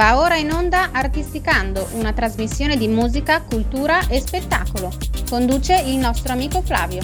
Va 0.00 0.18
ora 0.18 0.36
in 0.36 0.50
onda 0.50 0.92
Artisticando, 0.92 1.86
una 1.92 2.14
trasmissione 2.14 2.78
di 2.78 2.88
musica, 2.88 3.42
cultura 3.42 4.08
e 4.08 4.18
spettacolo. 4.18 4.90
Conduce 5.28 5.74
il 5.74 5.98
nostro 5.98 6.32
amico 6.32 6.62
Flavio. 6.62 7.02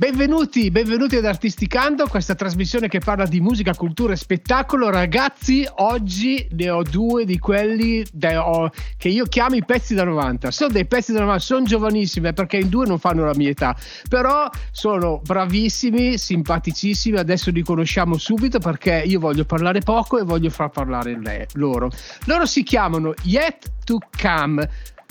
Benvenuti, 0.00 0.70
benvenuti 0.70 1.16
ad 1.16 1.26
Artisticando, 1.26 2.06
questa 2.06 2.34
trasmissione 2.34 2.88
che 2.88 3.00
parla 3.00 3.26
di 3.26 3.38
musica, 3.38 3.74
cultura 3.74 4.14
e 4.14 4.16
spettacolo. 4.16 4.88
Ragazzi, 4.88 5.68
oggi 5.76 6.48
ne 6.52 6.70
ho 6.70 6.82
due 6.82 7.26
di 7.26 7.38
quelli 7.38 8.02
de- 8.10 8.38
oh, 8.38 8.70
che 8.96 9.10
io 9.10 9.26
chiamo 9.26 9.56
i 9.56 9.62
pezzi 9.62 9.92
da 9.92 10.04
90. 10.04 10.52
Sono 10.52 10.72
dei 10.72 10.86
pezzi 10.86 11.12
da 11.12 11.18
90, 11.18 11.40
sono 11.42 11.66
giovanissime 11.66 12.32
perché 12.32 12.56
in 12.56 12.70
due 12.70 12.86
non 12.86 12.98
fanno 12.98 13.26
la 13.26 13.34
mia 13.34 13.50
età, 13.50 13.76
però 14.08 14.48
sono 14.70 15.20
bravissimi, 15.22 16.16
simpaticissimi. 16.16 17.18
Adesso 17.18 17.50
li 17.50 17.62
conosciamo 17.62 18.16
subito 18.16 18.58
perché 18.58 19.02
io 19.04 19.20
voglio 19.20 19.44
parlare 19.44 19.80
poco 19.80 20.18
e 20.18 20.22
voglio 20.22 20.48
far 20.48 20.70
parlare 20.70 21.20
lei, 21.20 21.44
loro. 21.56 21.90
Loro 22.24 22.46
si 22.46 22.62
chiamano 22.62 23.12
Yet 23.24 23.70
to 23.84 23.98
Come 24.18 24.66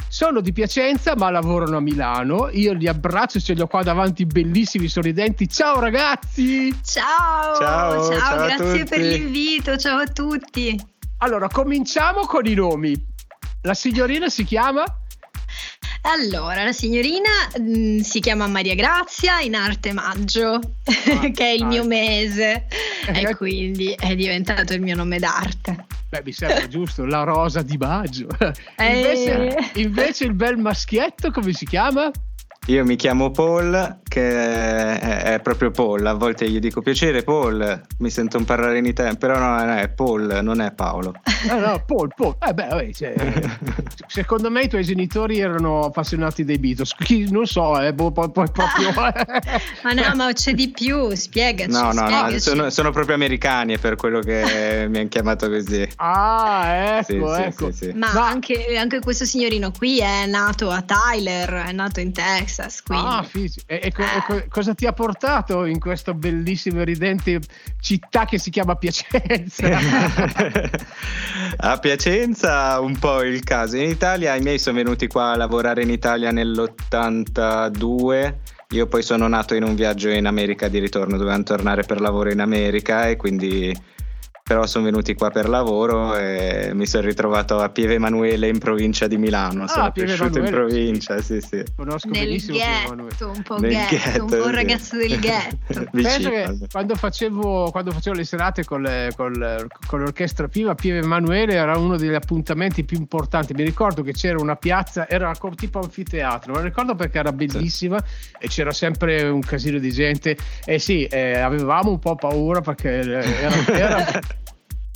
sono 0.10 0.42
di 0.42 0.52
Piacenza 0.52 1.16
ma 1.16 1.30
lavorano 1.30 1.78
a 1.78 1.80
Milano. 1.80 2.50
Io 2.52 2.74
li 2.74 2.88
abbraccio, 2.88 3.40
ce 3.40 3.54
li 3.54 3.62
ho 3.62 3.68
qua 3.68 3.84
davanti 3.84 4.26
bellissimi, 4.26 4.88
sorridenti. 4.88 5.48
Ciao 5.48 5.80
ragazzi! 5.80 6.76
Ciao! 6.84 7.56
Ciao, 7.56 8.10
ciao, 8.10 8.18
ciao 8.18 8.46
grazie 8.46 8.84
tutti. 8.84 8.90
per 8.90 9.00
l'invito, 9.00 9.78
ciao 9.78 10.00
a 10.00 10.08
tutti. 10.08 10.78
Allora, 11.20 11.48
cominciamo 11.48 12.26
con 12.26 12.46
i 12.46 12.54
nomi. 12.54 13.08
La 13.62 13.74
signorina 13.74 14.30
si 14.30 14.44
chiama? 14.44 14.84
Allora, 16.12 16.64
la 16.64 16.72
signorina 16.72 17.30
mh, 17.56 18.00
si 18.00 18.20
chiama 18.20 18.48
Maria 18.48 18.74
Grazia, 18.74 19.42
in 19.42 19.54
arte 19.54 19.94
Maggio, 19.94 20.60
che 20.84 21.44
è 21.44 21.52
il 21.52 21.66
mio 21.66 21.86
mese 21.86 22.66
Eh, 23.06 23.22
e 23.30 23.36
quindi 23.36 23.96
è 23.98 24.16
diventato 24.16 24.74
il 24.74 24.82
mio 24.82 24.96
nome 24.96 25.20
d'arte. 25.20 25.86
Beh, 26.10 26.24
mi 26.26 26.32
sembra 26.32 26.68
giusto, 26.68 27.06
la 27.06 27.22
rosa 27.22 27.62
di 27.62 27.78
Baggio. 27.78 28.28
Eh. 28.76 28.96
Invece, 28.96 29.72
invece 29.76 30.24
il 30.24 30.34
bel 30.34 30.58
maschietto, 30.58 31.32
come 31.32 31.54
si 31.54 31.66
chiama? 31.66 32.10
Io 32.70 32.86
mi 32.86 32.98
chiamo 32.98 33.32
Paul, 33.32 34.02
che 34.08 35.00
è, 35.00 35.40
proprio 35.42 35.72
Paul. 35.72 36.06
A 36.06 36.14
volte 36.14 36.48
gli 36.48 36.60
dico 36.60 36.82
piacere 36.84 37.24
Paul, 37.24 37.82
mi 37.98 38.12
sento 38.12 38.38
un 38.38 38.46
parlare 38.46 38.78
in 38.78 38.86
italiano, 38.86 39.18
però 39.18 39.40
no, 39.40 39.64
no, 39.66 39.74
è 39.76 39.90
Paul, 39.90 40.40
non 40.44 40.62
è 40.62 40.72
Paolo. 40.72 41.16
Ah, 41.50 41.56
no, 41.56 41.84
Paul, 41.84 42.14
Paul. 42.16 42.36
Eh 42.48 42.54
beh, 42.54 42.68
vabbè, 42.68 42.92
cioè, 42.94 43.16
secondo 44.06 44.52
me 44.52 44.62
i 44.62 44.70
tuoi 44.70 44.84
genitori 44.84 45.40
erano 45.40 45.86
appassionati 45.86 46.46
dei 46.46 46.60
Beatles. 46.60 46.94
Chi, 46.94 47.32
non 47.32 47.48
so, 47.48 47.80
eh, 47.82 47.92
boh, 47.92 48.12
poi, 48.12 48.30
poi 48.30 48.52
proprio... 48.52 48.92
Ma 49.82 49.92
no, 49.94 50.16
ma 50.16 50.32
c'è 50.34 50.54
di 50.54 50.70
più, 50.70 51.10
spiegaci. 51.16 51.72
No, 51.72 51.92
no, 51.92 52.02
no, 52.02 52.08
spiegaci. 52.08 52.40
sono, 52.40 52.70
sono 52.70 52.92
proprio 52.92 53.16
americani, 53.16 53.74
è 53.74 53.78
per 53.80 53.96
quello 53.96 54.20
che 54.20 54.86
mi 54.88 55.00
hanno 55.00 55.08
chiamato 55.08 55.50
così. 55.50 55.88
Ah, 55.96 57.02
Sì, 57.04 57.16
ecco, 57.16 57.34
sì, 57.34 57.42
ecco. 57.42 57.72
sì, 57.72 57.86
sì. 57.86 57.92
Ma 57.96 58.12
Ma- 58.14 58.28
anche, 58.28 58.78
anche 58.78 59.00
questo 59.00 59.26
signorino 59.26 59.72
qui 59.72 60.00
è 60.02 60.28
nato 60.28 60.70
a 60.70 60.84
Tyler, 60.84 61.66
è 61.68 61.72
nato 61.72 62.00
in 62.00 62.12
Texas, 62.12 62.59
quindi... 62.84 63.06
Ah, 63.06 63.24
fisi- 63.24 63.62
e, 63.66 63.80
e 63.84 63.92
co- 63.92 64.04
e 64.04 64.24
co- 64.26 64.46
cosa 64.50 64.74
ti 64.74 64.86
ha 64.86 64.94
portato 64.94 65.66
in 65.66 65.80
questa 65.80 66.14
bellissima 66.14 66.82
e 66.82 66.86
ridente 66.86 67.40
città 67.80 68.26
che 68.26 68.38
si 68.38 68.50
chiama 68.50 68.76
Piacenza? 68.76 69.68
a 71.58 71.78
Piacenza 71.78 72.80
un 72.80 72.98
po' 72.98 73.24
il 73.24 73.44
caso. 73.44 73.78
In 73.78 73.90
Italia 73.90 74.36
i 74.36 74.42
miei 74.42 74.60
sono 74.60 74.78
venuti 74.78 75.08
qua 75.08 75.32
a 75.32 75.38
lavorare 75.38 75.84
in 75.84 75.90
Italia 75.90 76.32
nell'82. 76.32 78.34
Io 78.72 78.86
poi 78.86 79.02
sono 79.02 79.28
nato 79.28 79.56
in 79.56 79.64
un 79.64 79.74
viaggio 79.74 80.10
in 80.10 80.28
America 80.28 80.68
di 80.68 80.78
ritorno, 80.78 81.18
dovevamo 81.18 81.44
tornare 81.44 81.84
per 81.84 82.02
lavoro 82.02 82.32
in 82.32 82.40
America 82.40 83.08
e 83.08 83.16
quindi 83.16 83.76
però 84.50 84.66
sono 84.66 84.86
venuti 84.86 85.14
qua 85.14 85.30
per 85.30 85.48
lavoro 85.48 86.18
e 86.18 86.72
mi 86.74 86.88
sono 86.88 87.06
ritrovato 87.06 87.60
a 87.60 87.70
Pieve 87.70 87.94
Emanuele 87.94 88.48
in 88.48 88.58
provincia 88.58 89.06
di 89.06 89.16
Milano. 89.16 89.66
Ah, 89.66 89.68
sono 89.68 89.92
Pieve 89.92 90.16
cresciuto 90.16 90.40
in 90.40 90.46
Emanuele. 90.46 90.68
provincia, 90.74 91.22
sì, 91.22 91.40
sì. 91.40 91.64
Conosco 91.76 92.10
Nel 92.10 92.26
benissimo 92.26 92.58
ghetto, 92.58 93.30
un 93.30 93.42
po' 93.44 93.58
Nel 93.60 93.72
ghetto, 93.88 94.24
un 94.24 94.28
po' 94.28 94.36
ghetto, 94.38 94.44
un 94.46 94.50
sì. 94.50 94.56
ragazzo 94.56 94.98
del 94.98 95.20
ghetto. 95.22 95.90
Penso 95.92 96.30
che 96.32 96.58
quando 96.72 96.96
facevo, 96.96 97.70
quando 97.70 97.92
facevo 97.92 98.16
le 98.16 98.24
serate 98.24 98.64
con, 98.66 98.82
le- 98.82 99.14
con 99.16 99.34
le- 99.34 99.68
con 99.86 100.00
l'orchestra 100.00 100.48
Piva, 100.48 100.74
Pieve 100.74 100.98
Emanuele 101.06 101.54
era 101.54 101.78
uno 101.78 101.96
degli 101.96 102.16
appuntamenti 102.16 102.84
più 102.84 102.98
importanti. 102.98 103.54
Mi 103.54 103.62
ricordo 103.64 104.02
che 104.02 104.14
c'era 104.14 104.40
una 104.42 104.56
piazza, 104.56 105.08
era 105.08 105.32
tipo 105.56 105.78
anfiteatro, 105.80 106.54
me 106.54 106.58
lo 106.58 106.64
ricordo 106.66 106.96
perché 106.96 107.20
era 107.20 107.32
bellissima 107.32 108.04
e 108.40 108.48
c'era 108.48 108.72
sempre 108.72 109.30
un 109.30 109.42
casino 109.42 109.78
di 109.78 109.92
gente. 109.92 110.36
E 110.66 110.80
sì, 110.80 111.06
eh, 111.06 111.38
avevamo 111.38 111.92
un 111.92 112.00
po' 112.00 112.16
paura 112.16 112.62
perché 112.62 113.00
eh, 113.02 113.10
era- 113.44 113.66
era- 113.68 114.20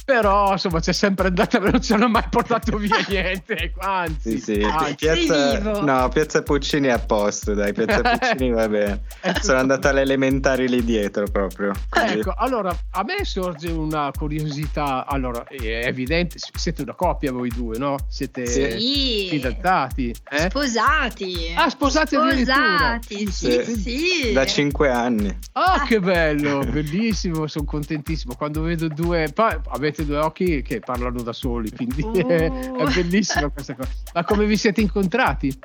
però 0.05 0.51
insomma 0.51 0.79
c'è 0.79 0.93
sempre 0.93 1.27
andata, 1.27 1.59
non 1.59 1.81
ci 1.81 1.93
hanno 1.93 2.09
mai 2.09 2.23
portato 2.29 2.77
via 2.77 2.97
niente. 3.07 3.73
Anzi, 3.77 4.39
Sì, 4.39 4.39
sì. 4.39 4.61
anzi. 4.63 4.95
Piazza, 4.95 5.81
no, 5.81 6.09
Piazza 6.09 6.43
Puccini 6.43 6.87
è 6.87 6.91
a 6.91 6.99
posto, 6.99 7.53
dai, 7.53 7.73
Piazza 7.73 8.01
Puccini 8.17 8.51
va 8.51 8.67
bene. 8.67 9.01
Sono 9.41 9.59
andato 9.59 9.87
alle 9.87 10.01
elementari 10.01 10.67
lì 10.67 10.83
dietro 10.83 11.25
proprio. 11.31 11.73
quindi- 11.89 12.19
Ecco, 12.19 12.33
allora 12.35 12.75
a 12.91 13.03
me 13.03 13.23
sorge 13.25 13.69
una 13.71 14.11
curiosità. 14.17 15.05
Allora, 15.05 15.45
è 15.45 15.85
evidente, 15.87 16.37
siete 16.55 16.81
una 16.81 16.93
coppia 16.95 17.31
voi 17.31 17.49
due, 17.49 17.77
no? 17.77 17.97
Siete 18.07 18.45
Sì. 18.45 19.27
fidanzati. 19.29 20.13
eh? 20.31 20.49
Sposati. 20.49 21.53
Ah, 21.55 21.69
sposati. 21.69 22.15
Sposati, 22.15 23.31
sì, 23.31 23.63
Sì. 23.63 23.75
sì. 23.75 24.31
Da 24.33 24.45
cinque 24.45 24.89
anni. 24.89 25.35
Ah, 25.53 25.83
che 25.87 25.99
bello, 25.99 26.59
bellissimo, 26.59 27.47
sono 27.47 27.65
contentissimo. 27.65 28.35
Quando 28.35 28.61
vedo 28.61 28.87
due, 28.87 29.29
poi 29.33 29.55
avete 29.69 29.92
due 30.01 30.17
occhi 30.17 30.61
che 30.61 30.79
parlano 30.79 31.21
da 31.21 31.33
soli, 31.33 31.69
quindi 31.71 32.01
Uh. 32.01 32.11
è, 32.27 32.49
è 32.49 32.93
bellissima 32.93 33.49
questa 33.49 33.75
cosa. 33.75 33.89
Ma 34.13 34.23
come 34.23 34.45
vi 34.45 34.57
siete 34.57 34.81
incontrati? 34.81 35.57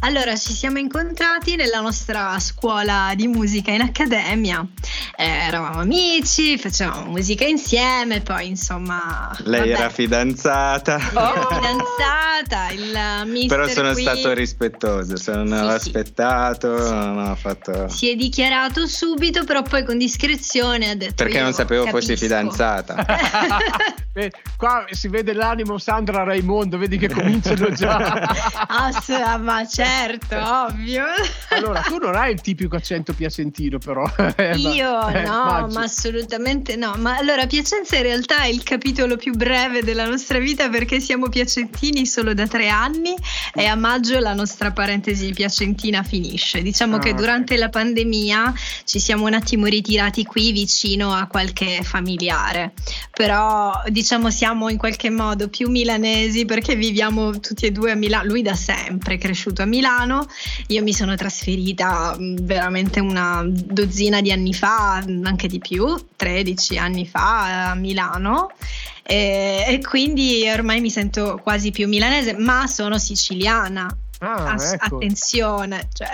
Allora, 0.00 0.36
ci 0.36 0.52
siamo 0.52 0.78
incontrati 0.78 1.56
nella 1.56 1.80
nostra 1.80 2.38
scuola 2.38 3.12
di 3.16 3.26
musica 3.26 3.72
in 3.72 3.80
accademia. 3.80 4.64
Eh, 5.16 5.24
eravamo 5.26 5.80
amici, 5.80 6.56
facevamo 6.56 7.10
musica 7.10 7.44
insieme, 7.44 8.20
poi 8.20 8.46
insomma... 8.46 9.36
Lei 9.44 9.58
vabbè, 9.70 9.70
era 9.72 9.90
fidanzata. 9.90 10.94
ero 11.00 11.48
fidanzata, 11.50 12.70
il 12.70 13.28
mister 13.28 13.58
Però 13.58 13.68
sono 13.72 13.92
qui 13.92 14.02
stato 14.02 14.32
rispettoso, 14.34 15.16
sono 15.16 15.56
Sì, 15.56 15.62
sì. 15.62 15.88
aspettato, 15.88 16.84
Sì. 16.84 16.92
non 16.92 17.18
ho 17.18 17.34
fatto... 17.34 17.88
si 17.88 18.08
è 18.08 18.14
dichiarato 18.14 18.86
subito, 18.86 19.42
però 19.42 19.62
poi 19.62 19.84
con 19.84 19.98
discrezione 19.98 20.90
ha 20.90 20.94
detto 20.94 21.14
Perché 21.24 21.38
"Io 21.38 21.42
non 21.42 21.52
sapevo 21.52 21.86
fossi 21.86 22.14
capisco". 22.14 22.24
fidanzata. 22.24 23.04
Beh, 24.12 24.32
qua 24.56 24.84
si 24.90 25.06
vede 25.08 25.32
l'animo 25.32 25.78
Sandra 25.78 26.24
Raimondo, 26.24 26.76
vedi 26.78 26.96
che 26.98 27.08
cominciano 27.08 27.70
già. 27.70 28.56
Ah, 28.70 28.92
sì, 29.00 29.12
ah, 29.14 29.38
ma 29.38 29.66
certo, 29.66 30.36
ovvio. 30.36 31.04
Allora, 31.50 31.80
tu 31.80 31.96
non 31.98 32.14
hai 32.14 32.32
il 32.32 32.40
tipico 32.40 32.76
accento 32.76 33.12
piacentino, 33.14 33.78
però. 33.78 34.04
Eh, 34.36 34.56
Io 34.56 35.08
eh, 35.08 35.22
no, 35.22 35.42
immagino. 35.42 35.66
ma 35.72 35.82
assolutamente 35.82 36.76
no. 36.76 36.94
Ma 36.98 37.16
allora 37.16 37.46
Piacenza 37.46 37.96
in 37.96 38.02
realtà 38.02 38.42
è 38.42 38.46
il 38.48 38.62
capitolo 38.62 39.16
più 39.16 39.34
breve 39.34 39.82
della 39.82 40.06
nostra 40.06 40.38
vita 40.38 40.68
perché 40.68 41.00
siamo 41.00 41.28
piacentini 41.28 42.06
solo 42.06 42.34
da 42.34 42.46
tre 42.46 42.68
anni 42.68 43.14
e 43.54 43.64
a 43.66 43.74
maggio 43.74 44.18
la 44.18 44.34
nostra 44.34 44.70
parentesi 44.72 45.32
piacentina 45.32 46.02
finisce. 46.02 46.62
Diciamo 46.62 46.96
Ah, 46.96 46.98
che 47.00 47.14
durante 47.14 47.56
la 47.56 47.68
pandemia 47.68 48.52
ci 48.84 48.98
siamo 49.00 49.26
un 49.26 49.34
attimo 49.34 49.66
ritirati 49.66 50.24
qui 50.24 50.52
vicino 50.52 51.12
a 51.14 51.26
qualche 51.26 51.82
familiare, 51.82 52.72
però 53.12 53.72
diciamo 53.88 54.06
siamo 54.30 54.68
in 54.68 54.78
qualche 54.78 55.10
modo 55.10 55.48
più 55.48 55.68
milanesi 55.68 56.44
perché 56.44 56.74
viviamo 56.76 57.38
tutti 57.40 57.66
e 57.66 57.70
due 57.72 57.90
a 57.90 57.94
Milano. 57.94 58.24
Lui 58.28 58.42
da 58.42 58.54
sempre 58.54 59.14
è 59.14 59.18
cresciuto 59.18 59.62
a 59.62 59.66
Milano, 59.66 60.26
io 60.68 60.82
mi 60.82 60.92
sono 60.94 61.14
trasferita 61.14 62.16
mh, 62.18 62.44
veramente 62.44 63.00
una 63.00 63.42
dozzina 63.46 64.20
di 64.20 64.32
anni 64.32 64.54
fa, 64.54 64.94
anche 65.22 65.46
di 65.48 65.58
più, 65.58 65.94
13 66.16 66.78
anni 66.78 67.06
fa 67.06 67.70
a 67.70 67.74
Milano. 67.74 68.50
E, 69.02 69.64
e 69.66 69.80
quindi 69.80 70.48
ormai 70.48 70.80
mi 70.80 70.90
sento 70.90 71.40
quasi 71.42 71.70
più 71.70 71.88
milanese, 71.88 72.34
ma 72.36 72.66
sono 72.66 72.98
siciliana. 72.98 73.94
Ah, 74.20 74.52
Ass- 74.52 74.72
ecco. 74.72 74.96
Attenzione, 74.96 75.88
cioè. 75.92 76.08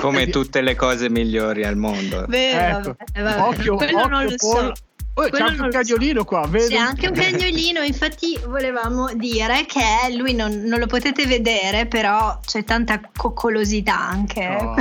Come 0.00 0.28
tutte 0.30 0.60
le 0.62 0.74
cose 0.74 1.10
migliori 1.10 1.62
al 1.64 1.76
mondo. 1.76 2.24
Beh, 2.26 2.68
Ecco. 2.70 2.96
vabbè, 3.12 3.22
vabbè, 3.22 3.40
Occhio, 3.42 3.76
quello 3.76 3.98
occhio, 3.98 4.08
non 4.08 4.22
lo 4.24 4.34
Paul. 4.36 4.72
so. 4.74 4.82
Oh, 5.14 5.28
c'è 5.28 5.40
anche 5.42 5.60
un 5.60 5.66
lo 5.66 5.72
so. 5.72 5.78
cagnolino 5.78 6.24
qua, 6.24 6.46
vedo. 6.48 6.68
C'è 6.68 6.76
anche 6.76 7.08
un 7.08 7.14
cagnolino, 7.14 7.82
infatti 7.82 8.38
volevamo 8.46 9.12
dire 9.14 9.66
che 9.66 10.16
lui 10.16 10.34
non, 10.34 10.62
non 10.62 10.78
lo 10.78 10.86
potete 10.86 11.26
vedere, 11.26 11.86
però 11.86 12.38
c'è 12.44 12.64
tanta 12.64 13.00
coccolosità 13.14 13.98
anche. 13.98 14.46
No, 14.48 14.76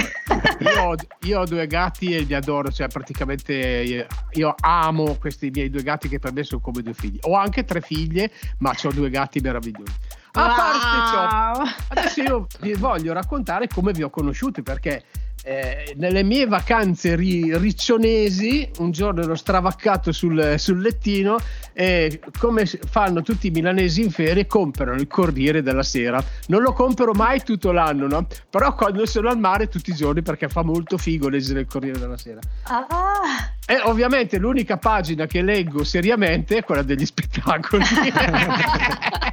io, 0.60 0.82
ho, 0.84 0.96
io 1.24 1.40
ho 1.40 1.46
due 1.46 1.68
gatti 1.68 2.14
e 2.14 2.22
li 2.22 2.34
adoro, 2.34 2.72
cioè 2.72 2.88
praticamente 2.88 3.54
io, 3.54 4.06
io 4.34 4.56
amo 4.60 5.16
questi 5.20 5.50
miei 5.50 5.70
due 5.70 5.84
gatti 5.84 6.08
che 6.08 6.20
per 6.20 6.32
me 6.32 6.44
sono 6.44 6.62
come 6.62 6.82
due 6.82 6.94
figli. 6.94 7.18
Ho 7.24 7.36
anche 7.36 7.66
tre 7.66 7.82
figlie, 7.82 8.32
ma 8.60 8.74
ho 8.82 8.92
due 8.92 9.10
gatti 9.10 9.40
meravigliosi. 9.40 9.94
A 10.34 10.46
wow. 10.46 10.56
parte 10.56 11.10
ciò, 11.12 11.86
adesso 11.90 12.22
io 12.22 12.48
vi 12.62 12.74
voglio 12.74 13.14
raccontare 13.14 13.68
come 13.68 13.92
vi 13.94 14.04
ho 14.04 14.10
conosciuti 14.10 14.62
perché 14.62 15.04
eh, 15.44 15.94
nelle 15.98 16.24
mie 16.24 16.46
vacanze 16.46 17.16
ri- 17.16 17.58
riccionesi 17.58 18.70
un 18.80 18.92
giorno 18.92 19.22
ero 19.22 19.36
stravaccato 19.36 20.12
sul, 20.12 20.56
sul, 20.58 20.82
lettino 20.82 21.38
e 21.74 22.20
come 22.38 22.66
fanno 22.66 23.22
tutti 23.22 23.48
i 23.48 23.50
milanesi 23.50 24.02
in 24.02 24.12
ferie 24.12 24.46
comprano 24.46 25.00
il 25.00 25.08
Corriere 25.08 25.62
della 25.62 25.84
Sera 25.84 26.22
non 26.48 26.62
lo 26.62 26.74
compro 26.74 27.14
mai 27.14 27.42
tutto 27.42 27.72
l'anno 27.72 28.08
no? 28.08 28.28
però 28.50 28.76
quando 28.76 29.06
sono 29.06 29.30
al 29.30 29.40
mare 29.40 29.70
tutti 29.70 29.92
i 29.92 29.96
giorni 29.96 30.22
perché 30.22 30.50
fa 30.50 30.62
molto 30.62 30.98
figo 30.98 31.30
leggere 31.30 31.62
il 31.62 31.68
Corriere 31.68 32.00
della 32.00 32.18
Sera 32.18 32.42
ah. 32.64 33.54
e 33.66 33.80
ovviamente 33.86 34.38
l'unica 34.38 34.78
pagina 34.78 35.26
che 35.26 35.42
leggo 35.42 35.86
seriamente 35.86 36.58
è 36.58 36.64
quella 36.64 36.84
degli 36.84 37.06
spettacoli 37.06 37.84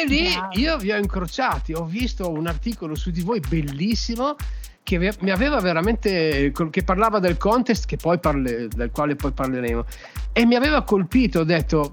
E 0.00 0.06
lì 0.06 0.28
io 0.52 0.78
vi 0.78 0.92
ho 0.92 0.96
incrociati, 0.96 1.74
ho 1.74 1.84
visto 1.84 2.30
un 2.30 2.46
articolo 2.46 2.94
su 2.94 3.10
di 3.10 3.20
voi 3.20 3.40
bellissimo 3.40 4.34
che 4.82 5.14
mi 5.20 5.30
aveva 5.30 5.60
veramente 5.60 6.52
che 6.70 6.82
parlava 6.82 7.18
del 7.18 7.36
contest 7.36 7.86
che 7.86 7.96
poi 7.96 8.18
parle, 8.18 8.66
del 8.68 8.90
quale 8.90 9.14
poi 9.14 9.30
parleremo 9.30 9.84
e 10.32 10.46
mi 10.46 10.54
aveva 10.54 10.82
colpito 10.82 11.40
ho 11.40 11.44
detto 11.44 11.92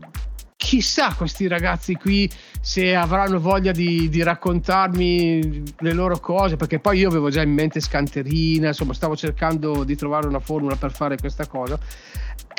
chissà 0.55 1.13
questi 1.13 1.47
ragazzi 1.47 1.93
qui 1.95 2.29
se 2.59 2.95
avranno 2.95 3.39
voglia 3.39 3.71
di, 3.71 4.09
di, 4.09 4.23
raccontarmi 4.23 5.63
le 5.79 5.93
loro 5.93 6.19
cose 6.19 6.55
perché 6.55 6.79
poi 6.79 6.99
io 6.99 7.09
avevo 7.09 7.29
già 7.29 7.41
in 7.41 7.51
mente 7.51 7.79
Scanterina 7.79 8.67
insomma 8.67 8.93
stavo 8.93 9.15
cercando 9.15 9.83
di 9.83 9.95
trovare 9.95 10.27
una 10.27 10.39
formula 10.39 10.75
per 10.75 10.91
fare 10.91 11.17
questa 11.17 11.45
cosa 11.45 11.77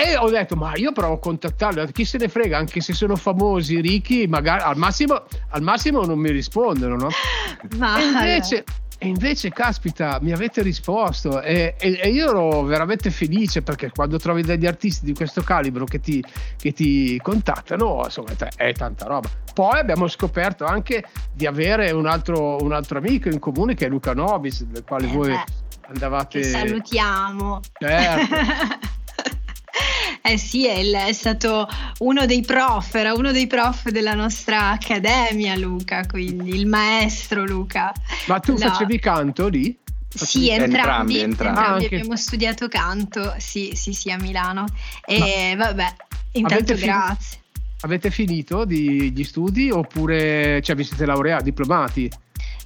e 0.01 0.17
ho 0.17 0.31
detto, 0.31 0.55
ma 0.55 0.77
io 0.77 0.93
provo 0.93 1.15
a 1.15 1.19
contattarli, 1.19 1.91
chi 1.91 2.05
se 2.05 2.19
ne 2.19 2.29
frega, 2.29 2.57
anche 2.57 2.81
se 2.81 2.93
sono 2.93 3.17
famosi, 3.17 3.81
ricchi, 3.81 4.29
magari 4.29 4.63
al 4.63 4.77
massimo, 4.77 5.25
al 5.49 5.63
massimo 5.63 6.05
non 6.05 6.21
mi 6.21 6.31
rispondono, 6.31 6.95
no? 6.95 7.09
Ma... 7.77 7.99
E 7.99 8.05
invece, 8.05 8.65
e 8.97 9.09
invece, 9.09 9.51
caspita, 9.51 10.21
mi 10.23 10.31
avete 10.31 10.63
risposto 10.63 11.43
e, 11.43 11.75
e, 11.81 11.99
e, 12.01 12.11
io 12.11 12.29
ero 12.29 12.63
veramente 12.63 13.11
felice 13.11 13.63
perché 13.63 13.91
quando 13.91 14.19
trovi 14.19 14.43
degli 14.43 14.67
artisti 14.67 15.05
di 15.05 15.15
questo 15.15 15.43
calibro 15.43 15.85
che 15.85 15.99
ti, 15.99 16.23
che 16.57 16.73
ti 16.73 17.19
contattano, 17.21 18.03
insomma, 18.05 18.31
è 18.55 18.73
tanta 18.75 19.05
roba. 19.05 19.29
Poi 19.53 19.81
abbiamo 19.81 20.07
scoperto 20.07 20.65
anche 20.65 21.03
di 21.33 21.45
avere 21.45 21.91
un 21.91 22.07
altro, 22.07 22.63
un 22.63 22.71
altro 22.71 22.99
amico 22.99 23.29
in 23.31 23.41
comune 23.41 23.75
che 23.75 23.87
è 23.87 23.89
Luca 23.89 24.15
Nobis, 24.15 24.63
del 24.63 24.85
quale 24.85 25.09
eh 25.09 25.13
voi 25.13 25.31
beh, 25.31 25.45
andavate. 25.89 26.39
Che 26.39 26.45
salutiamo. 26.45 27.61
Certo. 27.81 28.87
Eh 30.29 30.37
sì, 30.37 30.67
è, 30.67 30.75
il, 30.75 30.93
è, 30.93 31.13
stato 31.15 31.67
uno 32.01 32.27
dei 32.27 32.43
prof, 32.43 32.95
era 32.95 33.15
uno 33.15 33.33
dei 33.33 33.47
prof 33.47 33.89
della 33.89 34.13
nostra 34.13 34.73
accademia 34.73 35.57
Luca, 35.57 36.05
quindi 36.07 36.51
il 36.51 36.67
maestro 36.67 37.47
Luca. 37.47 37.95
Ma 38.27 38.39
tu 38.39 38.55
La... 38.59 38.71
facevi 38.71 38.99
canto 38.99 39.49
lì? 39.49 39.75
Sì, 40.07 40.51
entrambi, 40.51 41.19
entrambi, 41.19 41.19
entrambi. 41.21 41.85
Ah, 41.85 41.87
abbiamo 41.87 42.17
studiato 42.17 42.69
canto, 42.69 43.35
sì, 43.39 43.73
sì, 43.75 43.95
sì, 43.95 44.11
a 44.11 44.19
Milano. 44.19 44.67
E 45.07 45.55
Ma 45.57 45.65
vabbè, 45.65 45.95
intanto 46.33 46.75
grazie. 46.75 47.39
avete 47.81 48.11
finito 48.11 48.67
di, 48.67 49.11
gli 49.11 49.25
studi 49.25 49.71
oppure 49.71 50.61
cioè, 50.61 50.77
vi 50.77 50.85
siete 50.85 51.07
laureati, 51.07 51.45
diplomati? 51.45 52.11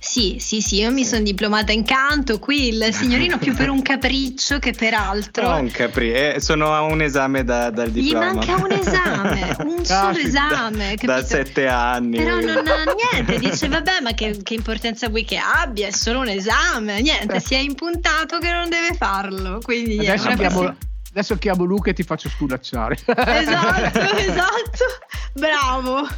Sì, 0.05 0.39
sì, 0.41 0.61
sì, 0.61 0.81
io 0.81 0.91
mi 0.91 1.05
sono 1.05 1.23
diplomata 1.23 1.71
in 1.71 1.85
canto, 1.85 2.41
qui 2.41 2.69
il 2.75 2.89
signorino 2.93 3.39
più 3.39 3.55
per 3.55 3.71
un 3.71 3.83
capriccio 3.83 4.59
che 4.59 4.73
per 4.73 4.95
altro. 4.95 5.49
Non 5.49 5.71
capri, 5.71 6.13
eh, 6.13 6.41
sono 6.41 6.75
a 6.75 6.81
un 6.81 7.01
esame 7.03 7.45
da, 7.45 7.71
dal 7.71 7.89
diploma. 7.89 8.33
Gli 8.33 8.35
manca 8.35 8.57
un 8.57 8.73
esame, 8.73 9.57
un 9.65 9.85
solo 9.85 10.19
esame. 10.19 10.97
Da, 11.01 11.21
da, 11.21 11.25
sette 11.25 11.69
anni. 11.69 12.17
Però 12.17 12.41
non 12.41 12.67
ha 12.67 12.93
niente, 13.13 13.39
dice 13.39 13.69
vabbè 13.69 14.01
ma 14.03 14.13
che, 14.13 14.41
che, 14.43 14.55
importanza 14.55 15.09
vuoi 15.09 15.25
che 15.25 15.39
abbia, 15.39 15.87
è 15.87 15.93
solo 15.93 16.19
un 16.19 16.29
esame, 16.29 17.01
niente, 17.01 17.39
si 17.39 17.55
è 17.55 17.59
impuntato 17.59 18.39
che 18.39 18.51
non 18.51 18.69
deve 18.69 18.97
farlo. 18.97 19.61
Quindi 19.63 19.99
Adesso 19.99 20.29
abbiamo... 20.29 20.77
Adesso 21.15 21.37
chiamo 21.37 21.65
Luca 21.65 21.91
e 21.91 21.93
ti 21.93 22.03
faccio 22.05 22.31
sculacciare. 22.31 22.95
Esatto, 22.95 24.01
esatto. 24.17 24.85
Bravo. 25.35 26.09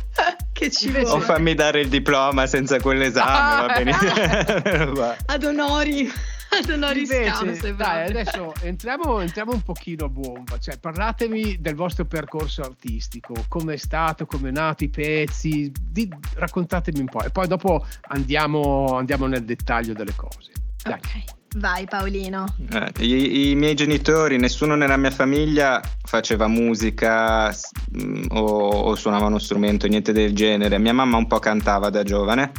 Che 0.54 0.70
ci 0.70 0.88
vuole. 0.88 1.08
O 1.08 1.18
fammi 1.18 1.52
dare 1.54 1.80
il 1.80 1.88
diploma 1.88 2.46
senza 2.46 2.78
quell'esame, 2.78 3.66
va 3.66 3.74
bene. 3.74 5.16
Ad 5.26 5.42
onori. 5.42 6.08
Ad 6.50 6.70
onori 6.70 7.00
Invece, 7.00 7.74
dai, 7.74 8.06
adesso 8.08 8.54
entriamo, 8.60 9.18
entriamo, 9.18 9.52
un 9.52 9.62
pochino 9.62 10.04
a 10.04 10.08
bomba. 10.08 10.56
Cioè, 10.60 10.78
parlatemi 10.78 11.60
del 11.60 11.74
vostro 11.74 12.04
percorso 12.04 12.62
artistico. 12.62 13.34
Come 13.48 13.74
è 13.74 13.76
stato, 13.76 14.26
come 14.26 14.50
è 14.50 14.52
nato 14.52 14.84
i 14.84 14.88
pezzi. 14.88 15.72
Di, 15.76 16.08
raccontatemi 16.34 17.00
un 17.00 17.06
po'. 17.06 17.24
E 17.24 17.30
poi 17.30 17.48
dopo 17.48 17.84
andiamo, 18.02 18.96
andiamo 18.96 19.26
nel 19.26 19.44
dettaglio 19.44 19.92
delle 19.92 20.14
cose. 20.14 20.52
Dai. 20.84 20.92
Ok. 20.92 21.42
Vai 21.56 21.86
Paolino. 21.86 22.46
Eh, 22.72 23.04
i, 23.04 23.50
i, 23.50 23.54
miei 23.54 23.74
genitori, 23.74 24.38
nessuno 24.38 24.74
nella 24.74 24.96
mia 24.96 25.12
famiglia 25.12 25.80
faceva 26.02 26.48
musica 26.48 27.48
mh, 27.48 28.02
mm, 28.02 28.24
o, 28.30 28.40
o, 28.40 28.94
suonava 28.96 29.26
uno 29.26 29.38
strumento, 29.38 29.86
niente 29.86 30.12
del 30.12 30.34
genere. 30.34 30.78
Mia 30.78 30.92
mamma 30.92 31.16
un 31.16 31.28
po' 31.28 31.38
cantava 31.38 31.90
da 31.90 32.02
giovane, 32.02 32.50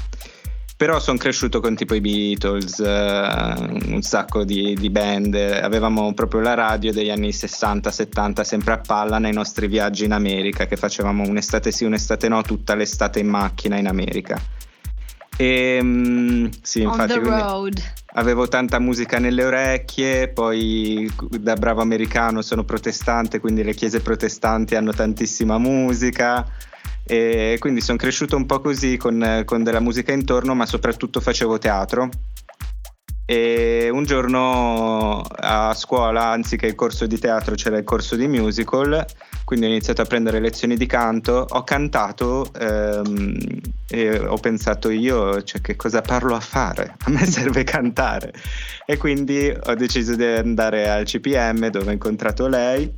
però 0.78 1.00
sono 1.00 1.18
cresciuto 1.18 1.60
con 1.60 1.76
tipo 1.76 1.94
i 1.94 2.00
Beatles, 2.00 2.78
uh, 2.78 3.92
un 3.94 4.02
sacco 4.02 4.46
di, 4.46 4.76
di, 4.76 4.90
band. 4.90 5.36
Avevamo 5.36 6.14
proprio 6.14 6.40
la 6.40 6.54
radio 6.54 6.94
degli 6.94 7.10
anni 7.10 7.30
60-70 7.30 8.42
sempre 8.42 8.74
a 8.74 8.78
palla 8.78 9.20
nei 9.20 9.34
nostri 9.34 9.68
viaggi 9.68 10.06
in 10.06 10.14
America, 10.14 10.68
che 10.68 10.78
facevamo 10.78 11.28
un'estate 11.28 11.70
sì, 11.72 11.84
un'estate 11.84 12.30
no, 12.30 12.42
tutta 12.44 12.76
l'estate 12.76 13.20
in 13.20 13.28
macchina 13.28 13.78
in 13.78 13.88
America. 13.88 14.42
E, 15.38 15.82
mh, 15.82 16.50
sì, 16.62 16.82
infatti, 16.82 17.20
avevo 18.14 18.48
tanta 18.48 18.80
musica 18.80 19.20
nelle 19.20 19.44
orecchie, 19.44 20.30
poi 20.30 21.12
da 21.30 21.56
bravo 21.56 21.82
americano 21.82 22.42
sono 22.42 22.64
protestante, 22.64 23.40
quindi 23.40 23.64
le 23.64 23.74
chiese 23.74 24.00
protestanti 24.00 24.76
hanno 24.76 24.94
tantissima 24.94 25.58
musica. 25.58 26.46
E 27.08 27.58
quindi 27.60 27.82
sono 27.82 27.98
cresciuto 27.98 28.36
un 28.36 28.48
po' 28.48 28.62
così 28.62 28.98
con, 28.98 29.44
con 29.46 29.64
della 29.64 29.80
musica 29.80 30.12
intorno, 30.12 30.56
ma 30.56 30.66
soprattutto 30.66 31.22
facevo 31.22 31.60
teatro 31.60 32.10
e 33.26 33.90
un 33.92 34.04
giorno 34.04 35.22
a 35.22 35.74
scuola, 35.74 36.28
anziché 36.28 36.68
il 36.68 36.76
corso 36.76 37.08
di 37.08 37.18
teatro, 37.18 37.56
c'era 37.56 37.78
il 37.78 37.84
corso 37.84 38.16
di 38.16 38.28
musical, 38.28 39.04
quindi 39.44 39.66
ho 39.66 39.70
iniziato 39.70 40.04
a 40.04 40.06
prendere 40.06 40.40
lezioni 40.40 40.76
di 40.76 40.86
canto, 40.86 41.46
ho 41.50 41.64
cantato 41.64 42.48
ehm, 42.54 43.38
e 43.90 44.20
ho 44.20 44.38
pensato 44.38 44.90
io, 44.90 45.42
cioè 45.42 45.60
che 45.60 45.76
cosa 45.76 46.02
parlo 46.02 46.36
a 46.36 46.40
fare? 46.40 46.96
A 47.06 47.10
me 47.10 47.26
serve 47.30 47.64
cantare. 47.64 48.32
E 48.86 48.98
quindi 48.98 49.52
ho 49.52 49.74
deciso 49.74 50.16
di 50.16 50.24
andare 50.24 50.88
al 50.88 51.06
CPM 51.06 51.70
dove 51.70 51.90
ho 51.90 51.94
incontrato 51.94 52.48
lei. 52.48 52.94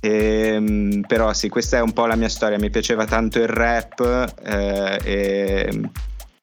E, 0.00 0.10
ehm, 0.54 1.04
però 1.06 1.32
sì, 1.32 1.48
questa 1.48 1.78
è 1.78 1.80
un 1.80 1.92
po' 1.92 2.06
la 2.06 2.16
mia 2.16 2.28
storia, 2.28 2.58
mi 2.58 2.70
piaceva 2.70 3.06
tanto 3.06 3.38
il 3.38 3.48
rap 3.48 4.34
eh, 4.44 5.00
e 5.02 5.80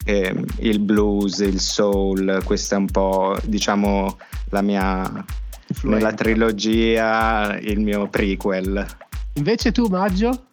eh, 0.06 0.46
il 0.60 0.79
blues, 0.79 1.39
il 1.39 1.60
soul, 1.60 2.41
questa 2.44 2.75
è 2.75 2.79
un 2.79 2.88
po' 2.88 3.38
diciamo 3.44 4.18
la 4.50 4.62
mia 4.62 5.25
Influenza. 5.68 6.06
nella 6.06 6.13
trilogia 6.13 7.58
il 7.60 7.79
mio 7.79 8.08
prequel. 8.08 8.86
Invece 9.34 9.72
tu 9.72 9.88
Maggio? 9.88 10.48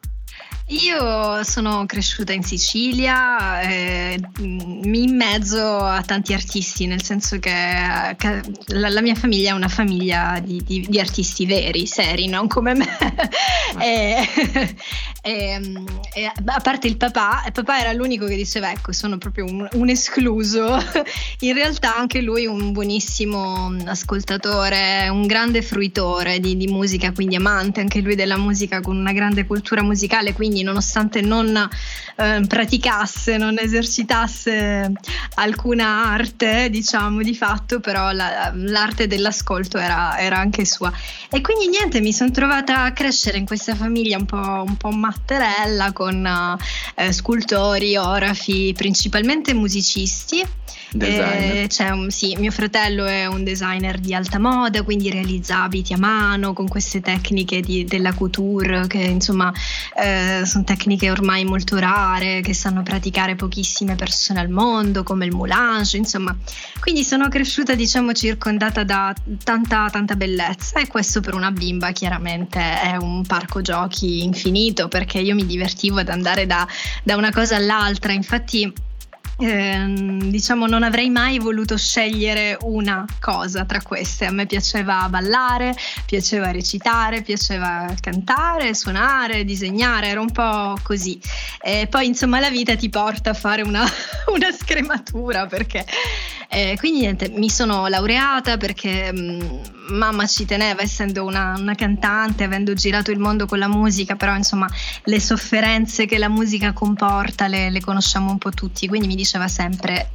Io 0.70 1.44
sono 1.44 1.86
cresciuta 1.86 2.32
in 2.32 2.42
Sicilia, 2.42 3.60
eh, 3.60 4.20
in 4.38 5.14
mezzo 5.14 5.78
a 5.78 6.02
tanti 6.02 6.32
artisti, 6.32 6.86
nel 6.86 7.04
senso 7.04 7.38
che, 7.38 7.52
che 8.16 8.40
la, 8.66 8.88
la, 8.88 9.00
mia 9.00 9.14
famiglia 9.14 9.50
è 9.50 9.52
una 9.52 9.68
famiglia 9.68 10.40
di, 10.42 10.60
di, 10.64 10.84
di 10.88 10.98
artisti 10.98 11.46
veri, 11.46 11.86
seri, 11.86 12.26
non 12.26 12.48
come 12.48 12.74
me. 12.74 12.88
e, 13.78 14.26
e, 15.22 15.60
e, 16.12 16.24
a 16.24 16.60
parte 16.60 16.88
il 16.88 16.96
papà, 16.96 17.44
il 17.46 17.52
papà 17.52 17.78
era 17.78 17.92
l'unico 17.92 18.26
che 18.26 18.34
diceva 18.34 18.72
ecco 18.72 18.90
sono 18.90 19.18
proprio 19.18 19.44
un, 19.44 19.68
un 19.72 19.88
escluso, 19.88 20.82
in 21.40 21.54
realtà 21.54 21.96
anche 21.96 22.20
lui 22.20 22.46
un 22.46 22.72
buonissimo 22.72 23.72
ascoltatore, 23.84 25.06
un 25.10 25.28
grande 25.28 25.62
fruitore 25.62 26.40
di, 26.40 26.56
di 26.56 26.66
musica, 26.66 27.12
quindi 27.12 27.36
amante 27.36 27.78
anche 27.78 28.00
lui 28.00 28.16
della 28.16 28.36
musica 28.36 28.80
con 28.80 28.96
una 28.96 29.12
grande 29.12 29.46
cultura 29.46 29.84
musicale, 29.84 30.32
quindi 30.32 30.54
quindi 30.56 30.62
nonostante 30.62 31.20
non 31.20 31.68
eh, 32.16 32.44
praticasse, 32.46 33.36
non 33.36 33.58
esercitasse 33.58 34.90
alcuna 35.34 36.06
arte, 36.12 36.70
diciamo 36.70 37.22
di 37.22 37.34
fatto, 37.34 37.80
però 37.80 38.12
la, 38.12 38.50
l'arte 38.54 39.06
dell'ascolto 39.06 39.76
era, 39.76 40.18
era, 40.18 40.38
anche 40.38 40.64
sua. 40.64 40.90
E 41.30 41.40
quindi 41.42 41.68
niente, 41.68 42.00
mi 42.00 42.12
sono 42.12 42.30
trovata 42.30 42.84
a 42.84 42.92
crescere 42.92 43.36
in 43.36 43.44
questa 43.44 43.74
famiglia 43.74 44.16
un 44.16 44.24
po', 44.24 44.64
un 44.66 44.76
po 44.76 44.90
matterella 44.90 45.92
con 45.92 46.58
eh, 46.94 47.12
scultori, 47.12 47.96
orafi, 47.96 48.72
principalmente 48.74 49.52
musicisti. 49.52 50.44
Eh, 51.04 51.68
un, 51.92 52.10
sì, 52.10 52.36
mio 52.36 52.50
fratello 52.50 53.04
è 53.04 53.26
un 53.26 53.44
designer 53.44 53.98
di 53.98 54.14
alta 54.14 54.38
moda, 54.38 54.82
quindi 54.82 55.10
realizza 55.10 55.62
abiti 55.62 55.92
a 55.92 55.98
mano 55.98 56.52
con 56.52 56.68
queste 56.68 57.00
tecniche 57.00 57.60
di, 57.60 57.84
della 57.84 58.12
couture, 58.14 58.86
che 58.86 58.98
insomma 58.98 59.52
eh, 59.96 60.42
sono 60.44 60.64
tecniche 60.64 61.10
ormai 61.10 61.44
molto 61.44 61.78
rare, 61.78 62.40
che 62.40 62.54
sanno 62.54 62.82
praticare 62.82 63.36
pochissime 63.36 63.94
persone 63.94 64.40
al 64.40 64.48
mondo, 64.48 65.02
come 65.02 65.24
il 65.26 65.34
moulage, 65.34 65.96
insomma. 65.96 66.36
Quindi 66.80 67.04
sono 67.04 67.28
cresciuta, 67.28 67.74
diciamo, 67.74 68.12
circondata 68.12 68.84
da 68.84 69.14
tanta, 69.42 69.88
tanta 69.90 70.14
bellezza 70.14 70.80
e 70.80 70.86
questo 70.86 71.20
per 71.20 71.34
una 71.34 71.50
bimba 71.50 71.92
chiaramente 71.92 72.60
è 72.80 72.96
un 72.96 73.24
parco 73.26 73.60
giochi 73.60 74.22
infinito 74.22 74.88
perché 74.88 75.18
io 75.18 75.34
mi 75.34 75.46
divertivo 75.46 75.98
ad 75.98 76.08
andare 76.08 76.46
da, 76.46 76.66
da 77.02 77.16
una 77.16 77.32
cosa 77.32 77.56
all'altra, 77.56 78.12
infatti 78.12 78.72
eh, 79.38 80.18
diciamo 80.24 80.66
non 80.66 80.82
avrei 80.82 81.10
mai 81.10 81.38
voluto 81.38 81.76
scegliere 81.76 82.56
una 82.62 83.04
cosa 83.20 83.64
tra 83.64 83.82
queste. 83.82 84.26
A 84.26 84.30
me 84.30 84.46
piaceva 84.46 85.06
ballare, 85.08 85.74
piaceva 86.06 86.50
recitare, 86.50 87.22
piaceva 87.22 87.92
cantare, 88.00 88.74
suonare, 88.74 89.44
disegnare, 89.44 90.08
era 90.08 90.20
un 90.20 90.32
po' 90.32 90.78
così. 90.82 91.20
E 91.60 91.86
poi 91.88 92.06
insomma 92.06 92.40
la 92.40 92.50
vita 92.50 92.76
ti 92.76 92.88
porta 92.88 93.30
a 93.30 93.34
fare 93.34 93.62
una, 93.62 93.84
una 94.32 94.52
scrematura 94.52 95.46
perché 95.46 95.84
eh, 96.48 96.76
quindi 96.78 97.00
niente, 97.00 97.28
mi 97.28 97.50
sono 97.50 97.86
laureata 97.88 98.56
perché 98.56 99.12
mh, 99.12 99.18
mm, 99.18 99.96
mamma 99.96 100.26
ci 100.26 100.44
teneva, 100.44 100.82
essendo 100.82 101.24
una, 101.24 101.54
una, 101.58 101.74
cantante, 101.74 102.44
avendo 102.44 102.72
girato 102.74 103.10
il 103.10 103.18
mondo 103.18 103.46
con 103.46 103.58
la 103.58 103.68
musica, 103.68 104.14
però 104.14 104.34
insomma 104.34 104.68
le 105.04 105.20
sofferenze 105.20 106.06
che 106.06 106.18
la 106.18 106.28
musica 106.28 106.72
comporta 106.72 107.46
le, 107.48 107.70
le 107.70 107.80
conosciamo 107.80 108.30
un 108.30 108.38
po' 108.38 108.50
tutti, 108.50 108.86
quindi 108.86 109.06
mi 109.08 109.16
diceva 109.26 109.48
sempre 109.48 110.10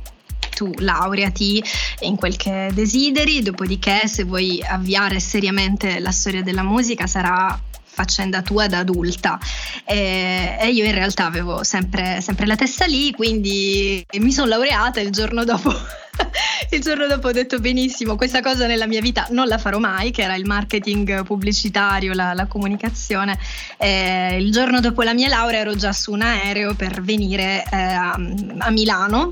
tu 0.55 0.71
laureati 0.77 1.61
in 2.01 2.15
quel 2.15 2.37
che 2.37 2.69
desideri, 2.73 3.41
dopodiché 3.41 4.07
se 4.07 4.23
vuoi 4.23 4.63
avviare 4.65 5.19
seriamente 5.19 5.99
la 5.99 6.11
storia 6.11 6.41
della 6.41 6.63
musica 6.63 7.07
sarà 7.07 7.59
faccenda 7.91 8.41
tua 8.41 8.67
da 8.67 8.79
adulta. 8.79 9.37
E, 9.85 10.57
e 10.59 10.69
io 10.69 10.85
in 10.85 10.93
realtà 10.93 11.25
avevo 11.25 11.63
sempre, 11.63 12.21
sempre, 12.21 12.45
la 12.45 12.55
testa 12.55 12.85
lì 12.85 13.11
quindi 13.11 14.05
mi 14.13 14.31
sono 14.31 14.47
laureata 14.47 14.99
il 14.99 15.11
giorno 15.11 15.43
dopo 15.43 15.71
il 16.71 16.81
giorno 16.81 17.07
dopo 17.07 17.27
ho 17.27 17.31
detto 17.31 17.59
benissimo 17.59 18.15
questa 18.15 18.41
cosa 18.41 18.67
nella 18.67 18.87
mia 18.87 19.01
vita 19.01 19.27
non 19.31 19.47
la 19.47 19.57
farò 19.57 19.79
mai 19.79 20.11
che 20.11 20.21
era 20.23 20.35
il 20.35 20.45
marketing 20.45 21.23
pubblicitario 21.23 22.13
la, 22.13 22.33
la 22.33 22.47
comunicazione. 22.47 23.37
E 23.77 24.37
il 24.39 24.51
giorno 24.51 24.79
dopo 24.79 25.01
la 25.01 25.13
mia 25.13 25.27
laurea 25.27 25.59
ero 25.59 25.75
già 25.75 25.91
su 25.91 26.11
un 26.11 26.21
aereo 26.21 26.73
per 26.75 27.01
venire 27.01 27.63
eh, 27.71 27.75
a, 27.75 28.11
a 28.13 28.69
Milano 28.69 29.31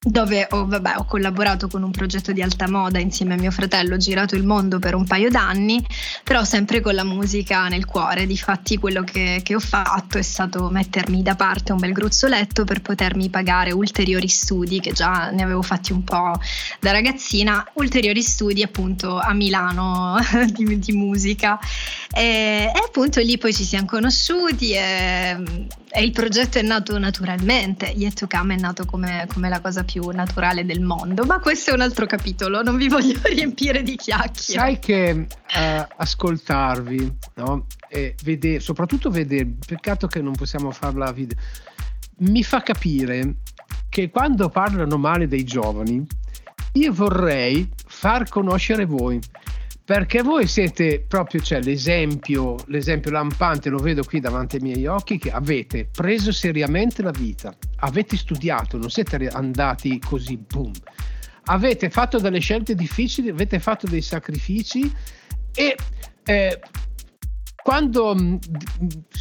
dove 0.00 0.46
ho, 0.50 0.64
vabbè, 0.64 0.94
ho, 0.96 1.04
collaborato 1.04 1.66
con 1.66 1.82
un 1.82 1.90
progetto 1.90 2.30
di 2.30 2.40
alta 2.40 2.70
moda 2.70 3.00
insieme 3.00 3.34
a 3.34 3.36
mio 3.36 3.50
fratello, 3.50 3.96
ho 3.96 3.98
girato 3.98 4.36
il 4.36 4.44
mondo 4.44 4.78
per 4.78 4.94
un 4.94 5.04
paio 5.04 5.28
d'anni, 5.28 5.84
però 6.22 6.44
sempre 6.44 6.80
con 6.80 6.94
la 6.94 7.02
musica 7.02 7.66
nel 7.66 7.84
cuore. 7.84 8.24
Difatti 8.24 8.78
quello 8.78 9.02
che, 9.02 9.40
che 9.42 9.56
ho 9.56 9.60
fatto 9.60 10.16
è 10.16 10.22
stato 10.22 10.70
mettermi 10.70 11.20
da 11.22 11.34
parte 11.34 11.72
un 11.72 11.78
bel 11.78 11.92
gruzzoletto 11.92 12.62
per 12.62 12.80
potermi 12.80 13.28
pagare 13.28 13.72
ulteriori 13.72 14.28
studi, 14.28 14.78
che 14.78 14.92
già 14.92 15.30
ne 15.30 15.42
avevo 15.42 15.62
fatti 15.62 15.92
un 15.92 16.04
po' 16.04 16.40
da 16.78 16.92
ragazzina, 16.92 17.68
ulteriori 17.74 18.22
studi 18.22 18.62
appunto 18.62 19.18
a 19.18 19.32
Milano 19.32 20.16
di, 20.54 20.78
di 20.78 20.92
musica. 20.92 21.58
E, 22.10 22.70
e, 22.72 22.82
appunto 22.84 23.20
lì 23.20 23.36
poi 23.36 23.52
ci 23.52 23.64
siamo 23.64 23.86
conosciuti 23.86 24.72
e, 24.72 25.36
e, 25.90 26.02
il 26.02 26.12
progetto 26.12 26.58
è 26.58 26.62
nato 26.62 26.98
naturalmente, 26.98 27.86
Yet 27.86 28.14
to 28.14 28.26
Come 28.28 28.54
è 28.54 28.58
nato 28.58 28.84
come, 28.86 29.26
come 29.32 29.48
la 29.48 29.60
cosa 29.60 29.84
più 29.90 30.06
naturale 30.10 30.66
del 30.66 30.82
mondo, 30.82 31.24
ma 31.24 31.38
questo 31.38 31.70
è 31.70 31.74
un 31.74 31.80
altro 31.80 32.04
capitolo, 32.04 32.62
non 32.62 32.76
vi 32.76 32.88
voglio 32.88 33.18
riempire 33.24 33.82
di 33.82 33.96
chiacchiere. 33.96 34.60
Sai 34.60 34.78
che 34.78 35.26
uh, 35.26 35.94
ascoltarvi, 35.96 37.16
no? 37.36 37.66
E 37.88 38.14
vedere, 38.22 38.60
soprattutto 38.60 39.08
vedere, 39.08 39.54
peccato 39.66 40.06
che 40.06 40.20
non 40.20 40.34
possiamo 40.34 40.70
farla 40.70 41.10
video, 41.10 41.38
mi 42.18 42.42
fa 42.42 42.60
capire 42.60 43.36
che 43.88 44.10
quando 44.10 44.50
parlano 44.50 44.98
male 44.98 45.26
dei 45.26 45.44
giovani, 45.44 46.06
io 46.72 46.92
vorrei 46.92 47.66
far 47.86 48.28
conoscere 48.28 48.84
voi 48.84 49.18
perché 49.88 50.20
voi 50.20 50.46
siete 50.46 51.02
proprio 51.08 51.40
cioè, 51.40 51.62
l'esempio, 51.62 52.56
l'esempio 52.66 53.10
lampante, 53.10 53.70
lo 53.70 53.78
vedo 53.78 54.04
qui 54.04 54.20
davanti 54.20 54.56
ai 54.56 54.60
miei 54.62 54.86
occhi, 54.86 55.16
che 55.16 55.30
avete 55.30 55.88
preso 55.90 56.30
seriamente 56.30 57.00
la 57.00 57.10
vita, 57.10 57.56
avete 57.76 58.18
studiato, 58.18 58.76
non 58.76 58.90
siete 58.90 59.28
andati 59.28 59.98
così, 59.98 60.36
boom, 60.36 60.72
avete 61.44 61.88
fatto 61.88 62.18
delle 62.18 62.38
scelte 62.38 62.74
difficili, 62.74 63.30
avete 63.30 63.58
fatto 63.60 63.86
dei 63.86 64.02
sacrifici 64.02 64.94
e 65.54 65.74
eh, 66.22 66.60
quando 67.62 68.14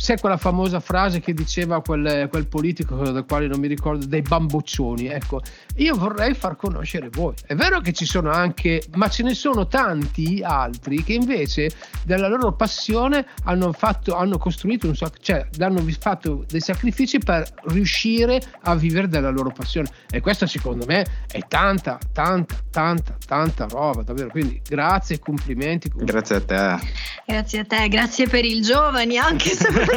c'è 0.08 0.18
quella 0.18 0.38
famosa 0.38 0.80
frase 0.80 1.20
che 1.20 1.34
diceva 1.34 1.82
quel, 1.82 2.30
quel, 2.32 2.48
politico 2.48 2.96
del 3.12 3.26
quale 3.28 3.48
non 3.48 3.60
mi 3.60 3.68
ricordo 3.68 4.06
dei 4.06 4.22
bamboccioni? 4.22 5.08
Ecco 5.08 5.42
io 5.76 5.96
vorrei 5.96 6.34
far 6.34 6.56
conoscere 6.56 7.10
voi. 7.12 7.34
È 7.46 7.56
vero 7.56 7.82
che 7.82 7.92
ci 7.92 8.06
sono 8.06 8.32
anche 8.32 8.82
ma 8.94 9.10
ce 9.10 9.24
ne 9.24 9.34
sono 9.34 9.68
tanti 9.68 10.42
altri 10.42 11.04
che 11.04 11.12
invece 11.12 11.72
della 12.06 12.30
loro 12.30 12.54
passione 12.54 13.26
hanno 13.44 13.74
fatto 13.74 14.16
hanno 14.16 14.38
costruito 14.38 14.88
un 14.88 14.96
cioè 14.96 15.46
hanno 15.60 15.86
fatto 16.00 16.46
dei 16.48 16.62
sacrifici 16.62 17.18
per 17.18 17.46
riuscire 17.66 18.42
a 18.62 18.76
vivere 18.76 19.10
della 19.10 19.30
loro 19.30 19.52
passione. 19.52 19.90
E 20.10 20.22
questo 20.22 20.46
secondo 20.46 20.86
me 20.86 21.06
è 21.30 21.42
tanta 21.50 22.00
tanta 22.14 22.56
tanta 22.72 23.18
tanta 23.26 23.66
roba 23.66 24.04
davvero. 24.04 24.30
Quindi 24.30 24.62
grazie 24.66 25.16
e 25.16 25.20
complimenti. 25.20 25.92
Grazie 25.94 26.36
a 26.38 26.42
te. 26.42 26.78
Grazie 27.26 27.60
a 27.60 27.66
te 27.66 27.90
grazie 27.90 28.26
per 28.26 28.38
per 28.38 28.46
i 28.46 28.62
giovani 28.62 29.18
anche 29.18 29.50
soprattutto. 29.50 29.96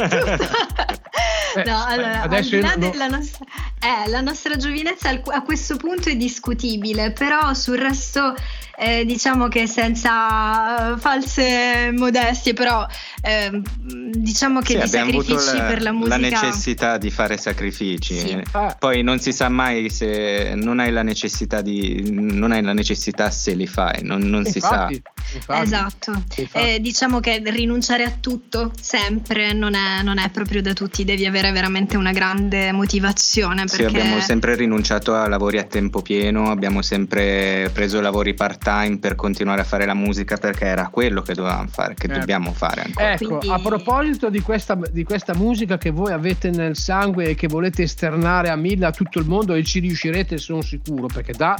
Eh, 1.53 1.63
no, 1.65 1.83
allora, 1.83 2.21
adesso 2.21 2.55
al 2.55 2.61
di 2.61 2.65
là 2.65 2.75
non... 2.75 2.91
della 2.91 3.07
nostra, 3.07 3.45
eh, 3.79 4.09
la 4.09 4.21
nostra 4.21 4.55
giovinezza 4.55 5.09
a 5.09 5.41
questo 5.41 5.75
punto 5.75 6.07
è 6.07 6.15
discutibile, 6.15 7.11
però 7.11 7.53
sul 7.53 7.77
resto 7.77 8.35
eh, 8.77 9.05
diciamo 9.05 9.47
che 9.47 9.67
senza 9.67 10.97
false 10.97 11.91
modestie, 11.95 12.53
però 12.53 12.85
eh, 13.21 13.61
diciamo 13.83 14.61
che 14.61 14.73
sì, 14.73 14.79
di 14.79 14.87
sacrifici 14.87 15.57
la, 15.57 15.63
per 15.65 15.81
la 15.83 15.91
musica... 15.91 16.17
La 16.17 16.21
necessità 16.29 16.97
di 16.97 17.11
fare 17.11 17.37
sacrifici, 17.37 18.17
sì. 18.17 18.41
ah. 18.53 18.75
poi 18.79 19.03
non 19.03 19.19
si 19.19 19.33
sa 19.33 19.49
mai 19.49 19.89
se 19.89 20.53
non 20.55 20.79
hai 20.79 20.91
la 20.91 21.03
necessità 21.03 21.61
di... 21.61 22.09
non 22.11 22.51
hai 22.51 22.63
la 22.63 22.73
necessità 22.73 23.29
se 23.29 23.53
li 23.53 23.67
fai, 23.67 24.01
non, 24.01 24.21
non 24.21 24.45
si 24.45 24.59
sa. 24.59 24.87
Infatti. 24.89 25.61
Esatto, 25.61 26.23
eh, 26.53 26.79
diciamo 26.79 27.19
che 27.19 27.41
rinunciare 27.45 28.03
a 28.03 28.11
tutto 28.19 28.71
sempre 28.79 29.53
non 29.53 29.75
è, 29.75 29.90
non 30.01 30.17
è, 30.17 30.29
proprio 30.29 30.61
da 30.61 30.73
tutti, 30.73 31.03
devi 31.03 31.25
avere 31.25 31.51
veramente 31.51 31.97
una 31.97 32.11
grande 32.11 32.71
motivazione. 32.71 33.65
Perché... 33.65 33.75
Sì, 33.75 33.83
abbiamo 33.83 34.19
sempre 34.19 34.55
rinunciato 34.55 35.13
a 35.15 35.27
lavori 35.27 35.57
a 35.57 35.63
tempo 35.63 36.01
pieno, 36.01 36.49
abbiamo 36.49 36.81
sempre 36.81 37.69
preso 37.73 37.99
lavori 37.99 38.33
part 38.33 38.63
time 38.63 38.99
per 38.99 39.15
continuare 39.15 39.61
a 39.61 39.63
fare 39.63 39.85
la 39.85 39.93
musica 39.93 40.37
perché 40.37 40.65
era 40.65 40.87
quello 40.87 41.21
che 41.21 41.33
dovevamo 41.33 41.67
fare, 41.67 41.93
che 41.93 42.07
certo. 42.07 42.19
dobbiamo 42.19 42.53
fare 42.53 42.81
ancora. 42.81 43.13
Ecco, 43.13 43.37
Quindi... 43.37 43.49
a 43.49 43.59
proposito 43.59 44.29
di 44.29 44.41
questa, 44.41 44.77
di 44.91 45.03
questa 45.03 45.35
musica 45.35 45.77
che 45.77 45.89
voi 45.89 46.11
avete 46.11 46.49
nel 46.49 46.75
sangue 46.75 47.29
e 47.29 47.35
che 47.35 47.47
volete 47.47 47.83
esternare 47.83 48.49
a 48.49 48.55
mille 48.55 48.85
a 48.85 48.91
tutto 48.91 49.19
il 49.19 49.27
mondo 49.27 49.53
e 49.53 49.63
ci 49.63 49.79
riuscirete 49.79 50.37
sono 50.37 50.61
sicuro 50.61 51.07
perché 51.07 51.33
dà 51.33 51.55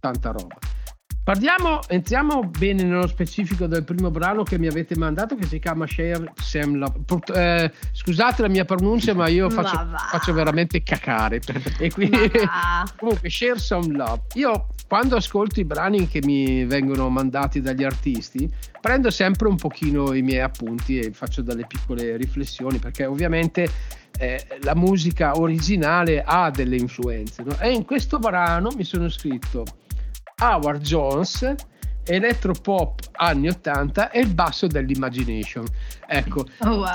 tanta 0.00 0.30
roba. 0.30 0.56
Parliamo, 1.24 1.78
entriamo 1.86 2.42
bene 2.42 2.82
nello 2.82 3.06
specifico 3.06 3.68
del 3.68 3.84
primo 3.84 4.10
brano 4.10 4.42
che 4.42 4.58
mi 4.58 4.66
avete 4.66 4.96
mandato 4.96 5.36
che 5.36 5.46
si 5.46 5.60
chiama 5.60 5.86
Share 5.86 6.32
Sam 6.34 6.74
Love. 6.74 7.04
Eh, 7.32 7.70
scusate 7.92 8.42
la 8.42 8.48
mia 8.48 8.64
pronuncia, 8.64 9.14
ma 9.14 9.28
io 9.28 9.48
faccio, 9.48 9.76
ma 9.84 9.98
faccio 9.98 10.32
veramente 10.32 10.82
cacare. 10.82 11.40
E 11.78 11.92
quindi, 11.92 12.18
comunque, 12.98 13.30
Share 13.30 13.56
Some 13.56 13.94
Love. 13.94 14.22
Io 14.34 14.66
quando 14.88 15.14
ascolto 15.14 15.60
i 15.60 15.64
brani 15.64 16.08
che 16.08 16.20
mi 16.24 16.64
vengono 16.64 17.08
mandati 17.08 17.60
dagli 17.60 17.84
artisti, 17.84 18.52
prendo 18.80 19.12
sempre 19.12 19.46
un 19.46 19.54
pochino 19.54 20.14
i 20.14 20.22
miei 20.22 20.40
appunti 20.40 20.98
e 20.98 21.12
faccio 21.12 21.40
delle 21.40 21.66
piccole 21.68 22.16
riflessioni 22.16 22.78
perché 22.78 23.06
ovviamente 23.06 23.70
eh, 24.18 24.44
la 24.62 24.74
musica 24.74 25.38
originale 25.38 26.22
ha 26.26 26.50
delle 26.50 26.76
influenze. 26.76 27.44
No? 27.44 27.56
E 27.60 27.70
in 27.70 27.84
questo 27.84 28.18
brano 28.18 28.70
mi 28.76 28.82
sono 28.82 29.08
scritto 29.08 29.64
Howard 30.38 30.82
Jones, 30.82 31.54
elettropop 32.04 33.00
anni 33.12 33.48
80 33.48 34.10
e 34.10 34.20
il 34.20 34.34
basso 34.34 34.66
dell'imagination. 34.66 35.64
Ecco, 36.06 36.46
oh, 36.60 36.76
wow. 36.76 36.86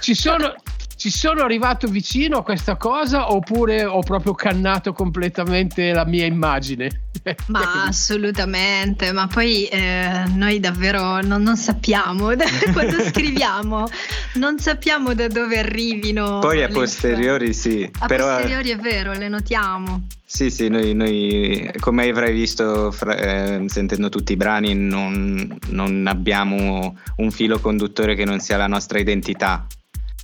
ci 0.00 0.14
sono 0.14 0.54
ci 0.96 1.10
sono 1.10 1.42
arrivato 1.42 1.86
vicino 1.88 2.38
a 2.38 2.42
questa 2.42 2.76
cosa 2.76 3.32
oppure 3.32 3.84
ho 3.84 4.00
proprio 4.00 4.34
cannato 4.34 4.92
completamente 4.92 5.92
la 5.92 6.04
mia 6.04 6.26
immagine? 6.26 7.02
Ma 7.46 7.84
assolutamente, 7.84 9.12
ma 9.12 9.26
poi 9.26 9.66
eh, 9.66 10.24
noi 10.34 10.58
davvero 10.60 11.20
non, 11.20 11.42
non 11.42 11.56
sappiamo 11.56 12.30
quando 12.72 13.02
scriviamo, 13.10 13.88
non 14.34 14.58
sappiamo 14.58 15.14
da 15.14 15.28
dove 15.28 15.58
arrivino. 15.58 16.40
Poi 16.40 16.62
a 16.62 16.68
posteriori 16.68 17.52
sì. 17.52 17.88
A 18.00 18.06
però... 18.06 18.26
posteriori 18.26 18.70
è 18.70 18.76
vero, 18.76 19.12
le 19.12 19.28
notiamo. 19.28 20.06
Sì, 20.24 20.50
sì, 20.50 20.68
noi, 20.68 20.94
noi 20.94 21.70
come 21.78 22.08
avrai 22.08 22.32
visto 22.32 22.90
fra, 22.90 23.14
eh, 23.16 23.64
sentendo 23.66 24.08
tutti 24.08 24.32
i 24.32 24.36
brani 24.36 24.74
non, 24.74 25.58
non 25.68 26.06
abbiamo 26.06 26.96
un 27.16 27.30
filo 27.30 27.60
conduttore 27.60 28.14
che 28.14 28.24
non 28.24 28.40
sia 28.40 28.56
la 28.56 28.66
nostra 28.66 28.98
identità. 28.98 29.66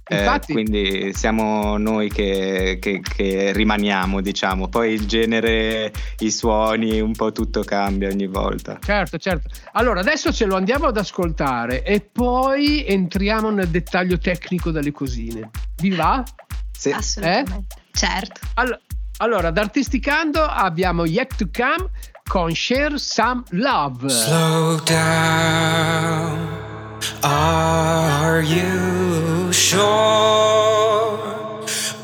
Eh, 0.09 0.41
quindi 0.47 1.12
siamo 1.12 1.77
noi 1.77 2.09
che, 2.09 2.79
che, 2.81 3.00
che, 3.00 3.53
rimaniamo, 3.53 4.21
diciamo. 4.21 4.69
Poi 4.69 4.93
il 4.93 5.07
genere, 5.07 5.93
i 6.21 6.31
suoni, 6.31 7.00
un 7.00 7.12
po' 7.12 7.31
tutto 7.33 7.62
cambia 7.62 8.09
ogni 8.09 8.27
volta. 8.27 8.79
Certo, 8.83 9.19
certo. 9.19 9.49
Allora, 9.73 10.00
adesso 10.00 10.33
ce 10.33 10.47
lo 10.47 10.57
andiamo 10.57 10.87
ad 10.87 10.97
ascoltare 10.97 11.83
e 11.83 12.00
poi 12.00 12.87
entriamo 12.87 13.50
nel 13.50 13.69
dettaglio 13.69 14.19
tecnico 14.19 14.71
delle 14.71 14.93
cosine. 14.93 15.50
Vi 15.77 15.91
va? 15.91 16.25
Sì. 16.71 16.91
Assolutamente. 16.91 17.53
Eh? 17.53 17.81
Certo. 17.93 18.41
Allora, 18.55 18.81
allora, 19.19 19.50
da 19.50 19.62
Artisticando 19.62 20.43
abbiamo 20.43 21.05
Yet 21.05 21.37
to 21.37 21.49
Come 21.53 21.91
con 22.29 22.55
Share 22.55 22.99
Some 22.99 23.43
Love. 23.50 24.09
Slow 24.09 24.81
down. 24.85 26.68
Are 27.23 28.43
you 28.43 29.52
sure 29.52 31.19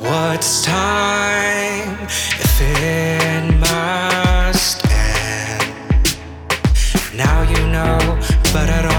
what's 0.01 0.65
time 0.65 1.99
if 2.03 2.61
it 2.61 3.55
must 3.59 4.85
end? 4.87 6.17
Now 7.17 7.43
you 7.43 7.67
know, 7.69 7.99
but 8.53 8.71
I 8.71 8.83
don't, 8.83 8.94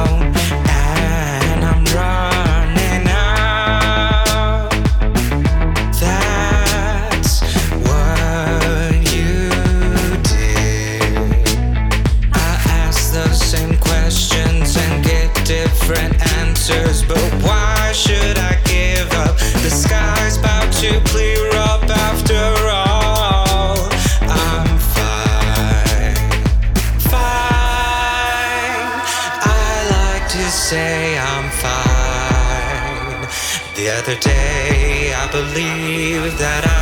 day, 34.22 35.14
I 35.14 35.28
believe 35.32 36.38
that 36.38 36.68
I'll 36.68 36.75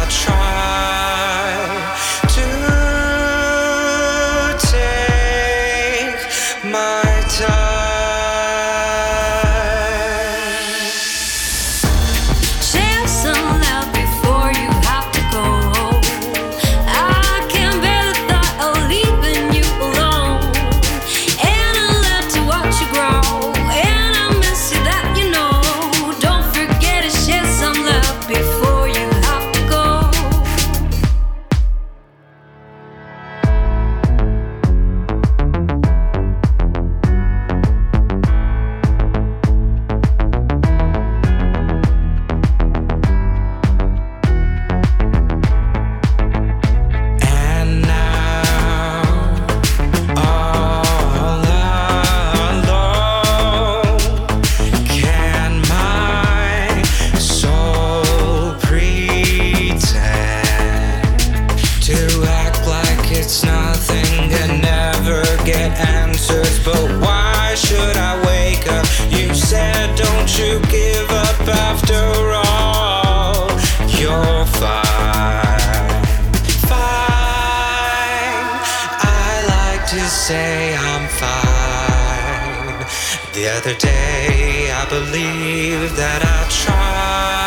that 85.89 86.23
I 86.23 86.49
try. 86.49 87.42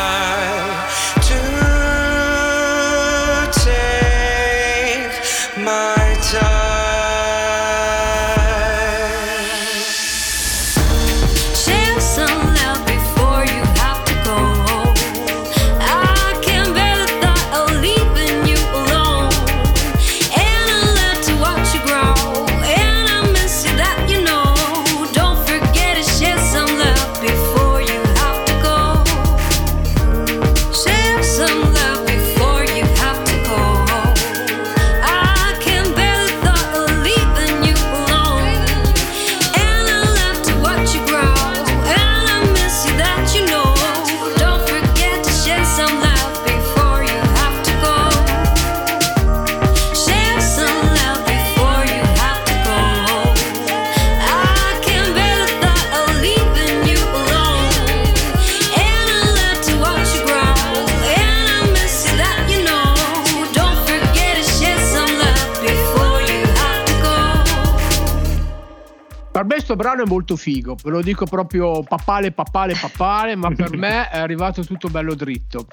Molto 70.07 70.37
figo, 70.37 70.77
ve 70.83 70.90
lo 70.90 71.03
dico 71.03 71.27
proprio 71.27 71.83
papale, 71.83 72.33
papale, 72.33 72.75
papale, 72.81 73.37
ma 73.37 73.51
per 73.51 73.77
me 73.77 74.09
è 74.09 74.19
arrivato 74.19 74.64
tutto 74.64 74.88
bello 74.88 75.14
dritto. 75.14 75.66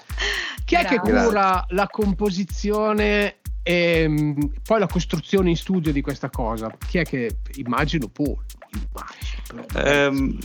Chi 0.66 0.76
è 0.76 0.86
che 0.86 1.00
Grazie. 1.04 1.26
cura 1.26 1.66
la 1.70 1.88
composizione 1.90 3.38
e 3.64 4.06
mm, 4.08 4.32
poi 4.66 4.80
la 4.80 4.88
costruzione 4.88 5.50
in 5.50 5.56
studio 5.58 5.92
di 5.92 6.02
questa 6.02 6.30
cosa? 6.30 6.70
Chi 6.88 6.98
è 6.98 7.04
che 7.04 7.38
immagino 7.56 8.08
Paul? 8.08 8.38
Immagino, 8.74 9.66
però. 9.72 9.86
Ehm, 9.88 10.38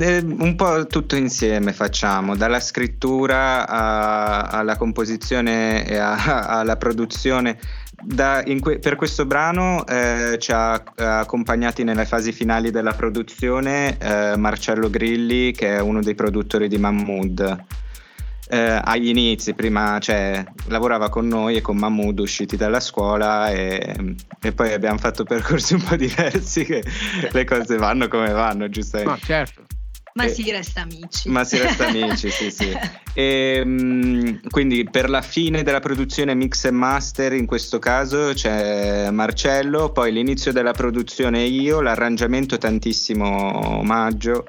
eh, 0.00 0.18
un 0.18 0.54
po' 0.56 0.86
tutto 0.86 1.14
insieme 1.16 1.72
facciamo, 1.74 2.36
dalla 2.36 2.60
scrittura 2.60 3.66
a- 3.68 4.40
alla 4.48 4.76
composizione 4.76 5.86
e 5.86 5.96
a- 5.96 6.16
alla 6.58 6.76
produzione. 6.76 7.58
Da- 8.06 8.42
que- 8.60 8.78
per 8.78 8.96
questo 8.96 9.24
brano 9.24 9.86
eh, 9.86 10.36
ci 10.38 10.52
ha 10.52 10.72
ha 10.96 11.18
accompagnati 11.20 11.84
nelle 11.84 12.04
fasi 12.04 12.32
finali 12.32 12.70
della 12.70 12.92
produzione 12.92 13.96
eh, 13.98 14.36
Marcello 14.36 14.90
Grilli, 14.90 15.52
che 15.52 15.76
è 15.76 15.80
uno 15.80 16.00
dei 16.02 16.14
produttori 16.14 16.68
di 16.68 16.78
Mahmood. 16.78 17.64
eh, 18.50 18.80
agli 18.84 19.08
inizi, 19.08 19.54
prima 19.54 19.98
cioè, 20.00 20.44
lavorava 20.66 21.08
con 21.08 21.26
noi 21.26 21.56
e 21.56 21.60
con 21.62 21.76
Mahmood 21.78 22.18
usciti 22.18 22.56
dalla 22.56 22.78
scuola 22.80 23.50
e, 23.50 24.14
e 24.40 24.52
poi 24.52 24.72
abbiamo 24.74 24.98
fatto 24.98 25.24
percorsi 25.24 25.72
un 25.74 25.82
po' 25.82 25.96
diversi 25.96 26.64
che 26.64 26.84
le 27.32 27.44
cose 27.44 27.76
vanno 27.78 28.06
come 28.08 28.30
vanno, 28.32 28.68
giustamente. 28.68 29.10
Ma 29.10 29.18
certo. 29.18 29.62
Ma 30.14 30.24
Eh, 30.24 30.28
si 30.28 30.48
resta 30.50 30.82
amici. 30.82 31.28
Ma 31.28 31.42
si 31.44 31.58
resta 31.58 31.86
amici, 31.88 32.30
sì, 32.30 32.50
sì. 32.50 32.72
E, 33.16 33.62
mm, 33.64 34.36
quindi 34.50 34.88
per 34.90 35.08
la 35.08 35.22
fine 35.22 35.62
della 35.62 35.78
produzione 35.80 36.34
mix 36.34 36.64
e 36.64 36.70
master 36.72 37.32
in 37.32 37.46
questo 37.46 37.78
caso 37.78 38.32
c'è 38.34 39.08
Marcello, 39.10 39.90
poi 39.90 40.12
l'inizio 40.12 40.52
della 40.52 40.72
produzione 40.72 41.42
io, 41.44 41.80
l'arrangiamento 41.80 42.58
tantissimo 42.58 43.82
Maggio. 43.84 44.46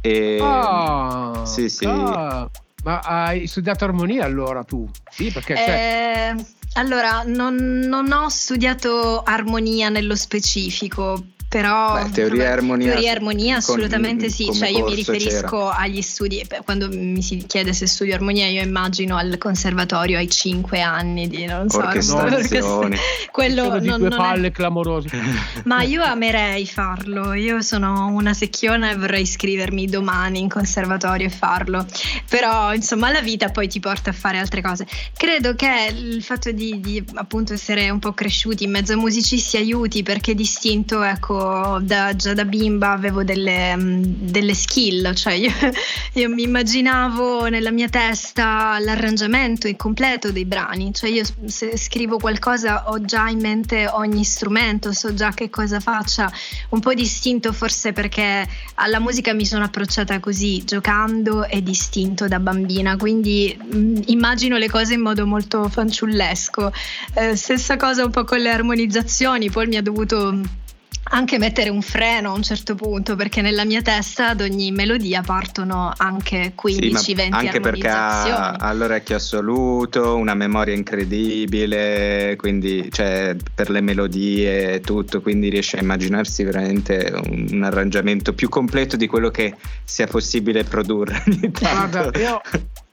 E, 0.00 0.38
Ah, 0.40 1.42
sì, 1.44 1.68
sì. 1.68 1.86
ah. 1.86 2.48
Ma 2.84 3.00
hai 3.00 3.48
studiato 3.48 3.84
armonia 3.84 4.24
allora 4.24 4.62
tu? 4.62 4.88
Sì, 5.10 5.30
perché 5.32 5.54
Eh, 5.54 6.34
allora, 6.74 7.22
non, 7.26 7.54
non 7.56 8.10
ho 8.12 8.28
studiato 8.28 9.22
armonia 9.24 9.88
nello 9.88 10.14
specifico, 10.14 11.24
però 11.48 12.02
Beh, 12.02 12.10
teoria 12.10 12.44
e 12.44 12.46
armonia 12.46 12.90
teoria 12.92 13.12
armonia 13.12 13.54
con- 13.54 13.76
assolutamente 13.76 14.28
sì, 14.28 14.52
cioè 14.52 14.68
io 14.68 14.84
mi 14.84 14.94
riferisco 14.94 15.70
agli 15.70 16.02
studi, 16.02 16.46
quando 16.64 16.88
mi 16.90 17.22
si 17.22 17.38
chiede 17.46 17.72
se 17.72 17.86
studio 17.86 18.14
armonia 18.14 18.46
io 18.46 18.62
immagino 18.62 19.16
al 19.16 19.38
conservatorio 19.38 20.18
ai 20.18 20.28
5 20.28 20.80
anni 20.82 21.26
di 21.26 21.46
non 21.46 21.70
so, 21.70 21.78
Orchestrazioni. 21.78 22.96
quello 23.32 23.64
sono 23.64 23.78
di 23.78 23.88
non, 23.88 23.98
due 24.00 24.08
non 24.10 24.18
è- 24.18 24.22
palle 24.22 24.50
clamorose. 24.50 25.08
ma 25.64 25.82
io 25.82 26.02
amerei 26.02 26.66
farlo, 26.66 27.32
io 27.32 27.62
sono 27.62 28.08
una 28.08 28.34
secchiona 28.34 28.90
e 28.90 28.96
vorrei 28.96 29.22
iscrivermi 29.22 29.86
domani 29.86 30.40
in 30.40 30.48
conservatorio 30.48 31.26
e 31.26 31.30
farlo, 31.30 31.86
però 32.28 32.74
insomma 32.74 33.10
la 33.10 33.22
vita 33.22 33.48
poi 33.48 33.68
ti 33.68 33.80
porta 33.80 34.10
a 34.10 34.12
fare 34.12 34.38
altre 34.38 34.60
cose. 34.60 34.86
Credo 35.16 35.54
che 35.54 35.92
il 35.94 36.22
fatto 36.22 36.52
di, 36.52 36.78
di, 36.80 37.02
appunto 37.14 37.54
essere 37.54 37.88
un 37.88 37.98
po' 38.00 38.12
cresciuti 38.12 38.64
in 38.64 38.70
mezzo 38.70 38.92
a 38.92 38.96
musicisti 38.96 39.56
aiuti 39.56 40.02
perché 40.02 40.34
distinto, 40.34 41.02
ecco, 41.02 41.37
da, 41.82 42.14
già 42.16 42.34
da 42.34 42.44
bimba 42.44 42.92
avevo 42.92 43.24
delle, 43.24 43.76
mm, 43.76 44.02
delle 44.04 44.54
skill, 44.54 45.14
cioè 45.14 45.34
io, 45.34 45.50
io 46.14 46.28
mi 46.28 46.42
immaginavo 46.42 47.48
nella 47.48 47.70
mia 47.70 47.88
testa 47.88 48.78
l'arrangiamento 48.80 49.68
il 49.68 49.76
completo 49.76 50.30
dei 50.32 50.44
brani, 50.44 50.92
cioè 50.92 51.10
io 51.10 51.24
se 51.46 51.76
scrivo 51.76 52.18
qualcosa 52.18 52.90
ho 52.90 53.00
già 53.00 53.28
in 53.28 53.40
mente 53.40 53.88
ogni 53.88 54.24
strumento, 54.24 54.92
so 54.92 55.14
già 55.14 55.32
che 55.32 55.50
cosa 55.50 55.80
faccia, 55.80 56.30
un 56.70 56.80
po' 56.80 56.94
distinto 56.94 57.52
forse 57.52 57.92
perché 57.92 58.46
alla 58.74 59.00
musica 59.00 59.32
mi 59.32 59.46
sono 59.46 59.64
approcciata 59.64 60.20
così, 60.20 60.64
giocando 60.64 61.46
e 61.46 61.62
distinto 61.62 62.28
da 62.28 62.40
bambina, 62.40 62.96
quindi 62.96 63.56
mh, 63.58 64.02
immagino 64.06 64.56
le 64.56 64.68
cose 64.68 64.94
in 64.94 65.00
modo 65.00 65.26
molto 65.26 65.68
fanciullesco. 65.68 66.72
Eh, 67.14 67.36
stessa 67.36 67.76
cosa 67.76 68.04
un 68.04 68.10
po' 68.10 68.24
con 68.24 68.38
le 68.38 68.50
armonizzazioni, 68.50 69.50
poi 69.50 69.66
mi 69.66 69.76
ha 69.76 69.82
dovuto 69.82 70.66
anche 71.10 71.38
mettere 71.38 71.70
un 71.70 71.82
freno 71.82 72.30
a 72.30 72.32
un 72.32 72.42
certo 72.42 72.74
punto 72.74 73.16
perché 73.16 73.40
nella 73.40 73.64
mia 73.64 73.82
testa 73.82 74.30
ad 74.30 74.40
ogni 74.40 74.70
melodia 74.70 75.22
partono 75.22 75.92
anche 75.96 76.54
15-20 76.60 76.96
Sì, 76.96 77.28
anche 77.30 77.60
perché 77.60 77.88
ha, 77.88 78.52
ha 78.52 78.72
l'orecchio 78.72 79.16
assoluto, 79.16 80.16
una 80.16 80.34
memoria 80.34 80.74
incredibile, 80.74 82.36
quindi 82.36 82.90
cioè, 82.90 83.36
per 83.54 83.70
le 83.70 83.80
melodie 83.80 84.74
e 84.74 84.80
tutto, 84.80 85.20
quindi 85.20 85.48
riesce 85.48 85.78
a 85.78 85.82
immaginarsi 85.82 86.44
veramente 86.44 87.12
un, 87.24 87.48
un 87.50 87.62
arrangiamento 87.62 88.34
più 88.34 88.48
completo 88.48 88.96
di 88.96 89.06
quello 89.06 89.30
che 89.30 89.54
sia 89.84 90.06
possibile 90.06 90.64
produrre. 90.64 91.22
ogni 91.26 91.50
tanto. 91.50 91.98
Guarda, 91.98 92.18
io 92.18 92.40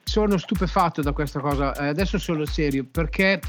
sono 0.04 0.38
stupefatto 0.38 1.02
da 1.02 1.12
questa 1.12 1.40
cosa, 1.40 1.76
eh, 1.76 1.88
adesso 1.88 2.18
sono 2.18 2.46
serio, 2.46 2.86
perché 2.90 3.40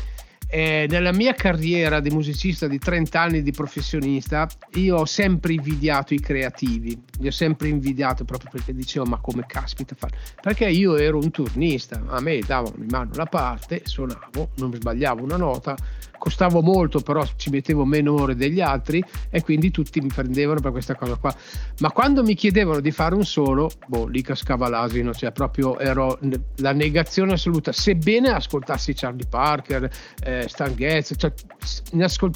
eh, 0.48 0.86
nella 0.88 1.12
mia 1.12 1.34
carriera 1.34 2.00
di 2.00 2.10
musicista 2.10 2.66
di 2.66 2.78
30 2.78 3.20
anni 3.20 3.42
di 3.42 3.50
professionista, 3.50 4.48
io 4.74 4.98
ho 4.98 5.04
sempre 5.04 5.54
invidiato 5.54 6.14
i 6.14 6.20
creativi, 6.20 7.00
li 7.18 7.26
ho 7.26 7.32
sempre 7.32 7.68
invidiato 7.68 8.24
proprio 8.24 8.50
perché 8.50 8.72
dicevo 8.72 9.06
ma 9.06 9.18
come 9.18 9.44
caspita 9.46 9.94
fare? 9.96 10.16
Perché 10.40 10.68
io 10.68 10.96
ero 10.96 11.18
un 11.18 11.30
turnista, 11.30 12.02
a 12.06 12.20
me 12.20 12.38
davano 12.46 12.76
in 12.78 12.88
mano 12.88 13.10
la 13.14 13.26
parte, 13.26 13.82
suonavo, 13.84 14.50
non 14.56 14.72
sbagliavo 14.72 15.22
una 15.22 15.36
nota, 15.36 15.76
costavo 16.26 16.60
molto 16.60 16.98
però 16.98 17.24
ci 17.36 17.50
mettevo 17.50 17.84
meno 17.84 18.14
ore 18.14 18.34
degli 18.34 18.60
altri 18.60 19.00
e 19.30 19.42
quindi 19.42 19.70
tutti 19.70 20.00
mi 20.00 20.08
prendevano 20.08 20.58
per 20.58 20.72
questa 20.72 20.96
cosa 20.96 21.14
qua. 21.14 21.32
Ma 21.78 21.92
quando 21.92 22.24
mi 22.24 22.34
chiedevano 22.34 22.80
di 22.80 22.90
fare 22.90 23.14
un 23.14 23.24
solo, 23.24 23.70
boh, 23.86 24.08
lì 24.08 24.22
cascava 24.22 24.68
l'asino, 24.68 25.14
cioè 25.14 25.30
proprio 25.30 25.78
ero 25.78 26.18
la 26.56 26.72
negazione 26.72 27.34
assoluta, 27.34 27.70
sebbene 27.70 28.30
ascoltassi 28.30 28.92
Charlie 28.92 29.28
Parker, 29.28 29.88
eh, 30.24 30.46
Stan 30.48 30.74
Getz, 30.74 31.12
cioè, 31.16 31.32
s- 31.62 31.82
ne 31.92 32.02
ascol- 32.04 32.32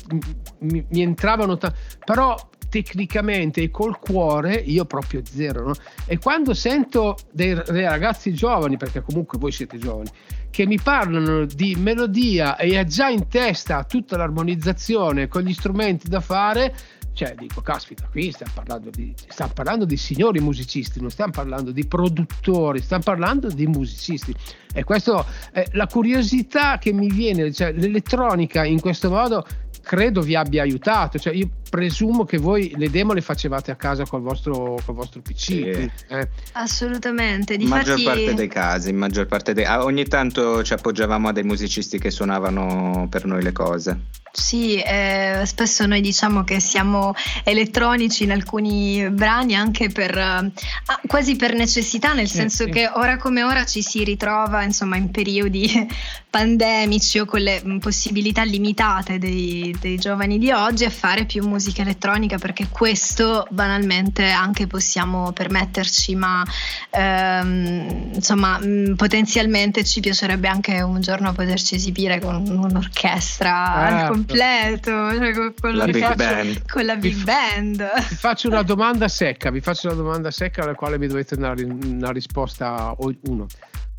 mi, 0.60 0.84
mi 0.88 1.02
entravano, 1.02 1.58
ta- 1.58 1.74
però 2.04 2.36
tecnicamente 2.68 3.60
e 3.62 3.70
col 3.72 3.98
cuore 3.98 4.54
io 4.54 4.84
proprio 4.84 5.22
zero. 5.24 5.66
no? 5.66 5.72
E 6.06 6.18
quando 6.18 6.54
sento 6.54 7.16
dei, 7.32 7.60
dei 7.68 7.82
ragazzi 7.82 8.32
giovani, 8.32 8.76
perché 8.76 9.02
comunque 9.02 9.36
voi 9.38 9.50
siete 9.50 9.76
giovani, 9.78 10.08
che 10.50 10.66
mi 10.66 10.78
parlano 10.80 11.44
di 11.44 11.76
melodia 11.76 12.56
e 12.56 12.76
ha 12.76 12.84
già 12.84 13.08
in 13.08 13.28
testa 13.28 13.84
tutta 13.84 14.16
l'armonizzazione 14.16 15.28
con 15.28 15.42
gli 15.42 15.54
strumenti 15.54 16.08
da 16.08 16.20
fare, 16.20 16.74
cioè 17.12 17.34
dico, 17.36 17.60
caspita, 17.60 18.08
qui 18.10 18.32
stiamo 18.32 18.52
parlando 18.54 18.90
di, 18.90 19.12
stiamo 19.28 19.52
parlando 19.52 19.84
di 19.84 19.96
signori 19.96 20.40
musicisti, 20.40 21.00
non 21.00 21.10
stiamo 21.10 21.32
parlando 21.32 21.70
di 21.70 21.86
produttori, 21.86 22.80
stiamo 22.80 23.02
parlando 23.02 23.48
di 23.48 23.66
musicisti. 23.66 24.34
E 24.72 24.84
questo 24.84 25.26
è 25.52 25.64
la 25.72 25.86
curiosità 25.86 26.78
che 26.78 26.92
mi 26.92 27.08
viene, 27.08 27.52
cioè 27.52 27.72
l'elettronica 27.72 28.64
in 28.64 28.80
questo 28.80 29.10
modo 29.10 29.46
credo 29.90 30.20
vi 30.22 30.36
abbia 30.36 30.62
aiutato. 30.62 31.18
Cioè, 31.18 31.34
io 31.34 31.48
presumo 31.68 32.24
che 32.24 32.38
voi 32.38 32.72
le 32.76 32.90
demo 32.90 33.12
le 33.12 33.22
facevate 33.22 33.72
a 33.72 33.74
casa 33.74 34.06
col 34.06 34.20
vostro, 34.20 34.78
col 34.86 34.94
vostro 34.94 35.20
PC. 35.20 35.36
Sì. 35.36 35.60
quindi, 35.62 35.90
eh. 36.10 36.28
Assolutamente, 36.52 37.54
In 37.54 37.66
maggior 37.66 38.00
parte 38.00 38.34
dei 38.34 38.46
casi, 38.46 38.90
in 38.90 38.96
maggior 38.96 39.26
parte 39.26 39.52
dei... 39.52 39.64
ah, 39.64 39.82
ogni 39.82 40.04
tanto 40.04 40.62
ci 40.62 40.74
appoggiavamo 40.74 41.26
a 41.26 41.32
dei 41.32 41.42
musicisti 41.42 41.98
che 41.98 42.12
suonavano 42.12 43.08
per 43.10 43.24
noi 43.24 43.42
le 43.42 43.50
cose. 43.50 44.00
Sì, 44.32 44.76
eh, 44.76 45.42
spesso 45.44 45.86
noi 45.86 46.00
diciamo 46.00 46.44
che 46.44 46.60
siamo 46.60 47.14
elettronici 47.42 48.22
in 48.22 48.30
alcuni 48.30 49.10
brani 49.10 49.56
anche 49.56 49.88
per 49.88 50.16
eh, 50.16 50.22
ah, 50.22 51.00
quasi 51.06 51.34
per 51.34 51.54
necessità, 51.54 52.12
nel 52.12 52.28
senso 52.28 52.64
sì. 52.64 52.70
che 52.70 52.88
ora 52.94 53.16
come 53.16 53.42
ora 53.42 53.64
ci 53.64 53.82
si 53.82 54.04
ritrova 54.04 54.62
insomma 54.62 54.96
in 54.96 55.10
periodi 55.10 55.68
pandemici 56.30 57.18
o 57.18 57.24
con 57.24 57.40
le 57.40 57.60
possibilità 57.80 58.44
limitate 58.44 59.18
dei, 59.18 59.76
dei 59.80 59.96
giovani 59.96 60.38
di 60.38 60.50
oggi 60.52 60.84
a 60.84 60.90
fare 60.90 61.24
più 61.24 61.46
musica 61.46 61.82
elettronica 61.82 62.36
perché 62.38 62.68
questo 62.68 63.46
banalmente 63.50 64.28
anche 64.28 64.66
possiamo 64.66 65.32
permetterci, 65.32 66.14
ma 66.14 66.44
ehm, 66.90 68.10
insomma 68.14 68.58
mm, 68.62 68.94
potenzialmente 68.94 69.84
ci 69.84 70.00
piacerebbe 70.00 70.48
anche 70.48 70.80
un 70.82 71.00
giorno 71.00 71.32
poterci 71.32 71.74
esibire 71.76 72.20
con 72.20 72.46
un'orchestra 72.46 73.74
al 73.74 73.90
Certo. 73.98 74.12
completo, 74.12 74.90
cioè 75.16 75.32
con, 75.34 75.54
con 75.60 75.74
La 75.74 75.84
big 75.86 75.98
faccio- 76.02 76.14
band. 76.16 76.70
con 76.70 76.84
la 76.84 76.96
big 76.96 77.14
vi- 77.14 77.22
band. 77.24 77.90
Vi 78.08 78.14
faccio 78.14 78.48
una 78.48 78.62
domanda 78.62 79.08
secca, 79.08 79.50
vi 79.50 79.60
faccio 79.60 79.86
una 79.88 79.96
domanda 79.96 80.30
secca 80.30 80.62
alla 80.62 80.74
quale 80.74 80.98
mi 80.98 81.06
dovete 81.06 81.36
dare 81.36 81.64
una 81.64 82.10
risposta 82.10 82.94
uno. 83.22 83.46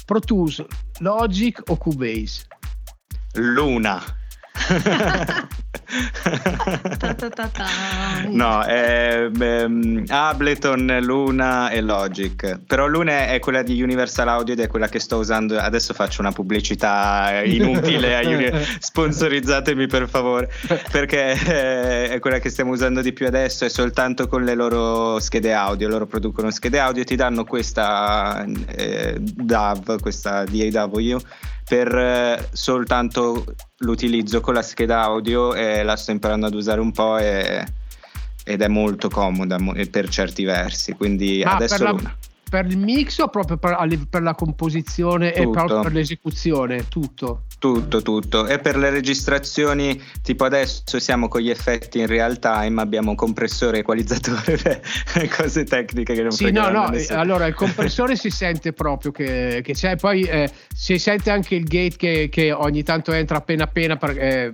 Pro 0.05 0.19
Tools, 0.19 0.63
Logic 0.99 1.61
o 1.67 1.77
Cubase? 1.77 2.45
Luna. 3.35 4.01
No, 8.29 8.61
è, 8.61 9.29
ehm, 9.37 10.05
Ableton, 10.07 10.99
Luna 11.01 11.69
e 11.69 11.81
Logic. 11.81 12.59
Però 12.65 12.87
Luna 12.87 13.27
è 13.27 13.39
quella 13.39 13.61
di 13.61 13.81
Universal 13.81 14.29
Audio 14.29 14.53
ed 14.53 14.61
è 14.61 14.67
quella 14.67 14.87
che 14.87 14.99
sto 14.99 15.17
usando. 15.17 15.57
Adesso 15.57 15.93
faccio 15.93 16.21
una 16.21 16.31
pubblicità 16.31 17.41
inutile. 17.43 18.65
sponsorizzatemi 18.79 19.87
per 19.87 20.07
favore. 20.07 20.49
Perché 20.91 21.31
eh, 21.31 22.09
è 22.09 22.19
quella 22.19 22.39
che 22.39 22.49
stiamo 22.49 22.71
usando 22.71 23.01
di 23.01 23.11
più 23.11 23.27
adesso. 23.27 23.65
È 23.65 23.69
soltanto 23.69 24.27
con 24.27 24.43
le 24.43 24.55
loro 24.55 25.19
schede 25.19 25.53
audio. 25.53 25.89
Loro 25.89 26.05
producono 26.05 26.51
schede 26.51 26.79
audio 26.79 27.01
e 27.01 27.05
ti 27.05 27.15
danno 27.15 27.43
questa 27.43 28.45
eh, 28.67 29.17
DAW, 29.19 29.99
questa 29.99 30.45
DAW 30.45 31.19
per 31.71 31.95
eh, 31.95 32.49
soltanto 32.51 33.45
l'utilizzo 33.77 34.41
con 34.41 34.55
la 34.55 34.61
scheda 34.61 35.03
audio 35.03 35.53
e 35.53 35.83
la 35.83 35.95
sto 35.95 36.11
imparando 36.11 36.47
ad 36.47 36.53
usare 36.53 36.81
un 36.81 36.91
po' 36.91 37.17
e- 37.17 37.65
ed 38.43 38.61
è 38.61 38.67
molto 38.67 39.07
comoda 39.07 39.57
mo- 39.57 39.73
per 39.89 40.09
certi 40.09 40.43
versi 40.43 40.91
quindi 40.91 41.41
Ma 41.45 41.53
adesso 41.53 41.77
per, 41.77 42.03
la- 42.03 42.15
per 42.49 42.65
il 42.65 42.77
mix 42.77 43.19
o 43.19 43.29
proprio 43.29 43.55
per, 43.55 43.77
per 44.09 44.21
la 44.21 44.35
composizione 44.35 45.31
e 45.31 45.43
Tutto. 45.43 45.51
proprio 45.51 45.79
per 45.79 45.93
l'esecuzione? 45.93 46.89
Tutto. 46.89 47.43
Tutto, 47.61 48.01
tutto. 48.01 48.47
E 48.47 48.57
per 48.57 48.75
le 48.75 48.89
registrazioni, 48.89 50.01
tipo 50.23 50.45
adesso 50.45 50.97
siamo 50.97 51.27
con 51.27 51.41
gli 51.41 51.51
effetti 51.51 51.99
in 51.99 52.07
real 52.07 52.39
time, 52.39 52.81
abbiamo 52.81 53.13
compressore, 53.13 53.77
equalizzatore, 53.77 54.81
cose 55.37 55.63
tecniche 55.65 56.15
che 56.15 56.23
non 56.23 56.31
Sì, 56.31 56.49
no, 56.49 56.71
no, 56.71 56.87
nessuno. 56.87 57.19
allora 57.19 57.45
il 57.45 57.53
compressore 57.53 58.15
si 58.17 58.31
sente 58.31 58.73
proprio 58.73 59.11
che, 59.11 59.61
che 59.63 59.73
c'è, 59.73 59.95
poi 59.95 60.23
eh, 60.23 60.51
si 60.75 60.97
sente 60.97 61.29
anche 61.29 61.53
il 61.53 61.65
gate 61.65 61.97
che, 61.97 62.29
che 62.31 62.51
ogni 62.51 62.81
tanto 62.81 63.11
entra 63.11 63.37
appena 63.37 63.65
appena 63.65 63.95
perché 63.95 64.45
eh, 64.45 64.51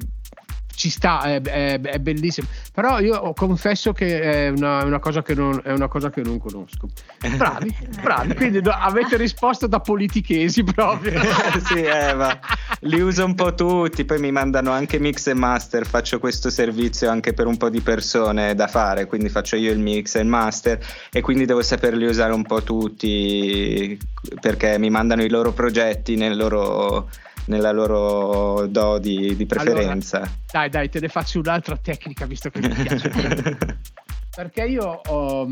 ci 0.77 0.89
sta, 0.91 1.23
è, 1.23 1.41
è- 1.41 1.79
è 1.79 1.99
bellissimo. 1.99 2.47
Però 2.71 2.99
io 2.99 3.33
confesso 3.33 3.93
che 3.93 4.19
è 4.21 4.49
una, 4.49 4.83
una 4.83 4.99
cosa 4.99 5.23
che 5.23 5.33
non, 5.33 5.59
è 5.63 5.71
una 5.71 5.87
cosa 5.87 6.09
che 6.11 6.21
non 6.21 6.37
conosco. 6.37 6.87
Bravi, 7.35 7.73
bravi, 8.01 8.35
quindi 8.35 8.61
avete 8.63 9.17
risposto 9.17 9.65
da 9.65 9.79
politichesi 9.79 10.63
proprio. 10.63 11.19
sì, 11.65 11.81
eh, 11.81 12.13
ma 12.13 12.39
li 12.87 12.99
uso 13.01 13.25
un 13.25 13.35
po' 13.35 13.53
tutti, 13.53 14.05
poi 14.05 14.19
mi 14.19 14.31
mandano 14.31 14.71
anche 14.71 14.99
mix 14.99 15.27
e 15.27 15.33
master, 15.33 15.85
faccio 15.85 16.19
questo 16.19 16.49
servizio 16.49 17.09
anche 17.09 17.33
per 17.33 17.45
un 17.45 17.57
po' 17.57 17.69
di 17.69 17.81
persone 17.81 18.55
da 18.55 18.67
fare, 18.67 19.05
quindi 19.05 19.29
faccio 19.29 19.55
io 19.55 19.71
il 19.71 19.79
mix 19.79 20.15
e 20.15 20.21
il 20.21 20.27
master 20.27 20.79
e 21.11 21.21
quindi 21.21 21.45
devo 21.45 21.61
saperli 21.61 22.05
usare 22.05 22.33
un 22.33 22.43
po' 22.43 22.63
tutti 22.63 23.97
perché 24.39 24.77
mi 24.79 24.89
mandano 24.89 25.23
i 25.23 25.29
loro 25.29 25.51
progetti 25.51 26.15
nel 26.15 26.35
loro- 26.35 27.09
nella 27.45 27.71
loro 27.71 28.65
do 28.67 28.97
di, 28.97 29.35
di 29.35 29.45
preferenza. 29.45 30.29
Dai, 30.51 30.69
dai, 30.69 30.89
te 30.89 30.99
ne 30.99 31.07
faccio 31.07 31.39
un'altra 31.39 31.77
tecnica 31.77 32.25
visto 32.25 32.49
che 32.49 32.59
mi 32.59 32.67
piace. 32.69 33.09
Perché 34.35 34.63
io, 34.65 35.01
ho- 35.05 35.49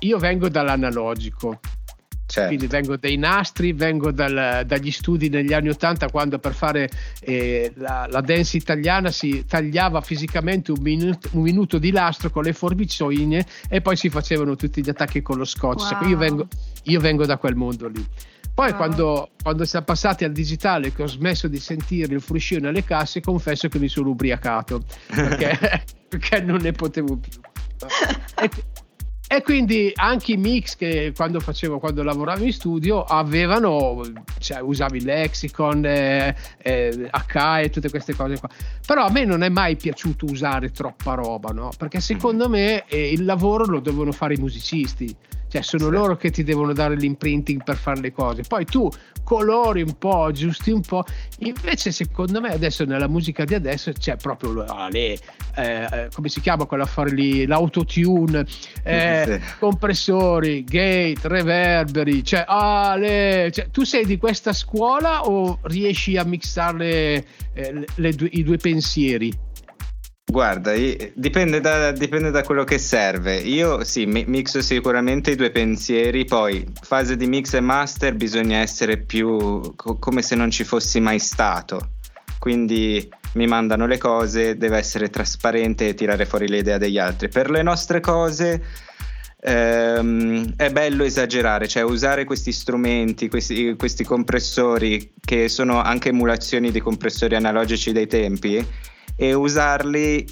io 0.00 0.18
vengo 0.18 0.48
dall'analogico, 0.48 1.58
Certo. 2.30 2.48
quindi 2.48 2.66
vengo 2.66 2.96
dai 2.98 3.16
nastri, 3.16 3.72
vengo 3.72 4.10
dal- 4.12 4.62
dagli 4.66 4.90
studi 4.90 5.30
negli 5.30 5.54
anni 5.54 5.70
80 5.70 6.10
quando 6.10 6.38
per 6.38 6.52
fare 6.52 6.90
eh, 7.20 7.72
la, 7.76 8.06
la 8.10 8.20
dance 8.20 8.56
italiana 8.58 9.10
si 9.10 9.46
tagliava 9.46 10.02
fisicamente 10.02 10.70
un 10.70 10.82
minuto, 10.82 11.30
un 11.32 11.42
minuto 11.42 11.78
di 11.78 11.90
lastro 11.90 12.28
con 12.28 12.42
le 12.42 12.52
forbicine 12.52 13.46
e 13.70 13.80
poi 13.80 13.96
si 13.96 14.10
facevano 14.10 14.56
tutti 14.56 14.82
gli 14.82 14.90
attacchi 14.90 15.22
con 15.22 15.38
lo 15.38 15.44
scotch. 15.46 15.92
Wow. 16.00 16.08
Io, 16.10 16.16
vengo, 16.18 16.46
io 16.82 17.00
vengo 17.00 17.24
da 17.24 17.38
quel 17.38 17.54
mondo 17.54 17.88
lì. 17.88 18.06
Poi 18.52 18.68
Wow. 18.70 18.76
quando, 18.76 19.30
quando 19.42 19.64
siamo 19.64 19.86
passati 19.86 20.24
al 20.24 20.32
digitale 20.32 20.92
che 20.92 21.04
ho 21.04 21.06
smesso 21.06 21.48
di 21.48 21.58
sentire 21.58 22.12
il 22.12 22.20
fruscio 22.20 22.58
nelle 22.58 22.84
casse, 22.84 23.20
confesso 23.20 23.68
che 23.68 23.78
mi 23.78 23.88
sono 23.88 24.10
ubriacato 24.10 24.82
perché, 25.06 25.82
perché 26.08 26.40
non 26.42 26.58
ne 26.60 26.72
potevo 26.72 27.16
più. 27.16 27.30
E, 28.40 28.50
e 29.30 29.42
quindi 29.42 29.92
anche 29.94 30.32
i 30.32 30.36
mix 30.38 30.74
che 30.74 31.12
quando 31.14 31.38
facevo, 31.38 31.78
quando 31.78 32.02
lavoravo 32.02 32.44
in 32.44 32.52
studio, 32.52 33.04
avevano, 33.04 34.00
cioè 34.38 34.60
usavi 34.60 35.02
lexicon, 35.04 35.84
eh, 35.84 36.34
eh, 36.56 37.10
H 37.10 37.60
e 37.60 37.68
tutte 37.68 37.90
queste 37.90 38.14
cose 38.14 38.38
qua. 38.38 38.48
Però 38.86 39.04
a 39.04 39.10
me 39.10 39.26
non 39.26 39.42
è 39.42 39.50
mai 39.50 39.76
piaciuto 39.76 40.24
usare 40.24 40.70
troppa 40.70 41.12
roba, 41.12 41.50
no? 41.50 41.70
Perché 41.76 42.00
secondo 42.00 42.48
me 42.48 42.86
eh, 42.86 43.12
il 43.12 43.26
lavoro 43.26 43.66
lo 43.66 43.80
devono 43.80 44.12
fare 44.12 44.32
i 44.32 44.38
musicisti. 44.38 45.14
Cioè, 45.48 45.62
sono 45.62 45.84
Sì. 45.86 45.90
loro 45.90 46.16
che 46.16 46.30
ti 46.30 46.42
devono 46.44 46.72
dare 46.72 46.94
l'imprinting 46.96 47.62
per 47.64 47.76
fare 47.76 48.00
le 48.00 48.12
cose. 48.12 48.42
Poi 48.46 48.64
tu 48.64 48.88
colori 49.24 49.82
un 49.82 49.96
po', 49.98 50.24
aggiusti 50.24 50.70
un 50.70 50.80
po'. 50.82 51.04
Invece, 51.40 51.90
secondo 51.92 52.40
me, 52.40 52.50
adesso 52.52 52.84
nella 52.84 53.08
musica 53.08 53.44
di 53.44 53.54
adesso 53.54 53.92
c'è 53.92 54.16
proprio 54.16 54.62
ah, 54.64 54.88
le, 54.88 55.12
eh, 55.12 55.18
eh, 55.56 56.08
come 56.14 56.28
si 56.28 56.40
chiama 56.40 56.64
quella 56.66 56.86
fare 56.86 57.10
lì? 57.10 57.46
L'autotune, 57.46 58.46
eh, 58.82 59.24
Sì. 59.26 59.54
compressori, 59.58 60.64
gate, 60.64 61.18
reverberi. 61.28 62.22
Cioè, 62.24 62.44
ah, 62.46 62.96
le- 62.96 63.50
cioè, 63.52 63.68
tu 63.70 63.84
sei 63.84 64.04
di 64.06 64.16
questa 64.18 64.52
scuola 64.52 65.22
o 65.22 65.58
riesci 65.62 66.16
a 66.16 66.24
mixare 66.24 67.24
eh, 67.54 67.86
i 68.30 68.42
due 68.44 68.56
pensieri? 68.56 69.32
Guarda, 70.30 70.74
dipende 71.14 71.58
da, 71.58 71.90
dipende 71.90 72.30
da 72.30 72.42
quello 72.42 72.62
che 72.62 72.76
serve. 72.76 73.36
Io 73.36 73.82
sì, 73.82 74.04
mi- 74.04 74.26
mixo 74.26 74.60
sicuramente 74.60 75.30
i 75.30 75.36
due 75.36 75.50
pensieri, 75.50 76.26
poi 76.26 76.66
fase 76.82 77.16
di 77.16 77.26
mix 77.26 77.54
e 77.54 77.60
master 77.60 78.14
bisogna 78.14 78.58
essere 78.58 78.98
più 78.98 79.74
co- 79.74 79.96
come 79.98 80.20
se 80.20 80.36
non 80.36 80.50
ci 80.50 80.64
fossi 80.64 81.00
mai 81.00 81.18
stato. 81.18 81.92
Quindi 82.38 83.08
mi 83.32 83.46
mandano 83.46 83.86
le 83.86 83.96
cose, 83.96 84.58
deve 84.58 84.76
essere 84.76 85.08
trasparente 85.08 85.88
e 85.88 85.94
tirare 85.94 86.26
fuori 86.26 86.46
le 86.46 86.58
idee 86.58 86.76
degli 86.76 86.98
altri. 86.98 87.28
Per 87.28 87.48
le 87.48 87.62
nostre 87.62 88.00
cose 88.00 88.62
ehm, 89.40 90.56
è 90.56 90.70
bello 90.70 91.04
esagerare, 91.04 91.66
cioè 91.66 91.82
usare 91.82 92.24
questi 92.24 92.52
strumenti, 92.52 93.28
questi, 93.28 93.74
questi 93.76 94.04
compressori 94.04 95.14
che 95.24 95.48
sono 95.48 95.80
anche 95.80 96.10
emulazioni 96.10 96.70
di 96.70 96.80
compressori 96.80 97.34
analogici 97.34 97.92
dei 97.92 98.06
tempi 98.06 98.66
e 99.20 99.32
usarli 99.34 100.24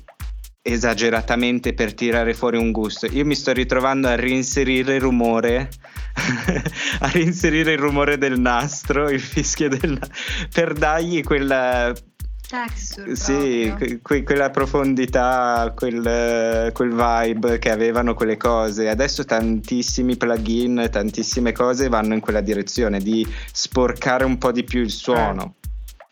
esageratamente 0.62 1.74
per 1.74 1.92
tirare 1.94 2.34
fuori 2.34 2.56
un 2.56 2.70
gusto. 2.70 3.06
Io 3.06 3.24
mi 3.24 3.34
sto 3.34 3.52
ritrovando 3.52 4.06
a 4.06 4.14
reinserire 4.14 4.94
il 4.94 5.00
rumore, 5.00 5.68
a 7.00 7.10
reinserire 7.10 7.72
il 7.72 7.78
rumore 7.78 8.16
del 8.16 8.38
nastro, 8.38 9.08
il 9.10 9.20
fischio 9.20 9.68
del 9.68 9.92
na- 9.98 10.08
per 10.52 10.72
dargli 10.72 11.22
quella 11.22 11.92
Texture. 12.48 13.16
sì, 13.16 13.74
que- 13.76 14.00
que- 14.00 14.22
quella 14.22 14.50
profondità, 14.50 15.72
quel, 15.74 16.70
quel 16.72 16.90
vibe 16.94 17.58
che 17.58 17.70
avevano 17.72 18.14
quelle 18.14 18.36
cose. 18.36 18.88
Adesso 18.88 19.24
tantissimi 19.24 20.16
plugin, 20.16 20.88
tantissime 20.90 21.50
cose 21.50 21.88
vanno 21.88 22.14
in 22.14 22.20
quella 22.20 22.40
direzione 22.40 23.00
di 23.00 23.26
sporcare 23.52 24.24
un 24.24 24.38
po' 24.38 24.52
di 24.52 24.62
più 24.62 24.80
il 24.80 24.90
suono. 24.90 25.54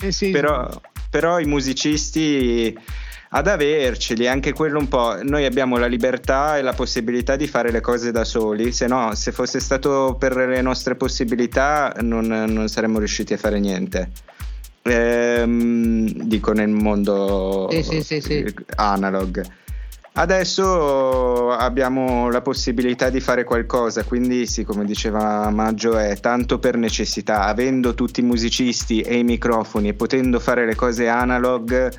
Eh 0.01 0.11
sì, 0.11 0.31
Però, 0.31 0.69
però 1.15 1.39
i 1.39 1.45
musicisti 1.45 2.77
ad 3.29 3.47
averceli, 3.47 4.27
anche 4.27 4.53
quello 4.53 4.81
un 4.81 4.89
po'. 4.89 5.23
Noi 5.23 5.45
abbiamo 5.45 5.77
la 5.77 5.87
libertà 5.87 6.59
e 6.59 6.63
la 6.63 6.73
possibilità 6.73 7.37
di 7.37 7.47
fare 7.47 7.71
le 7.71 7.81
cose 7.81 8.11
da 8.11 8.25
soli, 8.25 8.73
se 8.73 8.89
no, 8.89 9.15
se 9.15 9.31
fosse 9.31 9.61
stato 9.61 10.17
per 10.19 10.35
le 10.35 10.61
nostre 10.61 10.97
possibilità, 10.97 11.95
non, 12.01 12.27
non 12.27 12.67
saremmo 12.67 12.99
riusciti 12.99 13.33
a 13.33 13.37
fare 13.37 13.61
niente. 13.61 14.11
Ehm, 14.83 16.11
dico 16.25 16.53
nel 16.53 16.71
mondo 16.71 17.69
Sì, 17.71 17.85
sì, 17.85 18.03
sì, 18.03 18.21
sì. 18.21 18.55
analog. 18.75 19.41
Adesso 20.17 21.51
abbiamo 21.51 22.31
la 22.31 22.41
possibilità 22.41 23.11
di 23.11 23.19
fare 23.19 23.43
qualcosa, 23.43 24.05
quindi 24.05 24.47
sì, 24.47 24.63
come 24.63 24.85
diceva 24.85 25.51
Maggio, 25.51 25.99
è 25.99 26.21
tanto 26.21 26.61
per 26.61 26.77
necessità. 26.77 27.47
Avendo 27.47 27.95
tutti 27.95 28.21
i 28.21 28.23
musicisti 28.23 29.01
e 29.01 29.19
i 29.19 29.25
microfoni 29.25 29.89
e 29.89 29.95
potendo 29.95 30.39
fare 30.39 30.67
le 30.67 30.77
cose 30.77 31.09
analog, 31.09 31.93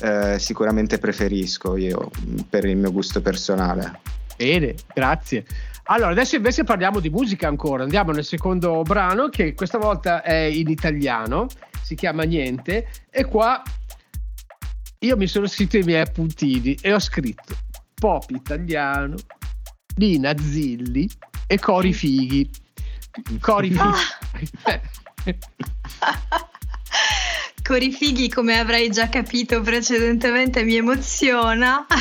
eh, 0.00 0.38
sicuramente 0.38 0.98
preferisco 0.98 1.78
io 1.78 2.10
per 2.50 2.66
il 2.66 2.76
mio 2.76 2.92
gusto 2.92 3.22
personale. 3.22 4.00
Bene, 4.36 4.74
grazie. 4.92 5.46
Allora, 5.84 6.10
adesso 6.10 6.36
invece 6.36 6.64
parliamo 6.64 7.00
di 7.00 7.08
musica 7.08 7.48
ancora. 7.48 7.84
Andiamo 7.84 8.12
nel 8.12 8.26
secondo 8.26 8.82
brano 8.82 9.30
che 9.30 9.54
questa 9.54 9.78
volta 9.78 10.22
è 10.22 10.34
in 10.34 10.68
italiano, 10.68 11.46
si 11.80 11.94
chiama 11.94 12.24
Niente 12.24 12.86
e 13.08 13.24
qua 13.24 13.62
io 15.02 15.16
mi 15.16 15.26
sono 15.26 15.46
scritto 15.46 15.76
i 15.76 15.82
miei 15.82 16.00
appuntini 16.00 16.76
e 16.80 16.92
ho 16.92 16.98
scritto 16.98 17.56
pop 17.94 18.30
italiano, 18.30 19.14
Nina 19.96 20.36
Zilli 20.36 21.08
e 21.46 21.58
Cori 21.58 21.92
Fighi. 21.92 22.50
Cori 23.40 23.70
Fighi. 23.70 24.50
Corifighi, 27.62 28.28
come 28.28 28.58
avrai 28.58 28.90
già 28.90 29.08
capito 29.08 29.60
precedentemente, 29.60 30.64
mi 30.64 30.74
emoziona. 30.74 31.86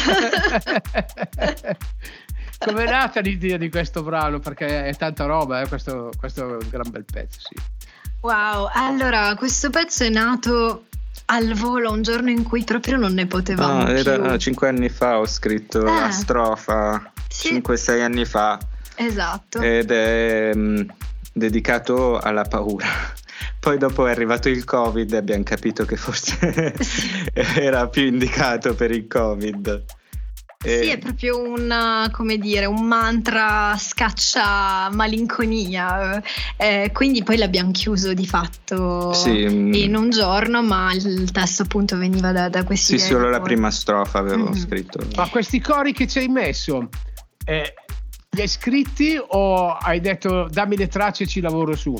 Com'è 2.57 2.85
nata 2.85 3.19
l'idea 3.19 3.57
di 3.57 3.69
questo 3.69 4.01
brano? 4.03 4.39
Perché 4.39 4.85
è 4.85 4.95
tanta 4.95 5.25
roba, 5.25 5.61
eh? 5.61 5.67
questo, 5.67 6.11
questo 6.17 6.41
è 6.41 6.45
un 6.63 6.67
gran 6.69 6.89
bel 6.89 7.05
pezzo, 7.05 7.39
sì. 7.39 7.55
Wow, 8.21 8.69
allora 8.73 9.35
questo 9.35 9.69
pezzo 9.69 10.03
è 10.03 10.09
nato 10.09 10.87
al 11.25 11.53
volo 11.53 11.91
un 11.91 12.01
giorno 12.01 12.29
in 12.29 12.43
cui 12.43 12.63
proprio 12.63 12.97
non 12.97 13.13
ne 13.13 13.25
potevamo 13.25 13.79
No, 13.79 13.85
più. 13.85 13.95
era 13.95 14.37
cinque 14.37 14.67
anni 14.67 14.89
fa 14.89 15.19
ho 15.19 15.25
scritto 15.25 15.79
Ah. 15.85 15.99
la 16.01 16.11
strofa, 16.11 17.11
Sì. 17.27 17.61
5-6 17.61 18.01
anni 18.01 18.25
fa, 18.25 18.59
Esatto. 18.95 19.59
ed 19.61 19.91
è 19.91 20.51
mm, 20.55 20.81
dedicato 21.33 22.17
alla 22.19 22.43
paura. 22.43 22.85
Poi 23.59 23.77
dopo 23.77 24.07
è 24.07 24.11
arrivato 24.11 24.49
il 24.49 24.63
Covid 24.65 25.13
e 25.13 25.17
abbiamo 25.17 25.43
capito 25.43 25.85
che 25.85 25.95
forse 25.95 26.73
era 27.33 27.87
più 27.87 28.03
indicato 28.05 28.73
per 28.75 28.91
il 28.91 29.07
Covid. 29.07 29.83
E- 30.63 30.83
Sì, 30.83 30.89
è 30.89 30.97
proprio 30.99 31.41
un, 31.41 32.07
come 32.11 32.37
dire, 32.37 32.65
un 32.65 32.85
mantra 32.85 33.75
scaccia 33.77 34.89
malinconia. 34.91 36.21
Eh, 36.55 36.91
quindi 36.93 37.23
poi 37.23 37.37
l'abbiamo 37.37 37.71
chiuso 37.71 38.13
di 38.13 38.27
fatto 38.27 39.11
Sì, 39.13 39.47
mm. 39.49 39.73
in 39.73 39.95
un 39.95 40.09
giorno, 40.11 40.61
ma 40.61 40.91
il 40.93 41.31
testo 41.31 41.63
appunto 41.63 41.97
veniva 41.97 42.31
da, 42.31 42.49
da 42.49 42.63
questi 42.63 42.99
Sì, 42.99 43.07
solo 43.07 43.29
la 43.29 43.41
prima 43.41 43.71
strofa 43.71 44.19
avevo 44.19 44.49
Mhm. 44.49 44.55
scritto. 44.55 44.99
Ma 45.15 45.27
questi 45.29 45.59
cori 45.59 45.93
che 45.93 46.07
ci 46.07 46.19
hai 46.19 46.27
messo, 46.27 46.89
eh, 47.45 47.73
li 48.33 48.41
hai 48.41 48.47
scritti 48.47 49.19
o 49.19 49.71
hai 49.73 49.99
detto 49.99 50.47
dammi 50.49 50.77
le 50.77 50.87
tracce 50.87 51.23
e 51.23 51.27
ci 51.27 51.41
lavoro 51.41 51.75
su? 51.75 51.93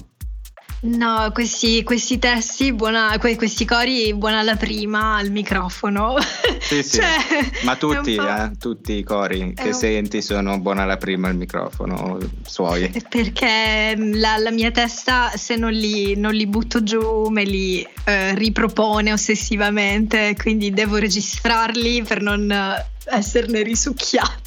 No, 0.84 1.30
questi, 1.32 1.84
questi 1.84 2.18
testi, 2.18 2.74
buona, 2.74 3.16
que- 3.20 3.36
questi 3.36 3.66
cori, 3.66 4.16
buona 4.16 4.40
alla 4.40 4.56
prima 4.56 5.16
al 5.18 5.30
microfono. 5.32 6.16
Sì, 6.62 6.84
sì. 6.84 6.98
Cioè, 6.98 7.50
Ma 7.64 7.76
tutti, 7.76 8.16
eh, 8.16 8.52
tutti 8.58 8.94
i 8.94 9.04
cori 9.04 9.54
che 9.56 9.68
un- 9.70 9.74
senti 9.74 10.22
sono 10.22 10.58
buona 10.60 10.86
la 10.86 10.96
prima 10.96 11.28
al 11.28 11.36
microfono 11.36 12.18
suoi. 12.46 12.90
Perché 13.10 13.94
mm, 13.98 14.14
la, 14.16 14.38
la 14.38 14.52
mia 14.52 14.72
testa, 14.72 15.32
se 15.36 15.56
non 15.58 15.72
li, 15.72 16.16
non 16.16 16.34
li 16.34 16.48
butto 16.48 16.82
giù, 16.84 17.28
me 17.30 17.44
li 17.44 17.86
eh, 18.06 18.36
ripropone 18.36 19.12
ossessivamente, 19.12 20.36
quindi 20.40 20.72
devo 20.72 20.96
registrarli 20.98 22.04
per 22.04 22.22
non 22.22 22.50
eh, 22.50 22.86
esserne 23.06 23.64
risucchiata. 23.64 24.40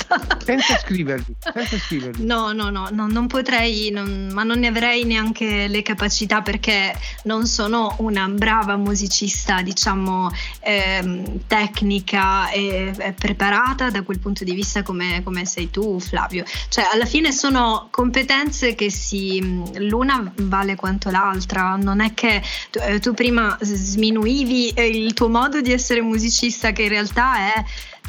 Senza 0.45 0.79
scriverli, 0.79 1.35
senza 1.39 1.79
scriverli. 1.79 2.25
No, 2.25 2.53
no, 2.53 2.71
no, 2.71 2.89
no, 2.91 3.07
non 3.07 3.27
potrei, 3.27 3.91
non- 3.91 4.31
ma 4.33 4.43
non 4.43 4.59
ne 4.59 4.69
avrei 4.69 5.05
neanche 5.05 5.67
le 5.67 5.83
capacità 5.83 6.43
perché 6.43 6.95
non 7.25 7.47
sono 7.47 7.97
una 7.99 8.29
brava 8.29 8.77
musicista, 8.77 9.63
diciamo, 9.63 10.31
ehm, 10.61 11.41
tecnica 11.47 12.51
e, 12.51 12.93
e 12.97 13.13
preparata 13.13 13.91
da 13.91 14.03
quel 14.03 14.19
punto 14.19 14.45
di 14.45 14.53
vista 14.53 14.83
come, 14.83 15.23
come 15.25 15.45
sei 15.47 15.71
tu, 15.71 15.99
Flavio. 15.99 16.45
Cioè, 16.69 16.89
alla 16.93 17.07
fine 17.07 17.33
sono 17.33 17.89
competenze 17.91 18.75
che 18.75 18.91
si, 18.91 19.41
l'una 19.79 20.33
vale 20.37 20.75
quanto 20.77 21.11
l'altra, 21.11 21.77
non 21.77 22.01
è 22.01 22.15
che 22.15 22.43
tu, 22.71 22.79
eh, 22.81 23.01
tu 23.01 23.15
prima 23.15 23.57
sminuivi 23.61 24.71
eh, 24.71 24.87
il 24.87 25.15
tuo 25.15 25.29
modo 25.29 25.61
di 25.61 25.73
essere 25.73 26.01
musicista 26.03 26.73
che 26.73 26.83
in 26.83 26.89
realtà 26.89 27.55
è 27.55 27.65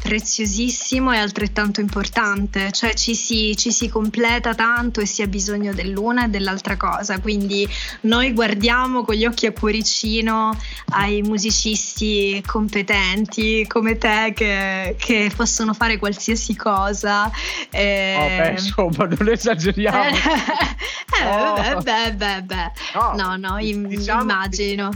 preziosissimo 0.06 1.12
e 1.12 1.18
altrettanto 1.18 1.80
importante, 1.80 2.70
cioè 2.70 2.94
ci 2.94 3.16
si, 3.16 3.56
ci 3.56 3.72
si 3.72 3.88
completa 3.88 4.54
tanto 4.54 5.00
e 5.00 5.06
si 5.06 5.20
ha 5.22 5.26
bisogno 5.26 5.74
dell'una 5.74 6.26
e 6.26 6.28
dell'altra 6.28 6.76
cosa, 6.76 7.18
quindi 7.18 7.68
noi 8.02 8.32
guardiamo 8.32 9.02
con 9.02 9.16
gli 9.16 9.24
occhi 9.26 9.46
a 9.46 9.52
cuoricino 9.52 10.56
ai 10.90 11.22
musicisti 11.22 12.40
competenti 12.46 13.66
come 13.66 13.98
te 13.98 14.32
che, 14.34 14.94
che 14.96 15.30
possono 15.34 15.74
fare 15.74 15.98
qualsiasi 15.98 16.54
cosa. 16.54 17.24
Oh, 17.26 17.30
beh, 17.70 18.50
insomma, 18.52 19.06
non 19.06 19.28
esageriamo. 19.28 20.04
eh, 20.14 21.74
Oh. 21.74 21.80
beh, 21.82 22.12
beh, 22.14 22.42
beh. 22.42 22.70
No, 23.16 23.36
no, 23.36 23.58
im- 23.58 23.88
diciamo- 23.88 24.22
immagino. 24.22 24.90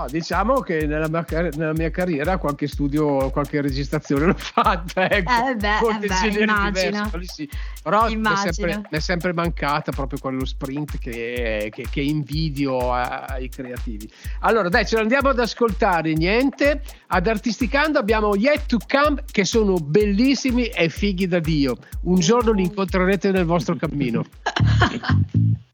No, 0.00 0.06
diciamo 0.08 0.60
che 0.60 0.86
nella 0.86 1.08
mia, 1.08 1.24
car- 1.24 1.54
nella 1.56 1.72
mia 1.74 1.90
carriera 1.90 2.38
qualche 2.38 2.66
studio, 2.66 3.28
qualche 3.30 3.60
registrazione 3.60 4.26
l'ho 4.26 4.34
fatta. 4.36 5.08
Ecco, 5.10 5.32
Eh 5.50 5.56
beh, 5.56 5.78
con 5.80 5.94
eh 5.96 5.98
dei 5.98 6.08
beh, 6.08 6.42
immagino. 6.42 7.10
sì. 7.22 7.48
Però 7.82 8.08
mi 8.08 8.22
è, 8.90 8.98
sempre, 9.00 9.32
mancata 9.32 9.92
proprio 9.92 10.18
quello 10.18 10.44
sprint 10.46 10.98
che, 10.98 11.68
che- 11.70 11.86
che 11.90 12.00
invidio 12.00 12.92
ai 12.92 13.48
creativi. 13.48 14.10
Allora, 14.40 14.68
dai, 14.68 14.86
ce 14.86 14.96
l'andiamo 14.96 15.28
ad 15.30 15.38
ascoltare. 15.38 16.14
Niente, 16.14 16.82
ad 17.08 17.26
Artisticando 17.26 17.98
abbiamo 17.98 18.34
Yet 18.36 18.66
to 18.66 18.78
Come 18.88 19.24
che 19.30 19.44
sono 19.44 19.74
bellissimi 19.74 20.66
e 20.68 20.88
fighi 20.88 21.26
da 21.26 21.40
Dio. 21.40 21.76
Un 22.02 22.20
giorno 22.20 22.52
li 22.52 22.62
incontrerete 22.62 23.30
nel 23.32 23.44
vostro 23.44 23.76
cammino. 23.76 24.24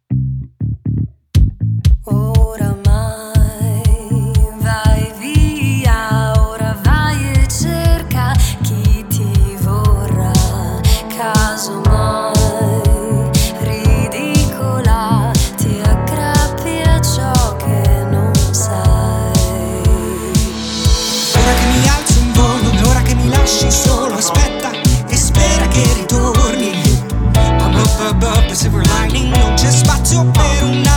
c'è 30.06 30.14
spazio 30.14 30.30
per 30.30 30.95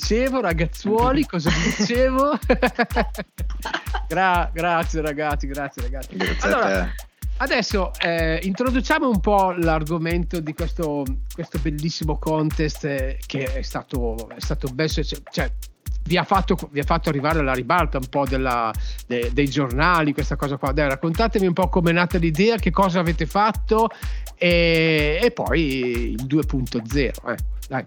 dicevo, 0.00 0.40
ragazzuoli? 0.40 1.26
Cosa 1.26 1.50
vi 1.50 1.74
dicevo? 1.76 2.38
Gra- 4.08 4.50
grazie 4.52 5.02
ragazzi, 5.02 5.46
grazie 5.46 5.82
ragazzi. 5.82 6.16
Grazie 6.16 6.48
Allora, 6.48 6.66
a 6.66 6.84
te. 6.84 7.08
Adesso 7.36 7.92
eh, 8.00 8.40
introduciamo 8.42 9.08
un 9.08 9.20
po' 9.20 9.52
l'argomento 9.52 10.40
di 10.40 10.52
questo, 10.52 11.04
questo 11.32 11.58
bellissimo 11.58 12.18
contest 12.18 12.84
eh, 12.84 13.18
che 13.24 13.52
è 13.52 13.62
stato, 13.62 14.28
è 14.30 14.40
stato 14.40 14.68
ben 14.68 14.88
succe- 14.88 15.22
cioè, 15.30 15.50
vi 16.02 16.16
ha, 16.16 16.24
fatto, 16.24 16.56
vi 16.70 16.80
ha 16.80 16.84
fatto 16.84 17.08
arrivare 17.08 17.38
alla 17.38 17.54
ribalta 17.54 17.98
un 17.98 18.08
po' 18.08 18.26
della- 18.26 18.72
de- 19.06 19.30
dei 19.32 19.48
giornali, 19.48 20.12
questa 20.12 20.36
cosa 20.36 20.56
qua. 20.56 20.72
Dai, 20.72 20.88
raccontatemi 20.88 21.46
un 21.46 21.52
po' 21.52 21.68
come 21.68 21.90
è 21.90 21.94
nata 21.94 22.18
l'idea, 22.18 22.56
che 22.56 22.70
cosa 22.70 23.00
avete 23.00 23.26
fatto 23.26 23.88
e, 24.36 25.20
e 25.22 25.30
poi 25.30 26.10
il 26.12 26.24
2.0. 26.26 26.96
Eh. 26.98 27.36
Dai. 27.68 27.82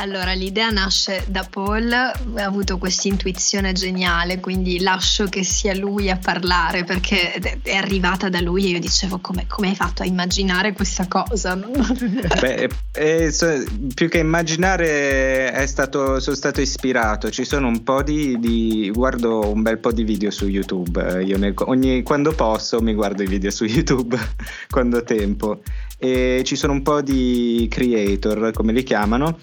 Allora, 0.00 0.32
l'idea 0.32 0.70
nasce 0.70 1.24
da 1.28 1.46
Paul, 1.48 1.92
ha 1.92 2.14
avuto 2.42 2.78
questa 2.78 3.06
intuizione 3.08 3.72
geniale, 3.74 4.40
quindi 4.40 4.80
lascio 4.80 5.26
che 5.26 5.44
sia 5.44 5.74
lui 5.74 6.08
a 6.08 6.16
parlare 6.16 6.84
perché 6.84 7.34
è 7.34 7.74
arrivata 7.74 8.30
da 8.30 8.40
lui 8.40 8.64
e 8.64 8.68
io 8.70 8.80
dicevo 8.80 9.18
come, 9.18 9.44
come 9.46 9.68
hai 9.68 9.74
fatto 9.74 10.02
a 10.02 10.06
immaginare 10.06 10.72
questa 10.72 11.06
cosa? 11.06 11.54
Beh, 11.54 12.70
eh, 12.92 13.30
so- 13.30 13.62
più 13.94 14.08
che 14.08 14.18
immaginare 14.18 15.66
stato, 15.66 16.18
sono 16.18 16.36
stato 16.36 16.62
ispirato. 16.62 17.28
Ci 17.28 17.44
sono 17.44 17.68
un 17.68 17.82
po' 17.82 18.02
di, 18.02 18.38
di- 18.40 18.90
guardo 18.94 19.52
un 19.52 19.60
bel 19.60 19.78
po' 19.80 19.92
di 19.92 20.04
video 20.04 20.30
su 20.30 20.46
YouTube. 20.46 21.22
Io 21.22 21.36
nel- 21.36 21.52
ogni- 21.66 22.02
quando 22.02 22.32
posso 22.32 22.80
mi 22.80 22.94
guardo 22.94 23.22
i 23.22 23.26
video 23.26 23.50
su 23.50 23.64
YouTube 23.66 24.16
quando 24.70 24.96
ho 24.96 25.02
tempo. 25.02 25.60
E 25.98 26.40
ci 26.46 26.56
sono 26.56 26.72
un 26.72 26.80
po' 26.80 27.02
di 27.02 27.66
creator, 27.70 28.52
come 28.52 28.72
li 28.72 28.82
chiamano, 28.82 29.38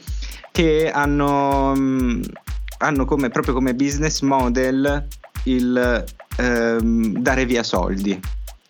che 0.51 0.91
hanno, 0.91 1.73
mm, 1.75 2.21
hanno 2.79 3.05
come, 3.05 3.29
proprio 3.29 3.53
come 3.53 3.73
business 3.73 4.21
model 4.21 5.07
il 5.43 6.05
ehm, 6.37 7.17
dare 7.19 7.45
via 7.45 7.63
soldi. 7.63 8.19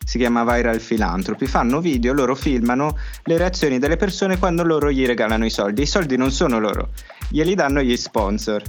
si 0.08 0.18
chiama 0.18 0.46
Viral 0.46 0.80
Philanthropy, 0.80 1.48
fanno 1.48 1.82
video, 1.82 2.14
loro 2.14 2.34
filmano 2.34 2.98
le 3.24 3.38
reazioni 3.38 3.78
delle 3.78 3.98
persone 3.98 4.38
quando 4.38 4.64
loro 4.64 4.90
gli 4.90 5.06
regalano 5.06 5.44
i 5.46 5.50
soldi. 5.50 5.82
I 5.82 5.86
soldi 5.86 6.16
non 6.16 6.32
sono 6.32 6.60
loro, 6.60 6.92
glieli 7.30 7.56
danno 7.56 7.82
gli 7.82 7.98
sponsor. 7.98 8.62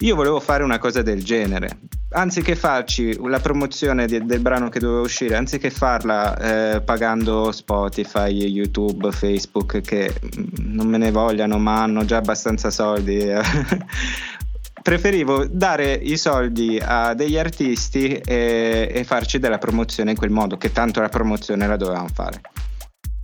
Io 0.00 0.14
volevo 0.14 0.40
fare 0.40 0.62
una 0.62 0.78
cosa 0.78 1.00
del 1.00 1.24
genere. 1.24 1.78
Anziché 2.10 2.54
farci 2.54 3.16
la 3.26 3.40
promozione 3.40 4.06
di- 4.06 4.24
del 4.26 4.40
brano 4.40 4.68
che 4.68 4.78
doveva 4.78 5.00
uscire, 5.00 5.36
anziché 5.36 5.70
farla 5.70 6.74
eh, 6.74 6.80
pagando 6.82 7.50
Spotify, 7.50 8.28
YouTube, 8.30 9.10
Facebook, 9.10 9.80
che 9.80 10.14
non 10.58 10.86
me 10.86 10.98
ne 10.98 11.10
vogliano, 11.10 11.58
ma 11.58 11.82
hanno 11.82 12.04
già 12.04 12.18
abbastanza 12.18 12.70
soldi. 12.70 13.16
eh. 13.18 13.40
Preferivo 14.82 15.46
dare 15.46 15.94
i 15.94 16.16
soldi 16.16 16.78
a 16.80 17.14
degli 17.14 17.38
artisti 17.38 18.12
e, 18.12 18.88
e 18.92 19.04
farci 19.04 19.38
della 19.38 19.58
promozione 19.58 20.10
in 20.10 20.16
quel 20.16 20.30
modo, 20.30 20.58
che 20.58 20.70
tanto 20.72 21.00
la 21.00 21.08
promozione 21.08 21.66
la 21.66 21.76
dovevamo 21.76 22.08
fare. 22.12 22.40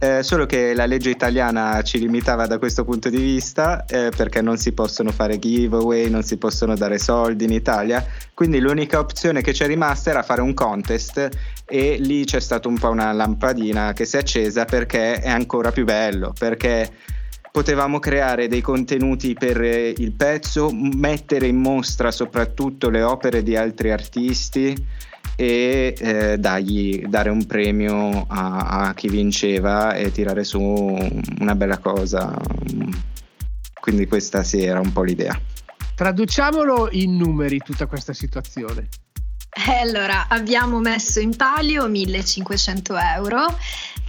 Eh, 0.05 0.24
solo 0.24 0.46
che 0.46 0.74
la 0.74 0.84
legge 0.86 1.11
italiana 1.11 1.80
ci 1.82 2.00
limitava 2.00 2.48
da 2.48 2.59
questo 2.59 2.82
punto 2.82 3.09
di 3.09 3.18
vista 3.18 3.84
eh, 3.84 4.11
perché 4.11 4.42
non 4.42 4.57
si 4.57 4.72
possono 4.72 5.12
fare 5.12 5.38
giveaway, 5.38 6.11
non 6.11 6.24
si 6.24 6.38
possono 6.38 6.74
dare 6.74 6.98
soldi 6.98 7.44
in 7.44 7.53
Italia, 7.53 8.05
quindi 8.34 8.59
l'unica 8.59 8.98
opzione 8.98 9.42
che 9.42 9.53
c'è 9.53 9.68
rimasta 9.68 10.11
era 10.11 10.24
fare 10.24 10.40
un 10.40 10.55
contest 10.55 11.28
e 11.64 11.98
lì 12.00 12.24
c'è 12.24 12.40
stata 12.40 12.66
un 12.66 12.80
po' 12.80 12.90
una 12.90 13.12
lampadina 13.12 13.92
che 13.92 14.05
si 14.05 14.16
è 14.16 14.18
accesa 14.18 14.64
perché 14.64 15.20
è 15.20 15.30
ancora 15.30 15.70
più 15.70 15.84
bello, 15.84 16.34
perché 16.36 16.90
potevamo 17.53 18.00
creare 18.00 18.48
dei 18.48 18.61
contenuti 18.61 19.34
per 19.34 19.62
eh, 19.62 19.94
il 19.96 20.11
pezzo, 20.14 20.72
mettere 20.72 21.46
in 21.46 21.59
mostra 21.59 22.11
soprattutto 22.11 22.90
le 22.90 23.05
opere 23.05 23.44
di 23.44 23.55
altri 23.55 23.92
artisti 23.92 24.74
e 25.36 25.94
eh, 25.98 26.38
dargli, 26.38 27.04
dare 27.06 27.30
un 27.30 27.46
premio 27.46 28.24
a, 28.28 28.86
a 28.88 28.94
chi 28.94 29.08
vinceva 29.08 29.94
e 29.94 30.10
tirare 30.10 30.44
su 30.44 30.60
una 30.60 31.54
bella 31.54 31.78
cosa. 31.78 32.36
Quindi 33.80 34.06
questa 34.06 34.42
sì 34.42 34.62
era 34.62 34.80
un 34.80 34.92
po' 34.92 35.02
l'idea. 35.02 35.38
Traduciamolo 35.94 36.88
in 36.92 37.16
numeri 37.16 37.58
tutta 37.58 37.86
questa 37.86 38.12
situazione. 38.12 38.88
Eh, 39.54 39.80
allora, 39.80 40.28
abbiamo 40.28 40.80
messo 40.80 41.20
in 41.20 41.36
palio 41.36 41.86
1500 41.86 42.96
euro, 42.96 43.46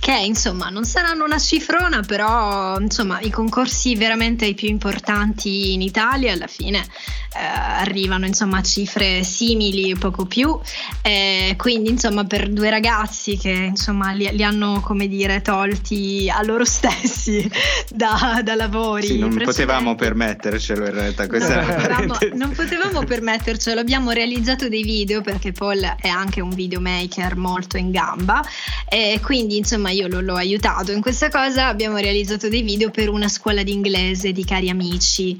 che 0.03 0.17
insomma 0.17 0.67
non 0.67 0.83
saranno 0.83 1.23
una 1.23 1.39
cifrona, 1.39 2.01
però 2.01 2.77
insomma 2.77 3.21
i 3.21 3.29
concorsi 3.29 3.95
veramente 3.95 4.45
i 4.45 4.53
più 4.53 4.67
importanti 4.67 5.71
in 5.71 5.81
Italia 5.81 6.33
alla 6.33 6.47
fine 6.47 6.79
eh, 6.79 7.39
arrivano 7.39 8.25
insomma 8.25 8.57
a 8.57 8.61
cifre 8.61 9.23
simili, 9.23 9.95
poco 9.95 10.25
più. 10.25 10.59
Eh, 11.01 11.55
quindi 11.57 11.89
insomma 11.91 12.25
per 12.25 12.49
due 12.49 12.69
ragazzi 12.69 13.37
che 13.37 13.49
insomma 13.49 14.11
li, 14.11 14.29
li 14.33 14.43
hanno 14.43 14.81
come 14.81 15.07
dire 15.07 15.41
tolti 15.41 16.29
a 16.29 16.43
loro 16.43 16.65
stessi 16.65 17.49
da, 17.89 18.41
da 18.43 18.55
lavori. 18.55 19.07
Sì, 19.07 19.19
non 19.19 19.29
precedenti. 19.29 19.61
potevamo 19.61 19.95
permettercelo 19.95 20.85
in 20.85 20.93
realtà. 20.93 21.27
Questa 21.27 21.61
Non 21.63 22.07
potevamo, 22.07 22.17
non 22.33 22.51
potevamo 22.51 23.03
permettercelo, 23.05 23.79
abbiamo 23.79 24.11
realizzato 24.11 24.67
dei 24.67 24.83
video 24.83 25.21
perché 25.21 25.53
Paul 25.53 25.79
è 25.79 26.09
anche 26.09 26.41
un 26.41 26.49
videomaker 26.49 27.37
molto 27.37 27.77
in 27.77 27.89
gamba 27.89 28.43
e 28.89 29.21
quindi 29.23 29.55
insomma 29.55 29.91
io 29.93 30.07
lo- 30.07 30.21
l'ho 30.21 30.35
aiutato. 30.35 30.91
In 30.91 31.01
questa 31.01 31.29
cosa, 31.29 31.67
abbiamo 31.67 31.97
realizzato 31.97 32.49
dei 32.49 32.61
video 32.61 32.89
per 32.91 33.09
una 33.09 33.27
scuola 33.29 33.63
di 33.63 33.71
inglese 33.71 34.31
di 34.31 34.43
cari 34.43 34.69
amici. 34.69 35.35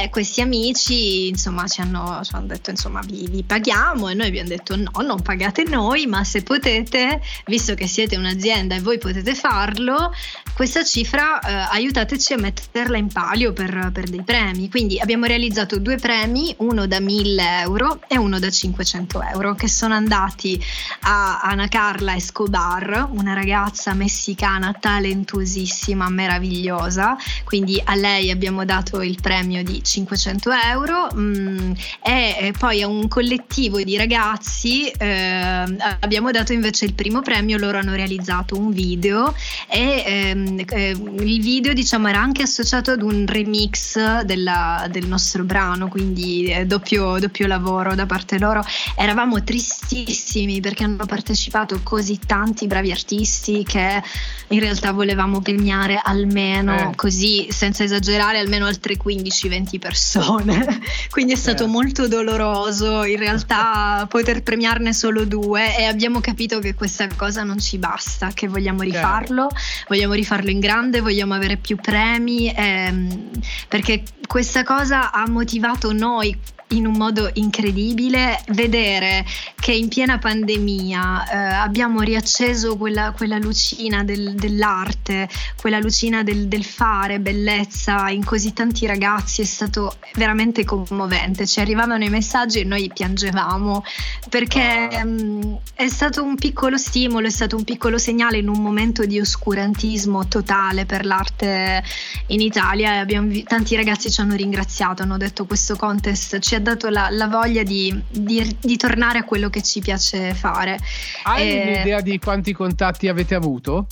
E 0.00 0.08
questi 0.10 0.40
amici 0.40 1.28
insomma 1.28 1.66
ci 1.66 1.80
hanno, 1.80 2.20
ci 2.22 2.34
hanno 2.34 2.46
detto 2.46 2.70
insomma 2.70 3.00
vi, 3.04 3.26
vi 3.28 3.42
paghiamo 3.42 4.08
e 4.08 4.14
noi 4.14 4.26
abbiamo 4.28 4.48
detto 4.48 4.76
no, 4.76 4.90
non 5.02 5.22
pagate 5.22 5.64
noi 5.64 6.06
ma 6.06 6.24
se 6.24 6.42
potete, 6.42 7.20
visto 7.46 7.74
che 7.74 7.86
siete 7.86 8.16
un'azienda 8.16 8.74
e 8.74 8.80
voi 8.80 8.98
potete 8.98 9.34
farlo, 9.34 10.12
questa 10.54 10.84
cifra 10.84 11.40
eh, 11.40 11.52
aiutateci 11.76 12.32
a 12.32 12.38
metterla 12.38 12.96
in 12.96 13.08
palio 13.12 13.52
per, 13.52 13.90
per 13.92 14.08
dei 14.08 14.22
premi. 14.22 14.70
Quindi 14.70 14.98
abbiamo 14.98 15.26
realizzato 15.26 15.78
due 15.78 15.96
premi, 15.96 16.54
uno 16.58 16.86
da 16.86 17.00
1000 17.00 17.60
euro 17.60 18.00
e 18.08 18.16
uno 18.18 18.38
da 18.38 18.50
500 18.50 19.22
euro, 19.32 19.54
che 19.54 19.68
sono 19.68 19.94
andati 19.94 20.62
a 21.02 21.40
Ana 21.40 21.68
Carla 21.68 22.14
Escobar, 22.16 23.08
una 23.12 23.34
ragazza 23.34 23.85
messicana 23.94 24.72
talentuosissima, 24.78 26.08
meravigliosa. 26.08 27.16
Quindi 27.44 27.80
a 27.84 27.94
lei 27.94 28.30
abbiamo 28.30 28.64
dato 28.64 29.02
il 29.02 29.18
premio 29.20 29.62
di 29.62 29.82
500 29.82 30.50
euro. 30.52 31.08
Mm, 31.14 31.72
e 32.02 32.36
e 32.46 32.52
poi 32.52 32.82
a 32.82 32.86
un 32.86 33.08
collettivo 33.08 33.82
di 33.82 33.96
ragazzi 33.96 34.88
eh, 34.88 35.76
abbiamo 36.00 36.30
dato 36.30 36.52
invece 36.52 36.84
il 36.84 36.94
primo 36.94 37.22
premio, 37.22 37.58
loro 37.58 37.78
hanno 37.78 37.94
realizzato 37.94 38.56
un 38.58 38.70
video. 38.70 39.34
E 39.68 40.02
ehm, 40.06 40.64
eh, 40.68 40.90
il 40.90 41.40
video 41.40 41.72
diciamo 41.72 42.08
era 42.08 42.20
anche 42.20 42.42
associato 42.42 42.92
ad 42.92 43.02
un 43.02 43.26
remix 43.26 44.20
della- 44.22 44.86
del 44.90 45.06
nostro 45.06 45.44
brano 45.44 45.88
quindi 45.88 46.46
eh, 46.46 46.66
doppio, 46.66 47.18
doppio 47.18 47.46
lavoro 47.46 47.94
da 47.94 48.06
parte 48.06 48.38
loro. 48.38 48.64
Eravamo 48.96 49.42
tristissimi 49.42 50.60
perché 50.60 50.84
hanno 50.84 51.06
partecipato 51.06 51.80
così 51.82 52.18
tanti 52.24 52.66
bravi 52.66 52.90
artisti 52.90 53.64
che 53.66 54.02
in 54.48 54.60
realtà 54.60 54.92
volevamo 54.92 55.40
premiare 55.40 56.00
almeno 56.02 56.90
Eh. 56.90 56.94
così 56.94 57.48
senza 57.50 57.82
esagerare 57.82 58.38
almeno 58.38 58.66
altre 58.66 58.96
15-20 58.96 59.78
persone 59.80 60.80
quindi 61.10 61.32
è 61.32 61.36
stato 61.36 61.64
Eh. 61.64 61.68
molto 61.68 62.06
doloroso 62.06 63.02
in 63.04 63.18
realtà 63.18 64.06
poter 64.08 64.42
premiarne 64.42 64.92
solo 64.92 65.24
due 65.24 65.76
e 65.76 65.84
abbiamo 65.84 66.20
capito 66.20 66.60
che 66.60 66.74
questa 66.74 67.08
cosa 67.16 67.42
non 67.42 67.58
ci 67.58 67.78
basta, 67.78 68.30
che 68.32 68.46
vogliamo 68.48 68.82
rifarlo, 68.82 69.48
vogliamo 69.88 70.14
rifarlo 70.14 70.50
in 70.50 70.60
grande, 70.60 71.00
vogliamo 71.00 71.34
avere 71.34 71.56
più 71.56 71.76
premi, 71.76 72.52
ehm, 72.54 73.30
perché 73.68 74.02
questa 74.26 74.62
cosa 74.62 75.10
ha 75.12 75.28
motivato 75.28 75.92
noi 75.92 76.36
in 76.68 76.86
un 76.86 76.96
modo 76.96 77.30
incredibile 77.34 78.42
vedere 78.48 79.24
che 79.54 79.72
in 79.72 79.88
piena 79.88 80.18
pandemia 80.18 81.28
eh, 81.28 81.36
abbiamo 81.36 82.00
riacceso 82.00 82.76
quella, 82.76 83.12
quella 83.12 83.38
lucina 83.38 84.02
del- 84.02 84.34
dell'arte, 84.34 85.28
quella 85.60 85.78
lucina 85.78 86.24
del, 86.24 86.48
del 86.48 86.64
fare 86.64 87.20
bellezza 87.20 88.08
in 88.08 88.24
così 88.24 88.52
tanti 88.52 88.86
ragazzi 88.86 89.42
è 89.42 89.44
stato 89.44 89.96
veramente 90.14 90.64
commovente. 90.64 91.46
Ci 91.46 91.60
arrivavano 91.60 92.04
i 92.04 92.08
messaggi 92.08 92.60
e 92.60 92.64
noi 92.64 92.90
piangevamo 92.92 93.84
perché 94.28 94.88
mm, 95.04 95.54
è 95.74 95.88
stato 95.88 96.22
un 96.24 96.34
piccolo 96.34 96.76
stimolo, 96.76 97.28
è 97.28 97.30
stato 97.30 97.56
un 97.56 97.64
piccolo 97.64 97.98
segnale 97.98 98.38
in 98.38 98.48
un 98.48 98.60
momento 98.60 99.04
di 99.04 99.20
oscurantismo 99.20 100.26
totale 100.26 100.84
per 100.84 101.04
l'arte 101.04 101.82
in 102.28 102.40
Italia 102.40 102.94
e 102.94 102.98
abbiamo 102.98 103.32
tanti 103.44 103.76
ragazzi 103.76 104.10
ci 104.10 104.20
hanno 104.20 104.34
ringraziato, 104.34 105.02
hanno 105.02 105.16
detto 105.16 105.46
questo 105.46 105.76
contest 105.76 106.38
ci 106.40 106.55
ha 106.56 106.60
dato 106.60 106.88
la, 106.88 107.08
la 107.10 107.28
voglia 107.28 107.62
di, 107.62 108.02
di- 108.10 108.56
di 108.60 108.76
tornare 108.76 109.18
a 109.18 109.24
quello 109.24 109.48
che 109.48 109.62
ci 109.62 109.80
piace 109.80 110.34
fare. 110.34 110.78
Hai 111.24 111.48
Eh, 111.50 111.62
un'idea 111.62 112.00
di 112.00 112.18
quanti 112.18 112.52
contatti 112.52 113.08
avete 113.08 113.34
avuto? 113.34 113.86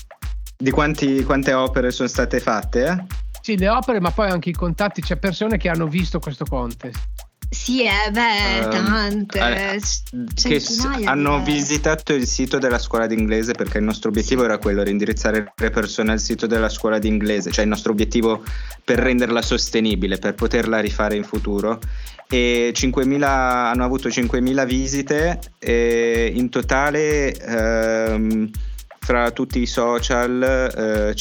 Di 0.57 0.71
quanti- 0.71 1.23
quante 1.25 1.53
opere 1.53 1.91
sono 1.91 2.09
state 2.09 2.41
fatte? 2.41 2.85
eh? 2.87 3.05
Sì, 3.41 3.59
le 3.59 3.69
opere, 3.69 4.01
ma 4.01 4.11
poi 4.11 4.31
anche 4.31 4.49
i 4.51 4.55
contatti. 4.55 5.03
C'è 5.03 5.17
persone 5.17 5.59
che 5.59 5.69
hanno 5.69 5.87
visto 5.87 6.19
questo 6.19 6.45
contest. 6.45 6.99
Sì, 7.51 7.83
eh, 7.85 8.11
beh, 8.11 8.59
Ehm, 8.59 8.71
tante. 9.27 9.79
c- 9.81 10.49
che 10.49 10.63
hanno 11.05 11.39
direi. 11.39 11.55
visitato 11.55 12.13
il 12.13 12.27
sito 12.27 12.59
della 12.59 12.79
scuola 12.79 13.07
d'inglese 13.07 13.53
perché 13.53 13.79
il 13.79 13.85
nostro 13.85 14.09
obiettivo 14.11 14.45
era 14.45 14.59
quello, 14.59 14.83
indirizzare 14.89 15.53
le 15.57 15.71
persone 15.71 16.13
al 16.13 16.21
sito 16.21 16.47
della 16.47 16.69
scuola 16.69 16.99
d'inglese, 16.99 17.51
cioè 17.53 17.63
il 17.65 17.71
nostro 17.71 17.93
obiettivo 17.93 18.43
per 18.85 18.99
renderla 18.99 19.41
sostenibile, 19.41 20.19
per 20.19 20.35
poterla 20.35 20.81
rifare 20.81 21.17
in 21.17 21.25
futuro. 21.25 21.79
E 22.29 22.73
5.000, 22.75 23.23
hanno 23.23 23.85
avuto 23.85 24.09
5.000 24.09 24.65
visite 24.65 25.39
e 25.59 26.33
in 26.35 26.49
totale 26.49 27.33
ehm, 27.37 28.51
fra 28.99 29.31
tutti 29.31 29.61
i 29.61 29.67
social 29.67 30.43
eh, 31.13 31.15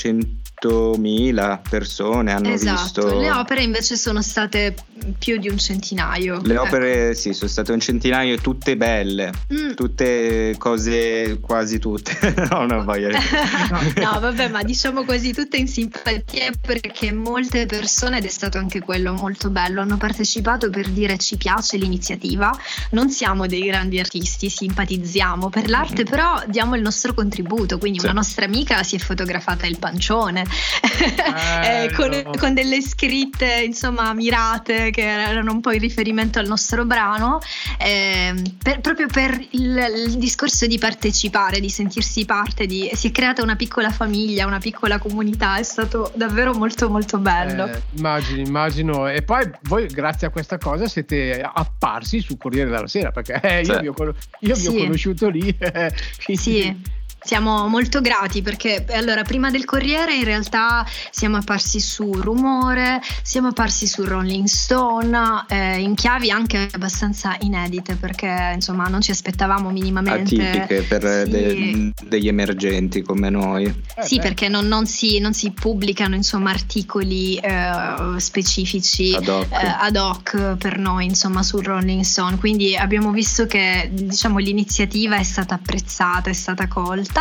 100.000 0.68 1.62
persone 1.70 2.32
hanno 2.32 2.50
Esatto, 2.54 2.82
visto. 3.08 3.20
le 3.20 3.32
opere 3.32 3.64
invece 3.64 3.96
sono 3.98 4.22
state 4.22 4.74
più 5.20 5.38
di 5.38 5.50
un 5.50 5.58
centinaio. 5.58 6.40
Le 6.44 6.54
Ecco. 6.54 6.64
opere 6.64 7.14
sì, 7.16 7.34
sono 7.34 7.50
state 7.50 7.72
un 7.74 7.80
centinaio, 7.80 8.38
tutte 8.38 8.78
belle, 8.78 9.32
Mm. 9.54 9.74
tutte 9.74 10.56
cose 10.58 11.40
quasi 11.42 11.80
tutte. 11.80 12.18
no, 12.50 12.66
non 12.66 12.86
voglio. 12.86 13.10
no, 14.02 14.20
vabbè, 14.20 14.50
ma 14.50 14.64
diciamo 14.64 15.04
così 15.04 15.34
tutte 15.34 15.58
in 15.58 15.68
simpatia 15.68 16.52
perché 16.66 17.12
molte 17.12 17.66
persone, 17.66 18.20
ed 18.20 18.26
è 18.26 18.30
stato 18.30 18.58
anche 18.58 18.80
quello 18.82 19.14
molto 19.14 19.50
bello, 19.50 19.82
hanno 19.82 19.98
partecipato 19.98 20.70
per 20.70 20.90
dire 20.90 21.18
ci 21.18 21.36
piace 21.38 21.78
l'iniziativa, 21.78 22.52
non 22.92 23.10
siamo 23.10 23.46
dei 23.48 23.64
grandi 23.66 24.00
artisti, 24.00 24.50
simpatizziamo 24.50 25.50
per 25.50 25.70
l'arte, 25.70 26.04
però 26.04 26.42
diamo 26.48 26.76
il 26.76 26.82
nostro 26.82 27.14
contributo, 27.14 27.78
quindi 27.78 28.00
Sì. 28.00 28.06
una 28.06 28.14
nostra 28.16 28.46
amica 28.46 28.82
si 28.84 28.96
è 28.96 29.00
fotografata 29.00 29.66
il 29.66 29.78
pancione, 29.80 30.46
eh, 31.64 31.92
con, 31.94 32.38
con 32.38 32.54
delle 32.54 32.82
scritte 32.82 33.64
insomma 33.66 34.14
mirate 34.14 34.90
che 34.92 35.02
erano 35.04 35.52
un 35.52 35.62
po' 35.62 35.72
in 35.72 35.80
riferimento 35.80 36.40
al 36.40 36.48
nostro 36.48 36.86
brano, 36.86 37.40
ehm, 37.80 38.42
per- 38.62 38.80
proprio 38.82 39.08
per 39.08 39.32
il, 39.52 40.06
il 40.08 40.18
discorso 40.18 40.68
di 40.68 40.78
partecipare, 40.78 41.60
di 41.60 41.70
sentirsi 41.70 42.26
parte, 42.26 42.66
di, 42.66 42.90
si 42.94 43.08
è 43.08 43.12
creata 43.12 43.42
una 43.44 43.56
piccola 43.56 43.90
famiglia, 43.90 44.46
una 44.46 44.60
piccola 44.60 44.98
comunità, 45.00 45.58
è 45.58 45.64
stato 45.64 46.12
davvero 46.16 46.54
molto 46.54 46.90
molto 46.90 47.18
bello. 47.18 47.66
Eh, 47.68 47.82
immagino, 47.96 48.42
immagino. 48.42 49.08
E 49.08 49.22
poi 49.22 49.50
voi, 49.64 49.88
grazie 49.88 50.28
a 50.28 50.30
questa 50.30 50.58
cosa, 50.58 50.88
siete 50.88 51.42
apparsi 51.42 52.20
sul 52.20 52.38
Corriere 52.38 52.70
della 52.70 52.88
Sera 52.88 53.12
perché 53.12 53.40
eh, 53.42 53.62
io, 53.62 53.74
Sì. 53.74 53.80
vi 53.82 53.88
ho, 53.88 53.94
io 53.98 54.14
vi 54.40 54.52
ho 54.52 54.56
Sì. 54.56 54.78
conosciuto 54.78 55.30
lì. 55.30 55.48
eh, 55.60 55.94
quindi- 56.24 56.42
Sì, 56.42 56.76
siamo 57.24 57.68
molto 57.68 58.02
grati 58.02 58.42
perché 58.42 58.86
allora 58.92 59.24
prima 59.24 59.50
del 59.50 59.66
Corriere 59.66 60.16
in 60.16 60.24
realtà 60.24 60.86
siamo 61.10 61.38
apparsi 61.38 61.80
su 61.80 62.12
Rumore, 62.14 63.02
siamo 63.22 63.50
apparsi 63.50 63.88
su 63.88 64.04
Rolling 64.04 64.46
Stone, 64.46 65.46
eh, 65.48 65.80
in 65.80 65.96
chiavi 65.96 66.32
anche 66.32 66.68
abbastanza 66.72 67.36
inedite 67.42 67.96
perché 67.96 68.52
insomma 68.54 68.86
non 68.88 69.02
ci 69.02 69.12
aspettavamo 69.12 69.70
minimamente. 69.70 70.36
Atipiche 70.36 70.82
per 70.84 71.02
Sì. 71.26 71.30
de- 71.32 71.94
degli 72.04 72.28
emergenti 72.28 73.02
come 73.02 73.30
noi. 73.30 73.66
Eh, 73.66 74.04
Sì, 74.04 74.18
beh, 74.18 74.22
perché 74.22 74.48
non, 74.48 74.68
non 74.68 74.86
si, 74.86 75.20
non 75.20 75.34
si 75.34 75.52
pubblicano 75.52 76.16
insomma 76.16 76.50
articoli 76.52 77.36
eh, 77.38 77.96
specifici 78.18 79.14
Ad 79.16 79.28
hoc. 79.28 79.52
eh, 79.52 79.76
ad 79.80 79.96
hoc 79.96 80.56
per 80.58 80.78
noi 80.78 81.06
insomma 81.06 81.44
sul 81.44 81.64
Rolling 81.64 82.02
Stone 82.04 82.38
quindi 82.38 82.76
abbiamo 82.76 83.12
visto 83.12 83.46
che 83.46 83.90
diciamo 83.92 84.38
l'iniziativa 84.40 85.18
è 85.18 85.24
stata 85.24 85.56
apprezzata 85.56 86.30
è 86.30 86.34
stata 86.34 86.68
colta 86.68 87.13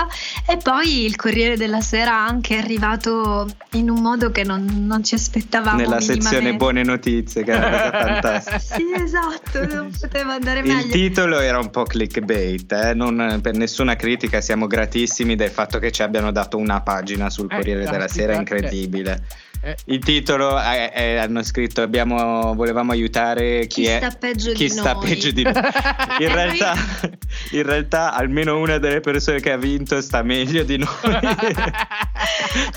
e 0.46 0.56
poi 0.56 1.04
il 1.04 1.16
Corriere 1.16 1.56
della 1.56 1.80
Sera 1.80 2.14
anche 2.14 2.56
è 2.56 2.58
arrivato 2.58 3.46
in 3.72 3.90
un 3.90 4.00
modo 4.00 4.30
che 4.30 4.42
non, 4.44 4.64
non 4.86 5.04
ci 5.04 5.14
aspettavamo 5.14 5.76
Nella 5.78 6.00
sezione 6.00 6.54
buone 6.54 6.82
notizie, 6.82 7.44
che 7.44 7.52
è 7.52 7.56
una 7.56 7.70
cosa 7.70 7.90
fantastica. 7.90 8.58
sì 8.76 8.84
esatto 9.02 9.66
non 9.66 9.90
poteva 9.98 10.34
andare 10.34 10.60
Il 10.60 10.66
meglio. 10.66 10.92
titolo 10.92 11.38
era 11.40 11.58
un 11.58 11.70
po' 11.70 11.84
clickbait, 11.84 12.72
eh, 12.72 12.94
non 12.94 13.38
per 13.42 13.54
nessuna 13.54 13.96
critica, 13.96 14.40
siamo 14.40 14.66
gratissimi 14.66 15.36
del 15.36 15.50
fatto 15.50 15.78
che 15.78 15.90
ci 15.92 16.02
abbiano 16.02 16.32
dato 16.32 16.56
una 16.56 16.80
pagina 16.80 17.28
sul 17.30 17.48
Eh, 17.50 17.54
Corriere 17.56 17.84
della 17.84 18.08
Sera, 18.08 18.32
caspita, 18.34 18.54
incredibile. 18.56 19.12
eh, 19.12 19.51
Il 19.84 20.00
titolo 20.00 20.58
è- 20.58 20.90
è- 20.92 21.16
hanno 21.16 21.42
scritto 21.44 21.82
abbiamo, 21.82 22.52
volevamo 22.54 22.90
aiutare 22.92 23.66
chi, 23.68 23.82
Chi 23.82 23.86
è, 23.86 23.98
sta 23.98 24.16
peggio 24.18 24.52
chi 24.52 24.64
di 24.64 24.68
sta 24.70 24.92
noi." 24.94 25.08
peggio 25.08 25.30
di 25.30 25.42
noi. 25.44 25.54
In 26.18 26.32
realtà, 26.32 26.74
in 27.52 27.62
realtà 27.62 28.12
almeno 28.12 28.58
una 28.58 28.78
delle 28.78 29.00
persone 29.00 29.40
che 29.40 29.52
ha 29.52 29.56
vinto 29.56 30.00
sta 30.00 30.22
meglio 30.22 30.64
di 30.64 30.78
noi. 30.78 30.88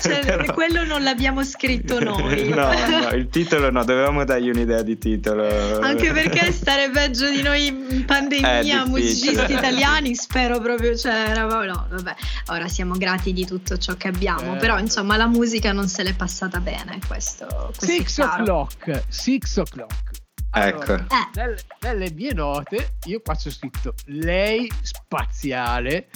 Cioè, 0.00 0.24
Però- 0.24 0.52
quello 0.54 0.84
non 0.84 1.02
l'abbiamo 1.02 1.44
scritto 1.44 1.98
noi 2.02 2.48
no, 2.48 2.66
no, 2.66 3.08
il 3.10 3.28
titolo 3.28 3.70
no, 3.70 3.84
dovevamo 3.84 4.24
dargli 4.24 4.48
un'idea 4.48 4.82
di 4.82 4.98
titolo. 4.98 5.78
Anche 5.80 6.12
perché 6.12 6.50
stare 6.52 6.90
peggio 6.90 7.28
di 7.28 7.42
noi 7.42 7.66
in 7.66 8.04
pandemia, 8.04 8.86
musicisti 8.86 9.52
italiani, 9.52 10.14
spero 10.14 10.60
proprio, 10.60 10.96
cioè, 10.96 11.12
eravamo, 11.28 11.64
no, 11.64 11.86
vabbè, 11.90 12.14
ora 12.48 12.68
siamo 12.68 12.94
grati 12.96 13.32
di 13.32 13.46
tutto 13.46 13.76
ciò 13.78 13.94
che 13.94 14.08
abbiamo, 14.08 14.54
Eh. 14.54 14.58
però 14.58 14.78
insomma 14.78 15.16
la 15.16 15.26
musica 15.26 15.72
non 15.72 15.86
se 15.88 16.02
l'è 16.02 16.14
passata 16.14 16.58
bene, 16.60 16.75
questo, 17.06 17.46
questo 17.76 17.86
Six 17.86 18.14
chiaro. 18.14 18.42
o'clock, 18.42 19.04
six 19.08 19.56
o'clock. 19.56 20.10
Ecco. 20.52 20.94
Eh. 20.94 21.04
nelle, 21.34 21.60
nelle 21.80 22.10
mie 22.12 22.32
note 22.32 22.96
io 23.04 23.20
qua 23.20 23.34
c'ho 23.34 23.50
scritto 23.50 23.92
lei 24.06 24.70
spaziale 24.80 26.08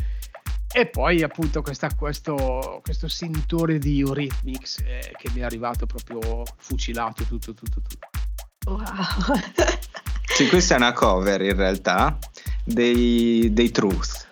e 0.73 0.87
poi 0.87 1.23
appunto 1.23 1.61
questa- 1.63 1.93
questo, 1.95 2.81
questo 2.83 3.09
sentore 3.09 3.79
di 3.79 4.01
Eurythmics 4.01 4.79
eh, 4.79 5.13
che 5.19 5.31
mi 5.35 5.41
è 5.41 5.43
arrivato 5.45 5.85
proprio 5.85 6.43
fucilato 6.57 7.25
tutto 7.25 7.53
tutto 7.53 7.81
tutto. 7.81 8.09
Wow. 8.67 8.81
Sì, 10.33 10.49
questa 10.49 10.75
è 10.75 10.77
una 10.79 10.93
cover 10.93 11.43
in 11.43 11.57
realtà 11.57 12.17
dei, 12.65 13.53
dei 13.53 13.71
Truth. 13.71 14.29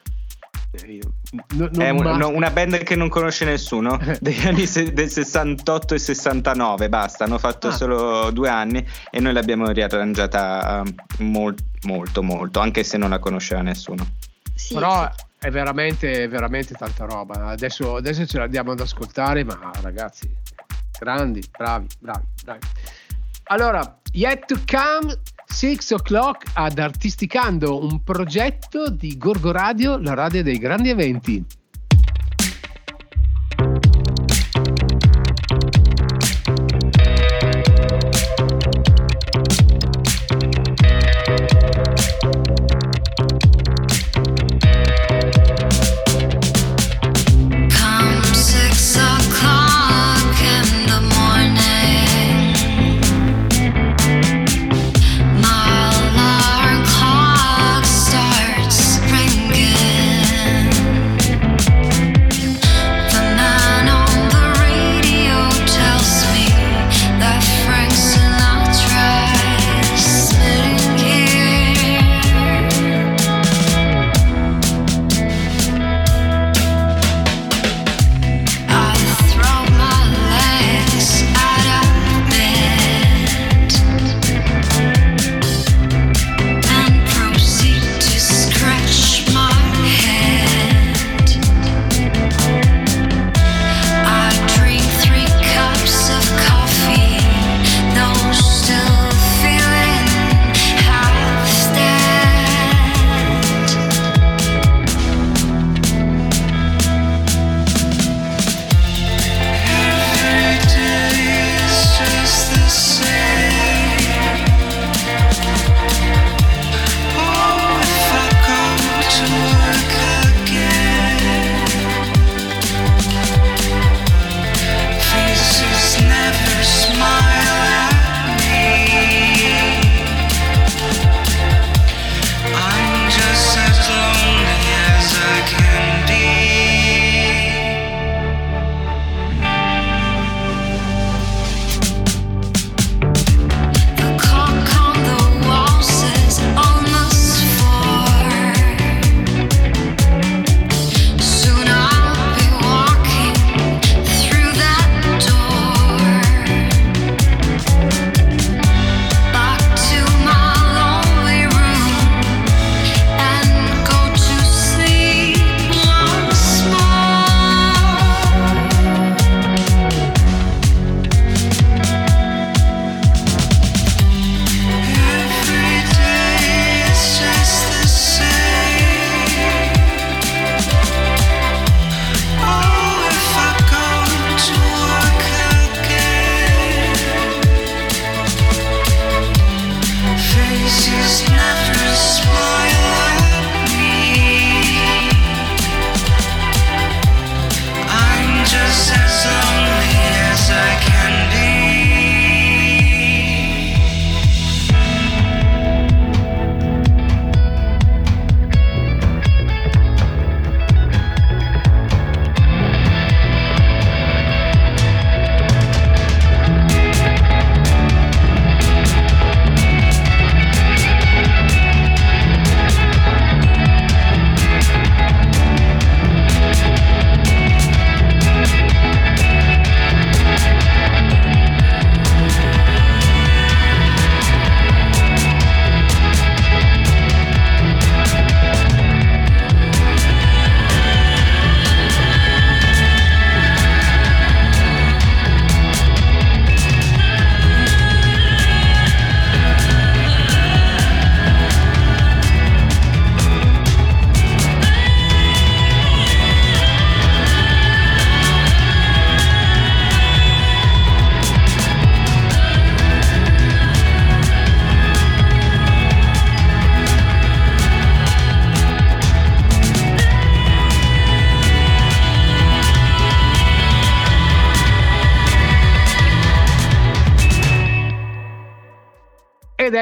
Eh, 0.70 1.00
no- 1.30 1.68
non 1.70 1.80
È 1.80 1.88
un- 1.90 2.02
ma- 2.02 2.16
no, 2.16 2.28
una 2.28 2.50
band 2.50 2.82
che 2.82 2.94
non 2.94 3.08
conosce 3.08 3.44
nessuno, 3.46 3.98
degli 4.20 4.46
anni 4.46 4.66
se- 4.66 4.92
del 4.92 5.08
68 5.10 5.94
e 5.94 5.98
69, 5.98 6.88
basta, 6.88 7.24
hanno 7.24 7.38
fatto 7.38 7.68
Ah. 7.68 7.72
solo 7.72 8.30
due 8.30 8.48
anni 8.50 8.86
e 9.10 9.20
noi 9.20 9.32
l'abbiamo 9.32 9.70
riarrangiata 9.70 10.82
mol- 11.20 11.54
molto 11.84 12.22
molto, 12.22 12.60
anche 12.60 12.84
se 12.84 12.98
non 12.98 13.10
la 13.10 13.18
conosceva 13.18 13.62
nessuno. 13.62 14.06
Sì, 14.54 14.74
però 14.74 15.10
sì. 15.16 15.24
è 15.46 15.50
veramente 15.50 16.26
veramente 16.28 16.74
tanta 16.74 17.04
roba 17.04 17.46
adesso, 17.46 17.96
adesso 17.96 18.26
ce 18.26 18.38
la 18.38 18.44
andiamo 18.44 18.72
ad 18.72 18.80
ascoltare 18.80 19.44
ma 19.44 19.56
ragazzi 19.82 20.28
grandi 20.98 21.40
bravi 21.56 21.86
bravi 22.00 22.24
bravi 22.42 22.60
allora 23.44 23.98
Yet 24.12 24.46
to 24.46 24.56
Come 24.66 25.16
6 25.50 25.94
o'clock 25.94 26.50
ad 26.54 26.78
Artisticando 26.78 27.82
un 27.82 28.02
progetto 28.04 28.90
di 28.90 29.16
Gorgo 29.16 29.50
Radio 29.50 29.98
la 29.98 30.14
radio 30.14 30.42
dei 30.42 30.58
grandi 30.58 30.90
eventi 30.90 31.44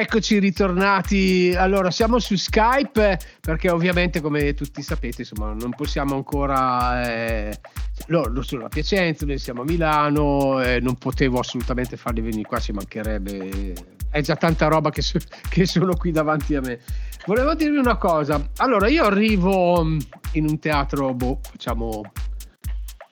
eccoci 0.00 0.38
ritornati. 0.38 1.54
Allora, 1.56 1.90
siamo 1.90 2.18
su 2.18 2.36
Skype 2.36 3.18
perché 3.40 3.70
ovviamente, 3.70 4.20
come 4.20 4.54
tutti 4.54 4.82
sapete, 4.82 5.22
insomma, 5.22 5.52
non 5.52 5.70
possiamo 5.70 6.14
ancora. 6.14 7.08
Eh, 7.08 7.58
loro 8.06 8.42
sono 8.42 8.66
a 8.66 8.68
Piacenza, 8.68 9.24
noi 9.24 9.38
siamo 9.38 9.62
a 9.62 9.64
Milano, 9.64 10.60
eh, 10.62 10.80
non 10.80 10.96
potevo 10.96 11.38
assolutamente 11.38 11.96
farli 11.96 12.20
venire 12.20 12.48
qua, 12.48 12.58
ci 12.58 12.72
mancherebbe. 12.72 13.74
È 14.10 14.20
già 14.20 14.36
tanta 14.36 14.68
roba 14.68 14.90
che, 14.90 15.02
so- 15.02 15.18
che 15.48 15.66
sono 15.66 15.96
qui 15.96 16.10
davanti 16.10 16.54
a 16.54 16.60
me. 16.60 16.80
Volevo 17.26 17.54
dirvi 17.54 17.78
una 17.78 17.96
cosa. 17.96 18.50
Allora, 18.56 18.88
io 18.88 19.04
arrivo 19.04 19.82
mh, 19.82 19.98
in 20.32 20.48
un 20.48 20.58
teatro, 20.58 21.12
boh, 21.14 21.40
facciamo 21.42 22.02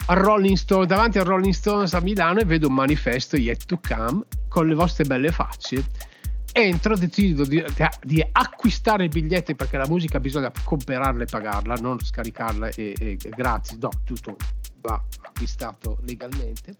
al 0.06 0.16
Rolling 0.16 0.56
Stone, 0.56 0.86
davanti 0.86 1.18
al 1.18 1.24
Rolling 1.24 1.54
Stones 1.54 1.94
a 1.94 2.00
Milano 2.00 2.40
e 2.40 2.44
vedo 2.44 2.68
un 2.68 2.74
manifesto 2.74 3.36
Yet 3.36 3.64
to 3.64 3.80
Come 3.86 4.24
con 4.48 4.68
le 4.68 4.74
vostre 4.74 5.04
belle 5.04 5.30
facce. 5.30 6.12
Entro, 6.56 6.96
decido 6.96 7.44
di, 7.44 7.64
di 8.04 8.24
acquistare 8.30 9.06
i 9.06 9.08
biglietti 9.08 9.56
perché 9.56 9.76
la 9.76 9.88
musica 9.88 10.20
bisogna 10.20 10.52
comprarla 10.62 11.24
e 11.24 11.26
pagarla, 11.26 11.74
non 11.74 11.98
scaricarla 11.98 12.68
e, 12.68 12.94
e- 12.96 13.18
gratis, 13.30 13.76
no, 13.78 13.88
tutto 14.04 14.36
va 14.80 15.02
acquistato 15.22 15.98
legalmente. 16.02 16.76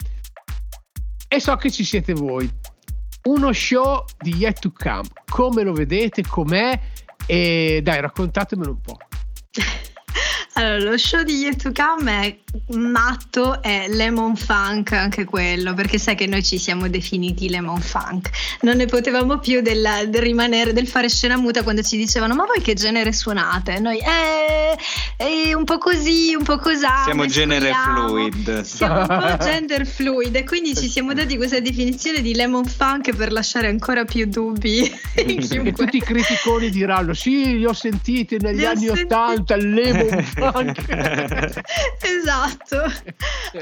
E 1.27 1.41
so 1.41 1.57
che 1.57 1.73
ci 1.73 1.83
siete 1.83 2.13
voi. 2.13 2.49
Uno 3.25 3.53
show 3.53 4.05
di 4.21 4.37
Yet 4.37 4.61
to 4.61 4.73
Come, 4.73 5.09
come 5.29 5.65
lo 5.65 5.73
vedete, 5.73 6.23
com'è? 6.23 6.81
E 7.27 7.81
dai, 7.83 8.01
raccontatemelo 8.01 8.71
un 8.71 8.81
po'. 8.81 8.97
Allora, 10.57 10.91
lo 10.91 10.97
show 10.97 11.23
di 11.25 11.35
Yet 11.39 11.63
to 11.63 11.73
Come 11.73 12.21
è 12.23 12.37
matto, 12.77 13.61
è 13.61 13.87
lemon 13.89 14.37
funk 14.37 14.93
anche 14.93 15.25
quello, 15.25 15.75
perché 15.75 15.99
sai 15.99 16.15
che 16.15 16.27
noi 16.27 16.45
ci 16.45 16.59
siamo 16.59 16.89
definiti 16.89 17.49
lemon 17.49 17.81
funk. 17.81 18.31
Non 18.61 18.77
ne 18.77 18.87
potevamo 18.87 19.39
più 19.41 19.63
della- 19.63 20.05
del 20.05 20.23
rimanere, 20.23 20.73
del 20.73 20.87
fare 20.87 21.09
scena 21.09 21.37
muta 21.37 21.65
quando 21.65 21.83
ci 21.83 21.97
dicevano 21.97 22.35
ma 22.37 22.45
voi 22.45 22.61
che 22.63 22.75
genere 22.75 23.13
suonate? 23.13 23.81
Noi, 23.81 23.99
eh, 23.99 24.77
eh, 25.17 25.55
un 25.57 25.65
po' 25.65 25.79
così, 25.79 26.35
un 26.39 26.45
po' 26.45 26.59
cosà. 26.59 27.03
Siamo 27.03 27.27
genere 27.27 27.71
mescoliamo." 27.71 28.09
fluid. 28.09 28.61
Siamo 28.63 29.01
un 29.01 29.07
po' 29.07 29.37
gender 29.45 29.85
fluid 29.87 30.37
e 30.37 30.45
quindi 30.45 30.77
ci 30.77 30.89
siamo 30.89 31.15
dati 31.15 31.37
questa 31.37 31.59
definizione 31.59 32.21
di 32.23 32.33
lemon 32.33 32.65
funk 32.65 33.13
per 33.17 33.33
lasciare 33.33 33.67
ancora 33.67 34.05
più 34.05 34.27
dubbi 34.27 34.79
in 35.19 35.31
E 35.31 35.35
chiunque. 35.39 35.73
tutti 35.73 35.97
i 35.97 36.01
criticoni 36.01 36.71
diranno: 36.71 37.13
Sì, 37.13 37.59
li 37.59 37.67
ho 37.67 37.73
sentiti 37.73 38.37
negli 38.39 38.59
Li 38.59 38.67
anni 38.67 38.85
sentiti." 38.87 39.03
80, 39.13 39.55
il 39.57 39.69
Lemon 39.75 40.09
Funk. 40.23 40.43
esatto. 42.01 42.93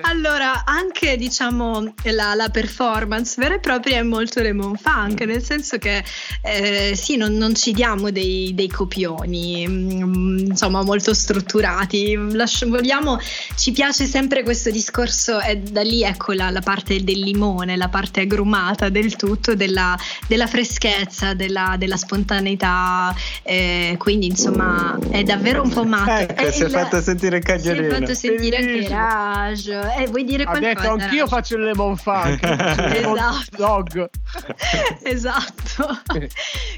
Allora, 0.02 0.64
anche 0.64 1.16
diciamo 1.16 1.94
la, 2.04 2.34
la 2.34 2.48
performance 2.48 3.34
vera 3.38 3.54
e 3.54 3.58
propria 3.60 3.98
è 3.98 4.02
molto 4.02 4.40
lemon 4.40 4.76
funk, 4.76 5.20
nel 5.22 5.42
senso 5.42 5.78
che 5.78 6.02
eh, 6.42 6.92
sì, 6.96 7.16
non, 7.16 7.34
non 7.36 7.54
ci 7.54 7.72
diamo 7.72 8.10
dei, 8.10 8.52
dei 8.54 8.68
copioni, 8.68 9.66
mm, 9.68 10.38
insomma, 10.50 10.82
molto 10.82 11.14
strutturati. 11.14 12.16
Lasci- 12.32 12.66
vogliamo, 12.66 13.18
ci 13.56 13.72
piace 13.72 14.04
sempre 14.06 14.42
questo 14.42 14.70
discorso, 14.70 15.40
e 15.40 15.58
da 15.58 15.82
lì 15.82 16.02
ecco 16.02 16.32
la, 16.32 16.50
la 16.50 16.60
parte 16.60 17.02
del 17.02 17.20
limone, 17.20 17.76
la 17.76 17.88
parte 17.88 18.20
agrumata 18.22 18.88
del 18.88 19.16
tutto, 19.16 19.54
della, 19.54 19.96
della 20.26 20.46
freschezza, 20.46 21.34
della, 21.34 21.76
della 21.78 21.96
spontaneità. 21.96 23.14
eh, 23.42 23.94
quindi, 23.98 24.26
insomma, 24.26 24.98
è 25.10 25.22
davvero 25.22 25.62
un 25.62 25.70
po' 25.70 25.84
matto. 25.84 26.10
Ecco, 26.22 26.42
è 26.42 26.46
il- 26.46 26.71
fatto 26.72 27.00
sentire 27.00 27.36
il 27.36 27.44
si 27.44 27.68
è 27.68 27.88
fatto 27.88 28.14
sentire 28.14 28.56
anche. 28.56 28.88
Raj. 28.88 29.68
Eh, 29.98 30.06
vuoi 30.08 30.24
dire 30.24 30.42
Ha 30.44 30.46
qualcosa? 30.46 30.72
detto 30.74 30.90
anch'io 30.90 31.20
Raj? 31.20 31.28
faccio 31.28 31.56
il 31.56 31.62
Lemon 31.64 31.96
Funk. 31.96 32.40
Esatto. 32.42 33.56
Dog. 33.56 34.10
esatto. 35.02 36.00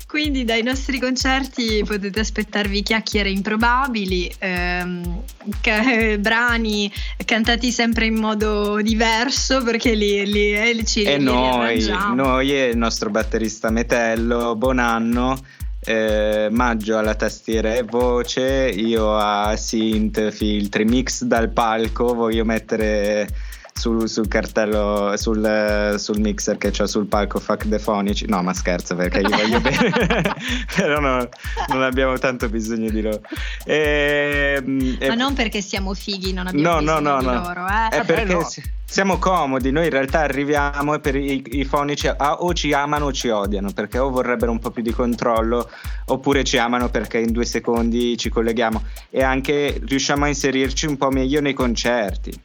Quindi 0.07 0.45
dai 0.45 0.63
nostri 0.63 1.01
concerti 1.01 1.83
potete 1.85 2.21
aspettarvi 2.21 2.83
chiacchiere 2.83 3.31
improbabili, 3.31 4.33
ehm, 4.39 5.23
ca- 5.61 6.17
brani 6.19 6.93
cantati 7.25 7.71
sempre 7.73 8.07
in 8.07 8.15
modo 8.15 8.81
diverso 8.81 9.63
perché 9.63 9.95
li, 9.95 10.25
li, 10.31 10.53
eh, 10.55 10.73
li 10.73 10.87
ci 10.87 11.03
E 11.03 11.19
li 11.19 11.25
noi, 11.25 11.85
noi 12.15 12.53
e 12.53 12.67
il 12.69 12.77
nostro 12.77 13.11
batterista 13.11 13.71
Metello, 13.71 14.55
buon 14.57 14.79
anno. 14.79 15.39
Eh, 15.85 16.49
Maggio 16.51 16.99
alla 16.99 17.15
tastiera 17.15 17.75
e 17.75 17.83
voce, 17.83 18.69
io 18.69 19.17
a 19.17 19.55
synth, 19.57 20.31
filtri, 20.31 20.85
mix 20.85 21.25
dal 21.25 21.51
palco, 21.51 22.15
voglio 22.15 22.45
mettere 22.45 23.29
sul, 23.75 24.09
sul 24.09 24.29
cartello, 24.29 25.15
sul, 25.17 25.95
sul 25.99 26.21
mixer 26.21 26.57
che 26.57 26.73
ho 26.79 26.87
sul 26.87 27.07
palco 27.07 27.41
Fuck 27.41 27.69
the 27.69 27.79
Fonici. 27.79 28.27
No, 28.27 28.41
ma 28.43 28.55
scherzo 28.55 28.95
perché 28.95 29.21
gli 29.21 29.29
voglio 29.29 29.61
bene, 29.61 29.91
però 30.75 31.01
no, 31.01 31.29
non 31.69 31.83
abbiamo 31.83 32.17
tanto 32.19 32.49
bisogno 32.49 32.89
di 32.89 33.03
loro. 33.03 33.21
E, 33.65 34.63
e- 34.99 35.09
Ma 35.09 35.15
non 35.15 35.35
perché 35.35 35.61
siamo 35.61 35.93
fighi, 35.93 36.33
non 36.33 36.47
abbiamo 36.47 36.69
No, 36.69 36.75
no, 36.81 36.99
bisogno 36.99 37.11
no, 37.11 37.19
di 37.19 37.25
no. 37.27 37.33
loro, 37.33 37.67
eh. 37.67 37.89
È 37.89 37.97
Vabbè, 37.99 38.15
perché 38.15 38.33
no. 38.35 38.45
si- 38.45 38.63
siamo 38.87 39.19
comodi, 39.19 39.73
noi 39.73 39.85
in 39.87 39.91
realtà 39.91 40.21
arriviamo 40.21 40.95
e 40.95 41.01
per 41.01 41.17
i, 41.17 41.43
i 41.59 41.65
fonici 41.65 42.09
o 42.17 42.55
ci 42.55 42.73
amano 42.73 43.07
o 43.07 43.13
ci 43.13 43.29
odiano, 43.29 43.73
perché 43.73 43.99
o 43.99 44.09
vorrebbero 44.09 44.53
un 44.53 44.61
po' 44.61 44.71
più 44.71 44.83
di 44.85 44.93
controllo, 44.93 45.69
oppure 46.07 46.45
ci 46.45 46.59
amano 46.59 46.89
perché 46.91 47.19
in 47.19 47.33
due 47.33 47.45
secondi 47.45 48.17
ci 48.17 48.29
colleghiamo 48.29 48.83
e 49.11 49.25
anche 49.25 49.81
riusciamo 49.85 50.25
a 50.25 50.29
inserirci 50.29 50.87
un 50.87 50.97
po' 50.97 51.11
meglio 51.11 51.41
nei 51.41 51.55
concerti. 51.55 52.41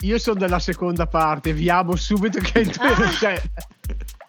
Io 0.00 0.18
sono 0.18 0.38
della 0.38 0.58
seconda 0.58 1.06
parte, 1.06 1.52
vi 1.52 1.68
amo 1.68 1.94
subito 1.96 2.38
che 2.40 2.70
Ah. 2.78 3.10
cioè, 3.18 3.42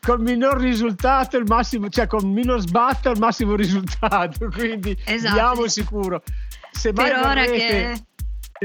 col 0.02 0.20
minor 0.22 0.60
risultato 0.60 1.38
il 1.38 1.46
massimo, 1.48 1.88
cioè 1.90 2.08
con 2.08 2.30
minor 2.30 2.60
sbatto 2.60 3.10
il 3.10 3.20
massimo 3.20 3.56
risultato, 3.56 4.50
quindi 4.50 4.98
Esatto. 5.06 5.34
vi 5.34 5.40
amo 5.40 5.68
sicuro. 5.68 6.24
Se 6.72 6.92
mai 6.94 7.12
verrete, 7.12 7.58
che... 7.58 8.04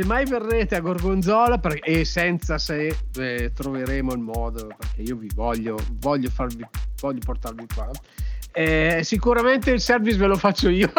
se 0.00 0.04
mai 0.07 0.24
verrete 0.24 0.74
a 0.76 0.80
Gorgonzola 0.80 1.59
per- 1.59 1.78
e 1.82 2.04
senza 2.04 2.59
se 2.59 2.96
eh, 3.18 3.52
troveremo 3.54 4.12
il 4.12 4.20
modo, 4.20 4.66
perché 4.76 5.02
io 5.02 5.16
vi 5.16 5.30
voglio, 5.34 5.76
voglio 6.00 6.30
farvi, 6.30 6.66
voglio 7.00 7.20
portarvi 7.24 7.66
qua. 7.74 7.88
eh, 8.52 9.00
sicuramente 9.04 9.70
il 9.70 9.80
service 9.80 10.16
ve 10.16 10.26
lo 10.28 10.36
faccio 10.36 10.70
io 10.70 10.90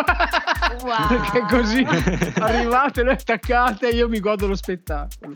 Wow. 0.83 1.07
perché 1.09 1.41
così 1.49 1.83
arrivate, 2.39 3.03
le 3.03 3.11
attaccate 3.13 3.89
e 3.89 3.95
io 3.95 4.07
mi 4.07 4.19
godo 4.19 4.45
lo 4.47 4.55
spettacolo. 4.55 5.31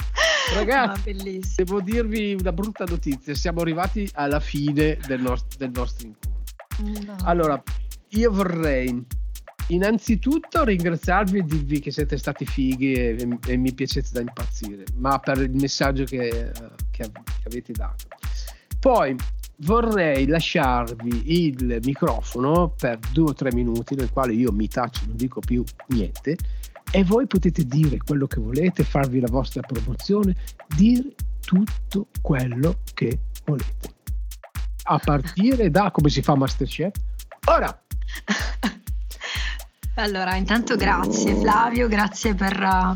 Ragazzi, 0.53 1.01
bellissimo. 1.13 1.53
devo 1.55 1.81
dirvi 1.81 2.35
una 2.39 2.51
brutta 2.51 2.83
notizia: 2.87 3.33
siamo 3.33 3.61
arrivati 3.61 4.09
alla 4.13 4.39
fine 4.39 4.97
del, 5.05 5.21
nos- 5.21 5.45
del 5.57 5.71
nostro 5.73 6.07
incontro. 6.07 7.05
No. 7.05 7.15
Allora, 7.23 7.61
io 8.09 8.31
vorrei 8.31 9.05
innanzitutto 9.67 10.63
ringraziarvi 10.63 11.39
e 11.39 11.43
dirvi 11.43 11.79
che 11.79 11.91
siete 11.91 12.17
stati 12.17 12.45
fighi 12.45 12.93
e, 12.93 13.37
e 13.47 13.57
mi 13.57 13.73
piacete 13.73 14.09
da 14.11 14.19
impazzire, 14.21 14.83
ma 14.95 15.19
per 15.19 15.37
il 15.39 15.51
messaggio 15.51 16.03
che, 16.03 16.51
che 16.91 17.03
che 17.03 17.47
avete 17.47 17.71
dato. 17.71 18.07
Poi 18.79 19.15
vorrei 19.57 20.27
lasciarvi 20.27 21.45
il 21.45 21.79
microfono 21.83 22.73
per 22.77 22.99
due 23.11 23.29
o 23.29 23.33
tre 23.33 23.53
minuti 23.53 23.95
nel 23.95 24.11
quale 24.11 24.33
io 24.33 24.51
mi 24.51 24.67
taccio, 24.67 25.03
non 25.05 25.15
dico 25.15 25.39
più 25.39 25.63
niente 25.87 26.37
e 26.91 27.03
voi 27.03 27.25
potete 27.27 27.65
dire 27.65 27.97
quello 27.97 28.27
che 28.27 28.39
volete, 28.39 28.83
farvi 28.83 29.19
la 29.19 29.29
vostra 29.29 29.61
promozione, 29.61 30.35
dire 30.75 31.15
tutto 31.43 32.07
quello 32.21 32.79
che 32.93 33.19
volete. 33.45 33.93
A 34.83 34.97
partire 34.97 35.69
da 35.69 35.91
come 35.91 36.09
si 36.09 36.21
fa 36.21 36.35
Masterchef. 36.35 36.91
Ora, 37.45 37.81
Allora, 39.95 40.35
intanto 40.35 40.75
grazie 40.75 41.35
Flavio, 41.35 41.87
grazie 41.87 42.33
per, 42.33 42.59
uh, 42.59 42.93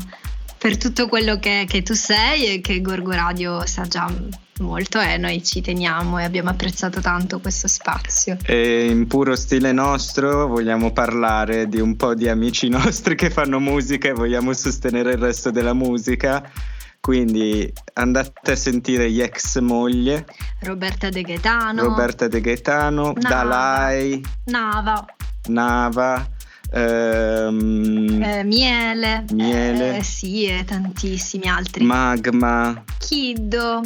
per 0.58 0.76
tutto 0.78 1.08
quello 1.08 1.38
che, 1.38 1.64
che 1.68 1.82
tu 1.82 1.92
sei 1.92 2.54
e 2.54 2.60
che 2.60 2.80
Gorgo 2.80 3.10
Radio 3.12 3.66
sa 3.66 3.86
già 3.86 4.10
molto 4.58 5.00
e 5.00 5.16
noi 5.16 5.42
ci 5.44 5.60
teniamo 5.60 6.18
e 6.18 6.24
abbiamo 6.24 6.50
apprezzato 6.50 7.00
tanto 7.00 7.40
questo 7.40 7.68
spazio. 7.68 8.36
E 8.44 8.86
in 8.86 9.06
puro 9.06 9.36
stile 9.36 9.72
nostro 9.72 10.46
vogliamo 10.46 10.92
parlare 10.92 11.68
di 11.68 11.80
un 11.80 11.96
po' 11.96 12.14
di 12.14 12.28
amici 12.28 12.68
nostri 12.70 13.14
che 13.14 13.30
fanno 13.30 13.60
musica 13.60 14.08
e 14.08 14.12
vogliamo 14.12 14.52
sostenere 14.52 15.12
il 15.12 15.18
resto 15.18 15.50
della 15.50 15.74
musica. 15.74 16.50
Quindi 16.98 17.72
andate 17.92 18.52
a 18.52 18.56
gli 18.56 19.10
gli 19.12 19.20
ex 19.20 19.60
moglie, 19.60 20.26
Roberta 20.62 21.08
De 21.08 21.22
Gaetano, 21.22 21.82
Roberta 21.82 22.26
De 22.26 22.40
Gaetano, 22.40 23.12
Nava. 23.12 23.28
Dalai, 23.28 24.20
Nava, 24.46 25.06
Nava, 25.46 26.28
ehm, 26.72 28.20
eh, 28.20 28.42
Miele, 28.42 29.24
Miele. 29.32 29.98
eh, 29.98 30.02
sì, 30.02 30.46
e 30.46 30.64
tantissimi 30.64 31.46
altri. 31.46 31.84
Magma. 31.84 32.82
Kiddo. 32.98 33.82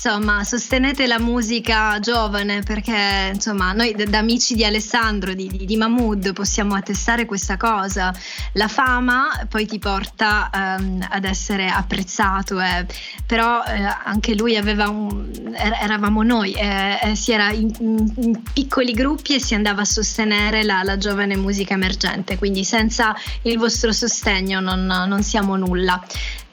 Insomma, 0.00 0.44
sostenete 0.44 1.08
la 1.08 1.18
musica 1.18 1.98
giovane 1.98 2.62
perché 2.62 3.32
insomma, 3.34 3.72
noi 3.72 3.96
da 3.96 4.18
amici 4.18 4.54
di 4.54 4.64
Alessandro, 4.64 5.34
di, 5.34 5.48
di, 5.48 5.64
di 5.64 5.76
Mahmood, 5.76 6.34
possiamo 6.34 6.76
attestare 6.76 7.24
questa 7.26 7.56
cosa. 7.56 8.14
La 8.52 8.68
fama 8.68 9.44
poi 9.48 9.66
ti 9.66 9.80
porta 9.80 10.50
ehm, 10.54 11.04
ad 11.10 11.24
essere 11.24 11.66
apprezzato, 11.66 12.60
eh. 12.60 12.86
però 13.26 13.64
eh, 13.64 13.82
anche 14.04 14.36
lui 14.36 14.56
aveva 14.56 14.88
un. 14.88 15.32
er- 15.52 15.78
eravamo 15.82 16.22
noi, 16.22 16.52
eh, 16.52 17.00
eh, 17.02 17.14
si 17.16 17.32
era 17.32 17.50
in- 17.50 17.74
in 17.80 18.40
piccoli 18.52 18.92
gruppi 18.92 19.34
e 19.34 19.40
si 19.40 19.56
andava 19.56 19.80
a 19.80 19.84
sostenere 19.84 20.62
la, 20.62 20.84
la 20.84 20.96
giovane 20.96 21.34
musica 21.34 21.74
emergente. 21.74 22.38
Quindi 22.38 22.62
senza 22.62 23.16
il 23.42 23.58
vostro 23.58 23.90
sostegno 23.90 24.60
non, 24.60 24.86
non 24.86 25.24
siamo 25.24 25.56
nulla. 25.56 26.00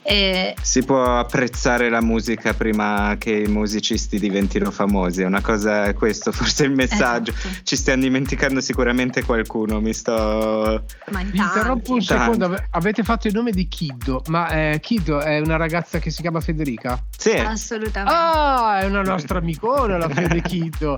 E 0.08 0.54
Si 0.62 0.84
può 0.84 1.18
apprezzare 1.18 1.90
la 1.90 2.00
musica 2.00 2.54
prima 2.54 3.16
che 3.18 3.32
i 3.32 3.48
musicisti 3.48 4.20
diventino 4.20 4.70
famosi, 4.70 5.24
è 5.24 5.26
una 5.26 5.42
cosa, 5.42 5.86
è 5.86 5.94
questo 5.96 6.32
forse 6.32 6.66
è 6.66 6.68
il 6.68 6.74
messaggio. 6.76 7.32
Esatto. 7.32 7.62
Ci 7.64 7.76
stiamo 7.76 8.04
dimenticando 8.04 8.62
sicuramente 8.62 9.24
qualcuno, 9.24 9.82
mi 9.82 9.94
sto... 9.94 10.84
Ma 11.12 11.22
in 11.22 11.32
vi 11.32 11.38
interrompo 11.40 11.94
un 11.94 12.06
tanti. 12.06 12.24
Secondo. 12.24 12.46
Ave- 12.46 12.68
Avete 12.70 13.02
fatto 13.02 13.28
il 13.28 13.34
nome 13.34 13.50
di 13.52 13.68
Kiddo, 13.68 14.22
ma 14.28 14.48
eh, 14.50 14.80
Kiddo 14.80 15.22
è 15.22 15.40
una 15.40 15.56
ragazza 15.58 15.98
che 15.98 16.12
si 16.12 16.22
chiama 16.22 16.40
Federica? 16.40 17.02
Sì, 17.18 17.32
Assolutamente. 17.32 18.14
Ah, 18.16 18.82
è 18.82 18.86
una 18.86 19.02
nostra 19.02 19.40
amicona 19.40 19.98
la 19.98 20.10
Fede 20.10 20.42
Kiddo. 20.44 20.98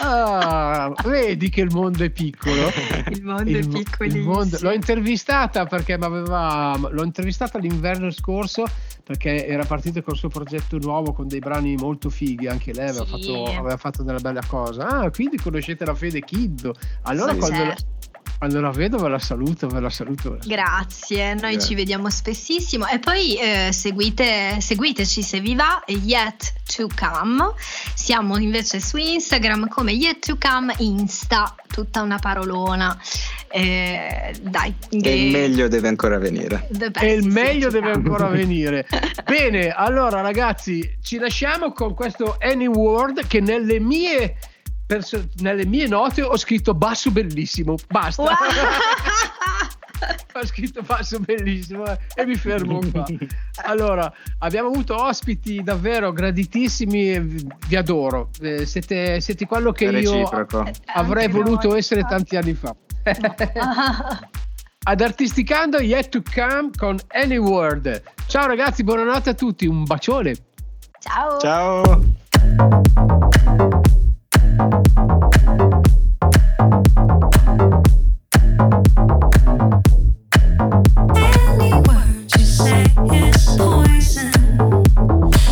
Ah, 0.00 0.92
vedi 1.04 1.50
che 1.50 1.60
il 1.60 1.70
mondo 1.70 2.02
è 2.04 2.08
piccolo. 2.10 2.70
Il 3.10 3.22
mondo 3.22 3.50
Il 3.50 3.66
è 3.66 3.68
piccolissimo. 3.68 4.32
mondo- 4.32 4.58
L'ho 4.62 4.72
intervistata 4.72 5.66
perché 5.66 5.98
m'aveva- 5.98 6.78
l'ho 6.90 7.02
intervistata 7.04 7.58
l'inverno 7.58 8.08
scorso 8.10 8.26
perché 9.04 9.46
era 9.46 9.64
partita 9.64 10.02
col 10.02 10.16
suo 10.16 10.28
progetto 10.28 10.76
nuovo 10.78 11.12
con 11.12 11.26
dei 11.28 11.38
brani 11.38 11.74
molto 11.76 12.10
fighi. 12.10 12.46
Anche 12.46 12.72
lei 12.72 12.88
aveva, 12.88 13.04
Sì. 13.04 13.10
fatto, 13.10 13.44
aveva 13.44 13.76
fatto 13.76 14.02
delle 14.02 14.20
belle 14.20 14.42
cose. 14.46 14.80
Ah, 14.82 15.10
quindi 15.10 15.38
conoscete 15.38 15.84
la 15.84 15.94
Fede 15.94 16.20
Kiddo. 16.20 16.74
Allora, 17.02 17.32
Sì, 17.32 17.38
quando, 17.38 17.56
certo. 17.56 17.84
La 18.40 18.70
vedo, 18.70 18.98
ve 18.98 19.08
la 19.08 19.18
saluto, 19.18 19.66
ve 19.68 19.80
la 19.80 19.90
saluto. 19.90 20.38
Grazie, 20.44 21.34
noi 21.34 21.52
Grazie. 21.52 21.60
ci 21.60 21.74
vediamo 21.74 22.08
spessissimo 22.08 22.86
e 22.86 22.98
poi 22.98 23.36
eh, 23.36 23.72
seguite, 23.72 24.60
seguiteci 24.60 25.22
se 25.22 25.40
vi 25.40 25.54
va, 25.54 25.82
Yet 25.86 26.52
to 26.76 26.86
Come. 26.96 27.52
Siamo 27.94 28.38
invece 28.38 28.80
su 28.80 28.96
Instagram 28.96 29.68
come 29.68 29.92
Yet 29.92 30.26
to 30.26 30.38
Come 30.38 30.74
Insta, 30.78 31.54
tutta 31.66 32.02
una 32.02 32.18
parolona. 32.18 32.96
Eh, 33.50 34.34
dai, 34.42 34.74
e 34.90 35.24
il 35.24 35.32
meglio 35.32 35.68
deve 35.68 35.88
ancora 35.88 36.18
venire. 36.18 36.68
E 37.00 37.12
il 37.12 37.26
meglio 37.26 37.70
deve 37.70 37.90
ancora 37.90 38.28
venire. 38.28 38.86
Bene, 39.26 39.70
allora 39.70 40.20
ragazzi, 40.20 40.98
ci 41.02 41.18
lasciamo 41.18 41.72
con 41.72 41.94
questo 41.94 42.36
Any 42.38 42.66
Word 42.66 43.26
che 43.26 43.40
nelle 43.40 43.80
mie, 43.80 44.36
perso- 44.88 45.28
nelle 45.40 45.66
mie 45.66 45.86
note 45.86 46.22
ho 46.22 46.36
scritto 46.38 46.72
basso 46.72 47.10
bellissimo. 47.10 47.76
Basta. 47.88 48.22
Wow. 48.22 48.30
ho 50.40 50.46
scritto 50.46 50.80
basso 50.82 51.18
bellissimo 51.20 51.84
eh, 51.84 51.98
e 52.14 52.24
mi 52.24 52.34
fermo 52.34 52.80
qua. 52.90 53.04
Allora, 53.64 54.10
abbiamo 54.38 54.68
avuto 54.68 54.94
ospiti 54.94 55.62
davvero 55.62 56.12
graditissimi, 56.12 57.12
e 57.12 57.20
vi 57.20 57.76
adoro. 57.76 58.30
Eh, 58.40 58.64
siete, 58.64 59.20
siete 59.20 59.46
quello 59.46 59.72
che 59.72 59.84
io 59.84 60.26
avrei 60.94 61.26
Anche 61.26 61.28
voluto 61.28 61.76
essere 61.76 62.04
tanti 62.04 62.36
anni 62.36 62.54
fa. 62.54 62.74
Ad 64.84 65.00
Artisticando 65.02 65.80
Yet 65.80 66.08
to 66.08 66.22
Come 66.34 66.70
con 66.74 66.98
Any 67.08 67.36
Word. 67.36 68.02
Ciao 68.26 68.46
ragazzi, 68.46 68.84
buonanotte 68.84 69.30
a 69.30 69.34
tutti, 69.34 69.66
un 69.66 69.82
bacione. 69.82 70.34
Ciao. 71.00 71.38
Ciao! 71.38 72.02
Any 74.58 74.66
word 81.74 82.26
you 82.36 82.44
say 82.44 82.82
is 83.12 83.46
poison. 83.56 84.32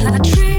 I 0.05 0.19
drink 0.25 0.56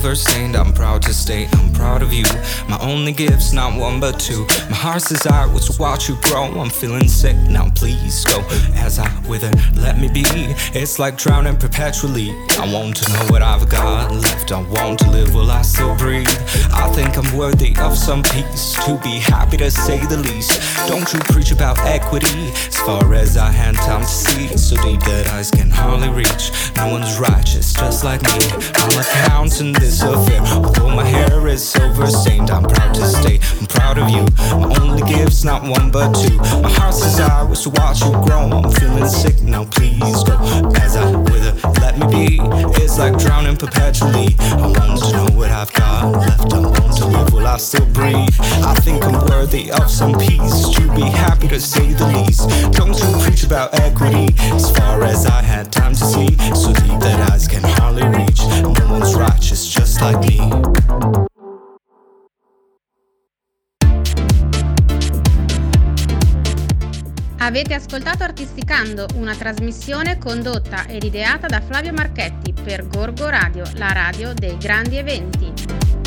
silver 0.00 0.14
stained, 0.14 0.56
only 2.80 3.12
gift's 3.12 3.52
not 3.52 3.78
one 3.78 4.00
but 4.00 4.18
two. 4.18 4.46
My 4.68 4.76
heart's 4.76 5.08
desire 5.08 5.48
was 5.48 5.68
to 5.68 5.80
watch 5.80 6.08
you 6.08 6.16
grow. 6.22 6.44
I'm 6.60 6.70
feeling 6.70 7.08
sick 7.08 7.36
now, 7.48 7.70
please 7.70 8.24
go. 8.24 8.40
As 8.74 8.98
I 8.98 9.10
wither, 9.28 9.50
let 9.74 9.98
me 9.98 10.08
be. 10.08 10.24
It's 10.74 10.98
like 10.98 11.16
drowning 11.16 11.56
perpetually. 11.56 12.30
I 12.58 12.72
want 12.72 12.96
to 12.96 13.12
know 13.12 13.24
what 13.30 13.42
I've 13.42 13.68
got 13.68 14.12
left. 14.12 14.52
I 14.52 14.62
want 14.62 14.98
to 15.00 15.10
live 15.10 15.34
while 15.34 15.50
I 15.50 15.62
still 15.62 15.96
breathe. 15.96 16.28
I 16.72 16.90
think 16.94 17.16
I'm 17.16 17.36
worthy 17.36 17.74
of 17.78 17.96
some 17.96 18.22
peace. 18.22 18.74
To 18.86 18.98
be 19.02 19.18
happy 19.18 19.56
to 19.58 19.70
say 19.70 20.04
the 20.06 20.16
least. 20.16 20.60
Don't 20.88 21.12
you 21.12 21.20
preach 21.20 21.52
about 21.52 21.78
equity 21.80 22.50
as 22.66 22.76
far 22.78 23.14
as 23.14 23.36
I 23.36 23.50
had 23.50 23.74
time 23.76 24.02
to 24.02 24.06
see. 24.06 24.48
So 24.56 24.76
deep 24.82 25.00
that 25.00 25.28
eyes 25.28 25.50
can 25.50 25.70
hardly 25.70 26.08
reach. 26.08 26.52
No 26.76 26.88
one's 26.88 27.18
righteous, 27.18 27.72
just 27.74 28.04
like 28.04 28.22
me. 28.22 28.38
I'm 28.74 28.98
a 28.98 29.04
count 29.26 29.60
in 29.60 29.72
this 29.72 30.02
affair. 30.02 30.40
Although 30.40 30.90
my 30.90 31.04
hair 31.04 31.46
is 31.48 31.66
silver 31.68 32.06
stained, 32.06 32.50
proud 32.72 32.94
to 32.94 33.06
state 33.06 33.40
I'm 33.60 33.66
proud 33.66 33.98
of 33.98 34.08
you. 34.08 34.24
My 34.58 34.74
only 34.80 35.02
gift's 35.02 35.44
not 35.44 35.62
one 35.62 35.90
but 35.90 36.12
two. 36.14 36.36
My 36.62 36.70
heart's 36.70 37.02
desire 37.02 37.46
was 37.46 37.62
to 37.64 37.70
watch 37.70 38.00
you 38.00 38.10
grow. 38.24 38.48
I'm 38.48 38.70
feeling 38.72 39.06
sick 39.06 39.40
now, 39.42 39.64
please 39.64 40.24
go. 40.24 40.36
As 40.76 40.96
I 40.96 41.10
wither, 41.10 41.52
let 41.80 41.98
me 41.98 42.06
be. 42.06 42.38
It's 42.82 42.98
like 42.98 43.18
drowning 43.18 43.56
perpetually. 43.56 44.34
I 44.40 44.66
want 44.66 45.02
to 45.02 45.12
know 45.12 45.26
what 45.36 45.50
I've 45.50 45.72
got 45.74 46.12
left. 46.12 46.52
I 46.52 46.58
want 46.58 46.96
to 46.98 47.06
live 47.06 47.32
while 47.32 47.46
I 47.46 47.56
still 47.58 47.86
breathe. 47.86 48.34
I 48.40 48.74
think 48.80 49.04
I'm 49.04 49.26
worthy 49.26 49.70
of 49.70 49.90
some 49.90 50.18
peace. 50.18 50.68
To 50.70 50.94
be 50.94 51.02
happy 51.02 51.48
to 51.48 51.60
say 51.60 51.92
the 51.92 52.06
least. 52.06 52.48
Don't 52.72 52.96
you 52.98 53.24
preach 53.24 53.44
about 53.44 53.74
equity 53.74 54.34
as 54.54 54.70
far 54.70 55.02
as 55.02 55.26
I 55.26 55.42
had 55.42 55.70
time 55.72 55.92
to 55.94 56.04
see. 56.04 56.28
So 56.54 56.72
deep 56.72 57.00
that 57.00 57.30
eyes 57.30 57.46
can 57.46 57.62
hardly 57.62 58.08
reach. 58.08 58.40
No 58.62 58.86
one's 58.88 59.14
righteous, 59.14 59.66
just 59.66 60.00
like 60.00 60.20
me. 60.20 61.29
Avete 67.42 67.72
ascoltato 67.72 68.22
Artisticando, 68.22 69.06
una 69.14 69.34
trasmissione 69.34 70.18
condotta 70.18 70.86
ed 70.86 71.04
ideata 71.04 71.46
da 71.46 71.62
Flavio 71.62 71.90
Marchetti 71.90 72.52
per 72.52 72.86
Gorgo 72.86 73.30
Radio, 73.30 73.64
la 73.76 73.92
radio 73.92 74.34
dei 74.34 74.58
grandi 74.58 74.98
eventi. 74.98 75.99